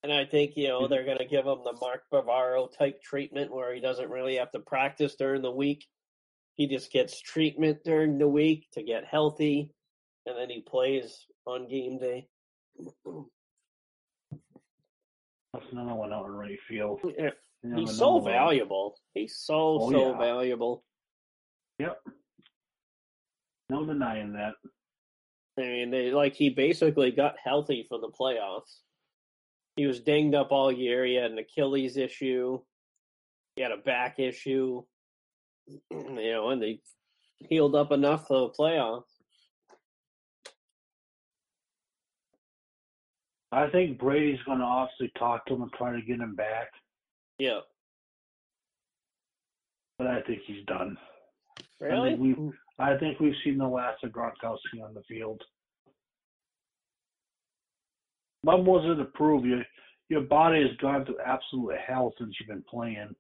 And 0.03 0.13
I 0.13 0.25
think, 0.25 0.53
you 0.57 0.69
know, 0.69 0.83
mm-hmm. 0.83 0.91
they're 0.91 1.05
going 1.05 1.19
to 1.19 1.27
give 1.27 1.45
him 1.45 1.59
the 1.65 1.77
Mark 1.81 2.03
Bavaro 2.13 2.69
type 2.77 3.03
treatment 3.03 3.55
where 3.55 3.75
he 3.75 3.81
doesn't 3.81 4.11
really 4.11 4.37
have 4.37 4.51
to 4.53 4.61
practice 4.61 5.15
during 5.17 5.43
the 5.43 5.51
week. 5.51 5.85
He 6.57 6.67
just 6.67 6.93
gets 6.93 7.21
treatment 7.21 7.79
during 7.85 8.19
the 8.19 8.29
week 8.29 8.67
to 8.75 8.83
get 8.83 9.05
healthy, 9.05 9.73
and 10.27 10.37
then 10.37 10.51
he 10.51 10.61
plays 10.61 11.27
on 11.47 11.69
game 11.69 11.99
day. 11.99 12.29
That's 15.53 15.67
another 15.73 15.95
one 15.95 16.13
out 16.13 16.27
in 16.27 16.33
right 16.33 16.59
field. 16.69 17.01
Yeah, 17.19 17.31
eh, 17.65 17.77
He's 17.77 17.97
so 17.97 18.21
valuable. 18.21 18.97
He's 19.15 19.37
so, 19.37 19.79
Oh, 19.81 19.91
so 19.91 20.11
yeah. 20.13 20.19
valuable. 20.19 20.85
Yep. 21.79 21.99
No 23.71 23.87
denying 23.87 24.33
that. 24.35 24.55
I 25.59 25.63
mean, 25.63 25.91
they 25.91 26.11
like 26.11 26.35
he 26.35 26.51
basically 26.51 27.11
got 27.11 27.37
healthy 27.43 27.87
for 27.89 27.99
the 27.99 28.09
playoffs. 28.09 28.81
He 29.81 29.87
was 29.87 30.01
dinged 30.01 30.35
up 30.35 30.53
all 30.53 30.71
year. 30.71 31.07
He 31.07 31.15
had 31.15 31.31
an 31.31 31.39
Achilles 31.39 31.97
issue. 31.97 32.61
He 33.57 33.63
had 33.63 33.73
a 33.73 33.79
back 33.79 34.19
issue. 34.19 34.83
You 35.91 36.33
know, 36.33 36.51
and 36.51 36.61
they 36.61 36.81
healed 37.39 37.75
up 37.75 37.91
enough 37.91 38.27
for 38.27 38.41
the 38.41 38.51
playoffs. 38.51 39.05
I 43.53 43.69
think 43.71 43.99
Brady's 43.99 44.39
going 44.45 44.59
to 44.59 44.65
obviously 44.65 45.11
talk 45.19 45.47
to 45.47 45.55
him 45.55 45.63
and 45.63 45.73
try 45.73 45.93
to 45.93 46.03
get 46.03 46.21
him 46.21 46.35
back, 46.35 46.69
Yeah. 47.39 47.61
but 49.97 50.09
I 50.09 50.21
think 50.23 50.41
he's 50.47 50.65
done. 50.67 50.99
Really? 51.81 52.17
we- 52.17 52.53
I 52.79 52.99
think 52.99 53.19
we've 53.19 53.35
seen 53.45 53.57
the 53.57 53.67
last 53.67 54.05
of 54.05 54.11
Gronkowski 54.11 54.83
on 54.85 54.93
the 54.93 55.03
field. 55.09 55.43
What 58.43 58.65
was 58.65 58.85
it 58.87 58.97
to 58.97 59.05
prove? 59.11 59.45
Your 59.45 59.63
your 60.09 60.23
body 60.23 60.63
has 60.67 60.77
gone 60.79 61.05
through 61.05 61.21
absolute 61.25 61.77
hell 61.87 62.13
since 62.19 62.35
you've 62.41 62.49
been 62.49 62.65
playing. 62.69 63.15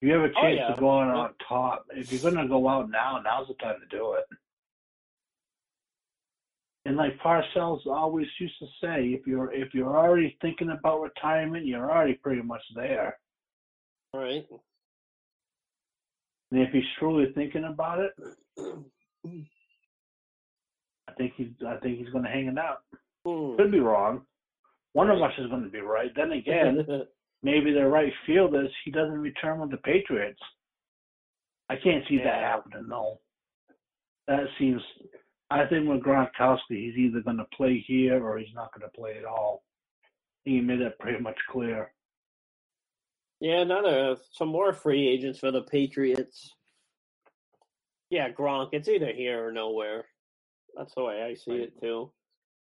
If 0.00 0.08
you 0.08 0.12
have 0.12 0.22
a 0.22 0.32
Oh, 0.36 0.42
chance 0.42 0.56
yeah. 0.58 0.74
to 0.74 0.80
go 0.80 0.98
out 0.98 1.14
on 1.14 1.34
top, 1.48 1.86
if 1.94 2.10
you're 2.10 2.20
going 2.20 2.42
to 2.42 2.48
go 2.48 2.68
out 2.68 2.90
now, 2.90 3.20
now's 3.24 3.46
the 3.48 3.54
time 3.54 3.76
to 3.80 3.86
do 3.96 4.14
it. 4.14 4.24
And 6.86 6.96
like 6.96 7.16
Parcells 7.18 7.86
always 7.86 8.26
used 8.38 8.58
to 8.58 8.66
say, 8.82 9.06
if 9.08 9.26
you're 9.26 9.52
if 9.52 9.72
you're 9.72 9.96
already 9.96 10.36
thinking 10.42 10.70
about 10.70 11.00
retirement, 11.00 11.64
you're 11.64 11.90
already 11.90 12.14
pretty 12.14 12.42
much 12.42 12.62
there. 12.74 13.18
Right. 14.12 14.44
And 16.50 16.60
if 16.60 16.70
he's 16.72 16.84
truly 16.98 17.32
thinking 17.34 17.64
about 17.64 18.00
it, 18.00 18.12
I 21.08 21.12
think 21.16 21.32
he's 21.36 21.52
I 21.66 21.76
think 21.76 21.98
he's 21.98 22.10
going 22.10 22.24
to 22.24 22.30
hang 22.30 22.46
it 22.48 22.58
out. 22.58 22.82
Hmm. 23.24 23.56
Could 23.56 23.72
be 23.72 23.80
wrong. 23.80 24.22
One 24.92 25.10
of 25.10 25.20
us 25.22 25.32
is 25.38 25.48
going 25.48 25.64
to 25.64 25.68
be 25.70 25.80
right. 25.80 26.10
Then 26.14 26.32
again, 26.40 26.86
maybe 27.42 27.72
the 27.72 27.86
right 27.86 28.12
field 28.26 28.54
is 28.54 28.70
he 28.84 28.90
doesn't 28.90 29.18
return 29.20 29.60
with 29.60 29.70
the 29.70 29.76
Patriots. 29.78 30.40
I 31.70 31.76
can't 31.76 32.04
see 32.08 32.18
that 32.18 32.42
happening. 32.42 32.86
No, 32.88 33.20
that 34.28 34.44
seems. 34.58 34.82
I 35.50 35.66
think 35.66 35.88
with 35.88 36.02
Gronkowski, 36.02 36.58
he's 36.70 36.96
either 36.96 37.20
going 37.20 37.36
to 37.38 37.46
play 37.56 37.82
here 37.86 38.22
or 38.24 38.38
he's 38.38 38.54
not 38.54 38.70
going 38.74 38.88
to 38.90 38.98
play 39.00 39.16
at 39.18 39.24
all. 39.24 39.62
He 40.44 40.60
made 40.60 40.80
that 40.80 40.98
pretty 40.98 41.22
much 41.22 41.38
clear. 41.50 41.92
yeah, 43.40 43.60
another 43.60 44.16
some 44.32 44.48
more 44.48 44.72
free 44.74 45.08
agents 45.08 45.38
for 45.38 45.50
the 45.50 45.62
Patriots. 45.62 46.50
Yeah, 48.10 48.30
Gronk. 48.30 48.68
It's 48.72 48.88
either 48.88 49.12
here 49.12 49.46
or 49.46 49.52
nowhere. 49.52 50.04
That's 50.76 50.94
the 50.94 51.04
way 51.04 51.22
I 51.22 51.34
see 51.34 51.52
it 51.62 51.80
too. 51.80 52.10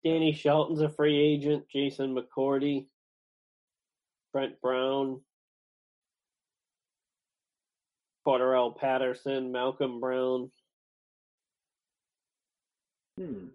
Danny 0.04 0.32
Shelton's 0.32 0.80
a 0.80 0.88
free 0.88 1.18
agent. 1.18 1.64
Jason 1.70 2.16
McCourty, 2.16 2.86
Brent 4.32 4.60
Brown, 4.60 5.20
Cordarrelle 8.26 8.76
Patterson, 8.76 9.52
Malcolm 9.52 10.00
Brown. 10.00 10.50
Hmm. 13.18 13.48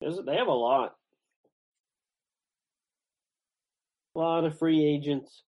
There's, 0.00 0.18
they 0.24 0.36
have 0.36 0.46
a 0.46 0.52
lot. 0.52 0.94
A 4.14 4.18
lot 4.18 4.44
of 4.44 4.58
free 4.58 4.84
agents. 4.84 5.42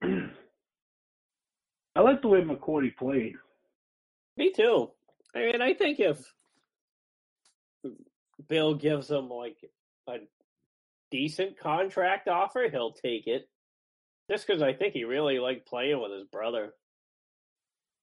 I 0.02 2.00
like 2.00 2.22
the 2.22 2.28
way 2.28 2.42
McCourty 2.42 2.94
played. 2.96 3.34
Me 4.36 4.52
too. 4.52 4.90
I 5.36 5.52
mean, 5.52 5.60
I 5.60 5.74
think 5.74 6.00
if 6.00 6.18
Bill 8.48 8.74
gives 8.74 9.10
him 9.10 9.28
like 9.28 9.56
a 10.08 10.16
decent 11.10 11.58
contract 11.58 12.28
offer, 12.28 12.68
he'll 12.70 12.92
take 12.92 13.26
it. 13.26 13.48
Just 14.30 14.46
because 14.46 14.62
I 14.62 14.72
think 14.72 14.94
he 14.94 15.04
really 15.04 15.38
liked 15.38 15.68
playing 15.68 16.00
with 16.00 16.12
his 16.12 16.24
brother. 16.32 16.72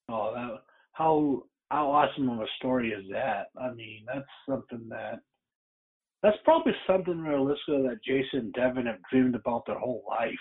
Oh, 0.10 0.32
that, 0.34 0.64
how 0.94 1.44
how 1.72 1.92
awesome 1.92 2.30
of 2.30 2.40
a 2.40 2.48
story 2.60 2.92
is 2.92 3.04
that? 3.12 3.48
I 3.60 3.74
mean, 3.74 4.06
that's 4.06 4.28
something 4.48 4.88
that 4.90 5.20
that's 6.22 6.38
probably 6.46 6.74
something 6.88 7.20
realistic 7.20 7.66
that 7.68 8.00
Jason 8.06 8.40
and 8.40 8.54
Devin 8.54 8.86
have 8.86 9.00
dreamed 9.12 9.36
about 9.36 9.66
their 9.66 9.80
whole 9.80 10.04
life. 10.08 10.34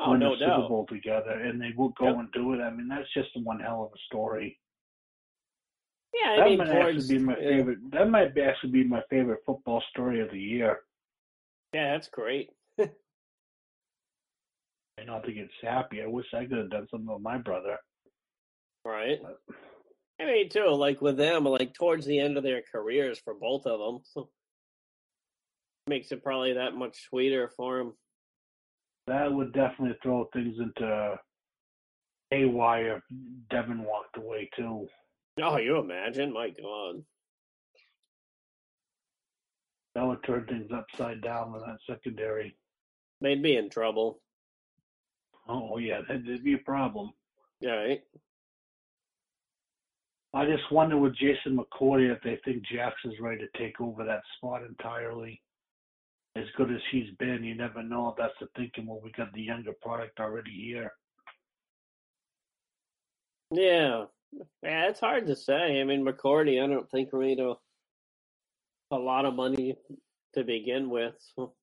Oh, 0.00 0.14
no 0.14 0.34
the 0.36 0.44
Super. 0.44 0.68
Bowl 0.68 0.86
together, 0.88 1.30
and 1.30 1.60
they 1.60 1.70
will 1.76 1.90
go 1.90 2.06
Yep. 2.06 2.16
and 2.16 2.32
do 2.32 2.52
it. 2.54 2.60
I 2.60 2.70
mean, 2.70 2.88
that's 2.88 3.12
just 3.14 3.28
one 3.42 3.60
hell 3.60 3.84
of 3.84 3.92
a 3.92 3.98
story. 4.06 4.58
Yeah, 6.22 6.30
I 6.32 6.36
that 6.36 6.44
mean, 6.46 6.58
might 6.58 6.70
actually 6.70 7.08
be 7.08 7.18
my 7.18 7.36
yeah. 7.40 7.48
favorite. 7.48 7.78
That 7.92 8.10
might 8.10 8.34
be 8.34 8.42
actually 8.42 8.70
be 8.70 8.84
my 8.84 9.02
favorite 9.10 9.40
football 9.46 9.82
story 9.90 10.20
of 10.20 10.30
the 10.30 10.40
year. 10.40 10.80
Yeah, 11.74 11.92
that's 11.92 12.08
great. 12.08 12.50
And 14.98 15.08
not 15.08 15.24
to 15.24 15.32
get 15.32 15.48
sappy, 15.60 16.02
I 16.02 16.06
wish 16.06 16.26
I 16.34 16.46
could 16.46 16.56
have 16.58 16.70
done 16.70 16.86
something 16.90 17.12
with 17.12 17.22
my 17.22 17.38
brother. 17.38 17.76
Right. 18.84 19.18
But, 19.22 19.40
I 20.20 20.24
mean, 20.26 20.48
too, 20.48 20.68
like 20.70 21.02
with 21.02 21.16
them, 21.18 21.44
like 21.44 21.74
towards 21.74 22.06
the 22.06 22.18
end 22.18 22.36
of 22.38 22.42
their 22.42 22.62
careers 22.72 23.18
for 23.18 23.34
both 23.34 23.66
of 23.66 23.78
them, 23.78 24.00
so 24.04 24.30
makes 25.86 26.12
it 26.12 26.24
probably 26.24 26.54
that 26.54 26.74
much 26.74 26.96
sweeter 27.08 27.48
for 27.56 27.78
them. 27.78 27.92
that 29.06 29.32
would 29.32 29.52
definitely 29.52 29.96
throw 30.02 30.28
things 30.32 30.56
into 30.58 31.16
haywire 32.30 32.96
if 32.96 33.02
Devin 33.50 33.84
walked 33.84 34.16
away 34.16 34.48
too. 34.56 34.88
Oh, 35.42 35.58
you 35.58 35.78
imagine? 35.78 36.32
My 36.32 36.50
God. 36.50 37.02
That 39.94 40.06
would 40.06 40.22
turn 40.24 40.46
things 40.46 40.70
upside 40.72 41.22
down 41.22 41.54
in 41.54 41.60
that 41.60 41.78
secondary. 41.88 42.56
They'd 43.20 43.42
be 43.42 43.56
in 43.56 43.70
trouble. 43.70 44.20
Oh, 45.48 45.70
oh 45.74 45.78
yeah, 45.78 46.00
that'd 46.06 46.44
be 46.44 46.54
a 46.54 46.58
problem. 46.58 47.12
Right. 47.64 48.02
I 50.34 50.44
just 50.44 50.70
wonder 50.70 50.98
with 50.98 51.16
Jason 51.16 51.56
McCourty 51.56 52.14
if 52.14 52.22
they 52.22 52.38
think 52.44 52.62
Jackson's 52.66 53.18
ready 53.20 53.38
to 53.38 53.58
take 53.58 53.80
over 53.80 54.04
that 54.04 54.22
spot 54.36 54.62
entirely. 54.64 55.40
as 56.36 56.44
good 56.56 56.70
as 56.70 56.80
he's 56.90 57.10
been, 57.18 57.42
you 57.42 57.54
never 57.54 57.82
know 57.82 58.10
if 58.10 58.16
that's 58.16 58.34
the 58.40 58.48
thinking. 58.56 58.86
Well, 58.86 59.00
we 59.02 59.10
got 59.12 59.32
the 59.32 59.40
younger 59.42 59.72
product 59.82 60.20
already 60.20 60.50
here. 60.50 60.92
Yeah, 63.50 64.06
yeah, 64.62 64.88
it's 64.88 65.00
hard 65.00 65.26
to 65.26 65.36
say. 65.36 65.80
I 65.80 65.84
mean, 65.84 66.04
McCourty, 66.04 66.62
I 66.62 66.66
don't 66.66 66.90
think 66.90 67.12
made 67.12 67.40
a 67.40 67.54
a 68.90 68.96
lot 68.96 69.24
of 69.24 69.34
money 69.34 69.76
to 70.34 70.44
begin 70.44 70.88
with. 70.90 71.14
So. 71.34 71.54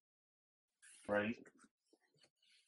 Right. 1.07 1.35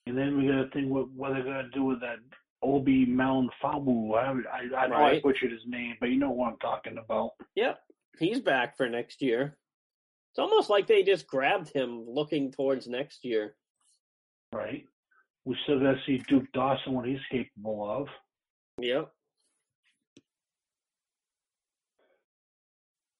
And 0.07 0.17
then 0.17 0.37
we 0.37 0.47
got 0.47 0.63
to 0.63 0.69
think 0.71 0.91
what 0.91 1.09
what 1.11 1.33
they're 1.33 1.43
gonna 1.43 1.69
do 1.73 1.83
with 1.83 1.99
that 2.01 2.17
Obi 2.61 3.05
Mount 3.05 3.51
Fabu. 3.63 4.15
I 4.15 4.31
I, 4.49 4.83
I 4.83 4.87
know 4.87 4.95
I 4.95 5.01
Right. 5.11 5.23
butchered 5.23 5.51
his 5.51 5.65
name, 5.65 5.95
but 5.99 6.09
you 6.09 6.17
know 6.17 6.31
what 6.31 6.51
I'm 6.53 6.59
talking 6.59 6.97
about. 6.97 7.31
Yep, 7.55 7.79
he's 8.19 8.39
back 8.39 8.77
for 8.77 8.87
next 8.87 9.21
year. 9.21 9.57
It's 10.31 10.39
almost 10.39 10.69
like 10.69 10.85
they 10.85 11.01
just 11.03 11.27
grabbed 11.27 11.69
him 11.69 12.05
looking 12.07 12.51
towards 12.51 12.87
next 12.87 13.23
year. 13.23 13.55
Right. 14.53 14.85
We 15.45 15.55
still 15.63 15.79
got 15.79 15.93
to 15.93 15.99
see 16.05 16.17
Duke 16.27 16.51
Dawson 16.53 16.93
what 16.93 17.07
he's 17.07 17.19
capable 17.31 17.89
of. 17.89 18.07
Yep. 18.81 19.11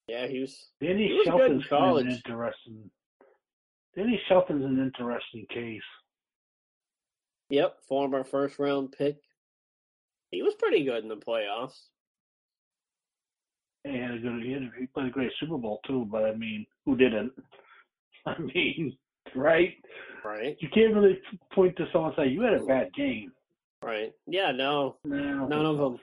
Yeah, 0.07 0.27
he 0.27 0.39
was. 0.39 0.67
Danny 0.81 1.07
He 1.07 1.13
was 1.13 1.27
good 1.27 1.51
in 1.51 1.61
Shelton's 1.61 2.13
an 2.13 2.21
interesting. 2.25 2.89
Danny 3.95 4.21
Shelton's 4.27 4.65
an 4.65 4.79
interesting 4.79 5.45
case. 5.49 5.81
Yep, 7.49 7.77
former 7.87 8.23
first 8.23 8.59
round 8.59 8.93
pick. 8.97 9.17
He 10.31 10.41
was 10.41 10.53
pretty 10.55 10.83
good 10.83 11.03
in 11.03 11.09
the 11.09 11.15
playoffs. 11.15 11.79
He 13.83 13.97
had 13.97 14.11
a 14.11 14.17
good. 14.19 14.43
He, 14.43 14.51
had, 14.51 14.63
he 14.79 14.87
played 14.87 15.07
a 15.07 15.11
great 15.11 15.31
Super 15.39 15.57
Bowl 15.57 15.79
too. 15.85 16.07
But 16.11 16.25
I 16.25 16.33
mean, 16.35 16.65
who 16.85 16.95
didn't? 16.97 17.31
I 18.25 18.37
mean, 18.39 18.97
right? 19.35 19.73
Right. 20.23 20.57
You 20.59 20.69
can't 20.69 20.95
really 20.95 21.19
point 21.53 21.75
to 21.77 21.85
someone 21.93 22.13
and 22.17 22.25
say 22.27 22.31
you 22.31 22.41
had 22.41 22.53
a 22.53 22.65
bad 22.65 22.93
game. 22.93 23.31
Right. 23.83 24.11
Yeah. 24.27 24.51
No. 24.51 24.97
No, 25.03 25.47
None 25.47 25.65
of 25.65 25.77
them. 25.77 25.99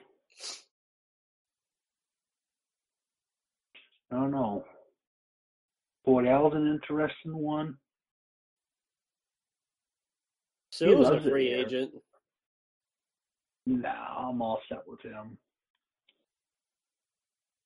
I 4.13 4.15
don't 4.15 4.31
know. 4.31 4.63
Fordell's 6.05 6.53
an 6.53 6.67
interesting 6.67 7.35
one. 7.35 7.77
Suh's 10.71 11.07
a 11.07 11.19
free 11.19 11.51
agent. 11.51 11.91
Nah, 13.65 14.29
I'm 14.29 14.41
all 14.41 14.59
set 14.69 14.81
with 14.85 15.01
him. 15.01 15.37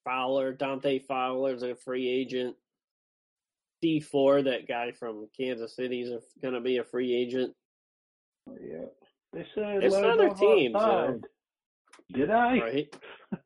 Fowler, 0.05 0.53
Dante 0.53 0.99
Fowler's 0.99 1.63
a 1.63 1.75
free 1.75 2.07
agent. 2.07 2.55
Dee 3.81 3.99
Ford, 3.99 4.45
that 4.45 4.67
guy 4.67 4.91
from 4.91 5.27
Kansas 5.35 5.75
City's 5.75 6.09
going 6.41 6.53
to 6.53 6.61
be 6.61 6.77
a 6.77 6.83
free 6.83 7.13
agent. 7.13 7.53
Oh, 8.49 8.55
yeah. 8.61 8.85
They 9.33 9.45
said 9.53 9.83
It's 9.83 9.95
another 9.95 10.29
team, 10.29 10.73
so-. 10.73 11.19
Did 12.13 12.31
I? 12.31 12.59
Right. 12.59 12.95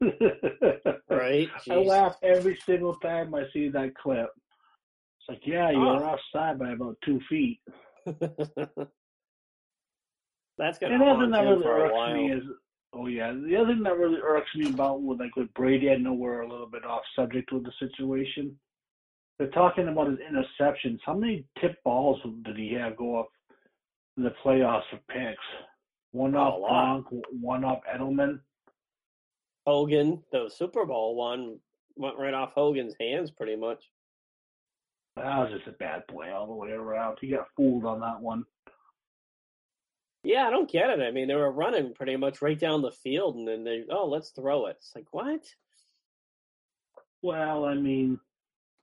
Right. 1.10 1.50
I 1.70 1.76
laugh 1.76 2.16
every 2.24 2.58
single 2.66 2.96
time 2.96 3.34
I 3.36 3.44
see 3.54 3.70
that 3.70 3.94
clip. 3.96 4.30
It's 5.20 5.30
like, 5.30 5.42
yeah, 5.46 5.70
you 5.72 5.78
ah. 5.80 5.98
were 5.98 6.06
Oh. 6.06 6.10
offside 6.14 6.58
by 6.60 6.72
about 6.72 6.98
two 7.06 7.20
feet. 7.30 7.60
That's 8.06 8.28
And 10.82 11.02
the 11.02 11.06
other 11.06 11.30
that 11.30 11.42
really 11.42 11.64
for 11.64 11.78
a 11.78 11.82
irks 11.86 11.94
while. 11.94 12.16
me 12.16 12.32
is, 12.32 12.44
oh 12.94 13.08
yeah, 13.08 13.34
the 13.34 13.56
other 13.58 13.74
thing 13.74 13.84
that 13.84 13.98
really 13.98 14.20
irks 14.24 14.54
me 14.56 14.70
about 14.70 15.02
with 15.02 15.20
like 15.20 15.36
with 15.36 15.54
Brady, 15.54 15.90
I 15.92 15.98
know 15.98 16.14
we're 16.14 16.42
a 16.42 16.50
little 16.50 16.68
bit 16.68 16.86
off 16.86 17.02
subject 17.16 17.52
with 17.52 17.64
the 17.64 17.72
situation. 17.80 18.58
They're 19.38 19.50
talking 19.50 19.88
about 19.88 20.08
his 20.10 20.20
interceptions. 20.20 21.00
How 21.06 21.16
many 21.16 21.46
tip 21.60 21.82
balls 21.84 22.20
did 22.44 22.58
he 22.58 22.74
have 22.74 22.96
go 22.96 23.20
up 23.20 23.30
in 24.18 24.24
the 24.24 24.34
playoffs 24.46 24.84
for 24.92 24.98
picks? 25.10 25.42
One 26.12 26.36
Oh, 26.36 26.40
off 26.40 26.56
a 26.56 26.60
lot. 26.60 27.06
Gronk, 27.12 27.22
one 27.42 27.64
off 27.64 27.80
Edelman. 27.94 28.40
Hogan, 29.66 30.24
the 30.32 30.50
Super 30.50 30.86
Bowl 30.86 31.16
one, 31.16 31.60
went 31.96 32.18
right 32.18 32.34
off 32.34 32.54
Hogan's 32.54 32.96
hands 33.00 33.32
pretty 33.32 33.56
much. 33.56 33.84
That 35.16 35.38
was 35.38 35.52
just 35.54 35.68
a 35.68 35.78
bad 35.78 36.08
play 36.08 36.30
all 36.32 36.48
the 36.48 36.54
way 36.54 36.72
around. 36.72 37.18
He 37.20 37.28
got 37.30 37.48
fooled 37.56 37.86
on 37.86 38.00
that 38.00 38.22
one. 38.22 38.46
Yeah, 40.24 40.48
I 40.48 40.52
don't 40.52 40.72
get 40.72 40.90
it. 40.90 41.02
I 41.02 41.12
mean, 41.12 41.28
they 41.28 41.36
were 41.36 41.52
running 41.52 41.94
pretty 41.94 42.16
much 42.16 42.42
right 42.42 42.58
down 42.60 42.82
the 42.82 42.92
field, 42.92 43.36
and 43.36 43.48
then 43.48 43.64
they, 43.64 43.84
oh, 43.90 44.08
let's 44.08 44.30
throw 44.30 44.68
it. 44.68 44.78
It's 44.80 44.92
like, 44.96 45.08
what? 45.12 45.42
Well, 47.22 47.66
I 47.66 47.76
mean, 47.76 48.20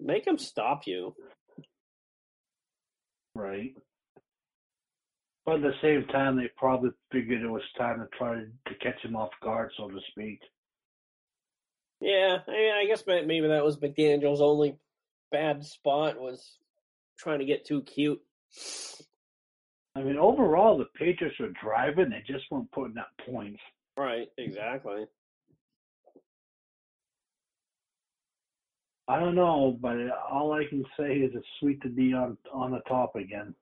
Make 0.01 0.25
them 0.25 0.39
stop 0.39 0.87
you. 0.87 1.15
right. 3.35 3.75
But 5.45 5.57
at 5.57 5.63
the 5.63 5.73
same 5.83 6.05
time, 6.09 6.37
they 6.37 6.51
probably 6.57 6.91
figured 7.11 7.43
it 7.43 7.49
was 7.49 7.63
time 7.77 7.99
to 8.01 8.07
try 8.17 8.35
to 8.35 8.75
catch 8.83 9.03
him 9.03 9.17
off 9.17 9.31
guard, 9.43 9.73
so 9.77 9.89
to 9.89 9.99
speak. 10.11 10.41
Yeah, 12.01 12.39
I, 12.47 12.51
mean, 12.51 12.73
I 12.75 12.87
guess 12.87 13.05
maybe 13.07 13.49
that 13.49 13.65
was 13.65 13.79
McDaniel's 13.79 14.41
only 14.41 14.77
bad 15.33 15.65
spot 15.65 16.21
was 16.21 16.59
trying 17.19 17.41
to 17.41 17.45
get 17.45 17.67
too 17.67 17.83
cute. 17.83 18.21
I 19.97 20.03
mean, 20.03 20.17
overall, 20.17 20.79
the 20.79 20.87
Patriots 20.97 21.39
were 21.41 21.53
driving; 21.61 22.11
they 22.11 22.23
just 22.27 22.45
weren't 22.51 22.71
putting 22.71 22.99
up 22.99 23.11
points. 23.29 23.61
Right, 23.97 24.29
exactly. 24.39 25.07
I 29.09 29.19
don't 29.19 29.35
know, 29.35 29.77
but 29.81 29.97
all 30.31 30.53
I 30.53 30.67
can 30.69 30.85
say 30.99 31.17
is 31.17 31.33
it's 31.35 31.47
sweet 31.59 31.81
to 31.83 31.89
be 31.89 32.13
on 32.13 32.37
on 32.53 32.71
the 32.71 32.81
top 32.87 33.17
again. 33.17 33.55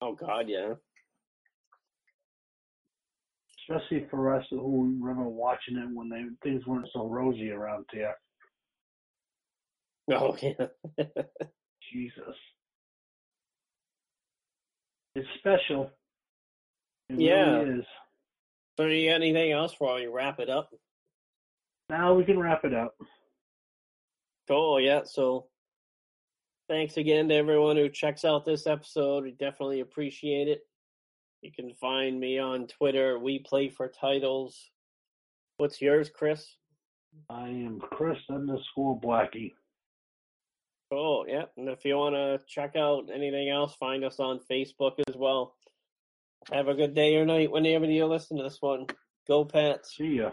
Oh 0.00 0.14
God, 0.14 0.44
yeah. 0.48 0.74
Especially 3.70 4.06
for 4.10 4.34
us 4.34 4.44
who 4.50 4.96
remember 5.00 5.28
watching 5.28 5.76
it 5.76 5.88
when 5.94 6.08
they 6.08 6.24
things 6.42 6.66
weren't 6.66 6.88
so 6.92 7.06
rosy 7.06 7.50
around 7.50 7.84
here. 7.92 8.14
Oh 10.10 10.36
yeah. 10.42 10.66
Jesus. 11.92 12.34
It's 15.14 15.28
special. 15.38 15.90
It 17.10 17.20
Yeah. 17.20 17.58
really 17.58 17.78
is. 17.80 17.86
so, 18.76 18.86
do 18.88 18.92
you 18.94 19.10
got 19.10 19.16
anything 19.16 19.52
else 19.52 19.74
while 19.78 19.96
we 19.96 20.06
wrap 20.06 20.40
it 20.40 20.48
up? 20.50 20.70
Now 21.88 22.14
we 22.14 22.24
can 22.24 22.38
wrap 22.38 22.64
it 22.64 22.74
up. 22.74 22.94
Cool, 24.48 24.80
yeah. 24.80 25.02
So, 25.04 25.46
thanks 26.68 26.96
again 26.96 27.28
to 27.28 27.34
everyone 27.36 27.76
who 27.76 27.88
checks 27.88 28.24
out 28.24 28.44
this 28.44 28.66
episode. 28.66 29.24
We 29.24 29.32
definitely 29.32 29.80
appreciate 29.80 30.48
it. 30.48 30.60
You 31.42 31.50
can 31.52 31.72
find 31.80 32.20
me 32.20 32.38
on 32.38 32.66
Twitter. 32.66 33.18
We 33.18 33.38
play 33.38 33.68
for 33.70 33.88
titles. 33.88 34.70
What's 35.56 35.80
yours, 35.80 36.10
Chris? 36.14 36.46
I 37.28 37.48
am 37.48 37.80
Chris 37.80 38.18
underscore 38.30 39.00
Blackie. 39.00 39.52
Cool, 40.90 41.24
yeah. 41.28 41.44
And 41.56 41.68
if 41.68 41.84
you 41.84 41.96
want 41.96 42.14
to 42.14 42.40
check 42.46 42.76
out 42.76 43.10
anything 43.14 43.48
else, 43.48 43.74
find 43.74 44.04
us 44.04 44.20
on 44.20 44.40
Facebook 44.50 44.94
as 45.08 45.16
well. 45.16 45.54
Have 46.52 46.68
a 46.68 46.74
good 46.74 46.94
day 46.94 47.16
or 47.16 47.24
night 47.24 47.50
whenever 47.50 47.86
you 47.86 48.06
listen 48.06 48.36
to 48.36 48.42
this 48.42 48.58
one. 48.60 48.86
Go 49.26 49.44
Pats. 49.44 49.96
See 49.96 50.16
ya. 50.16 50.28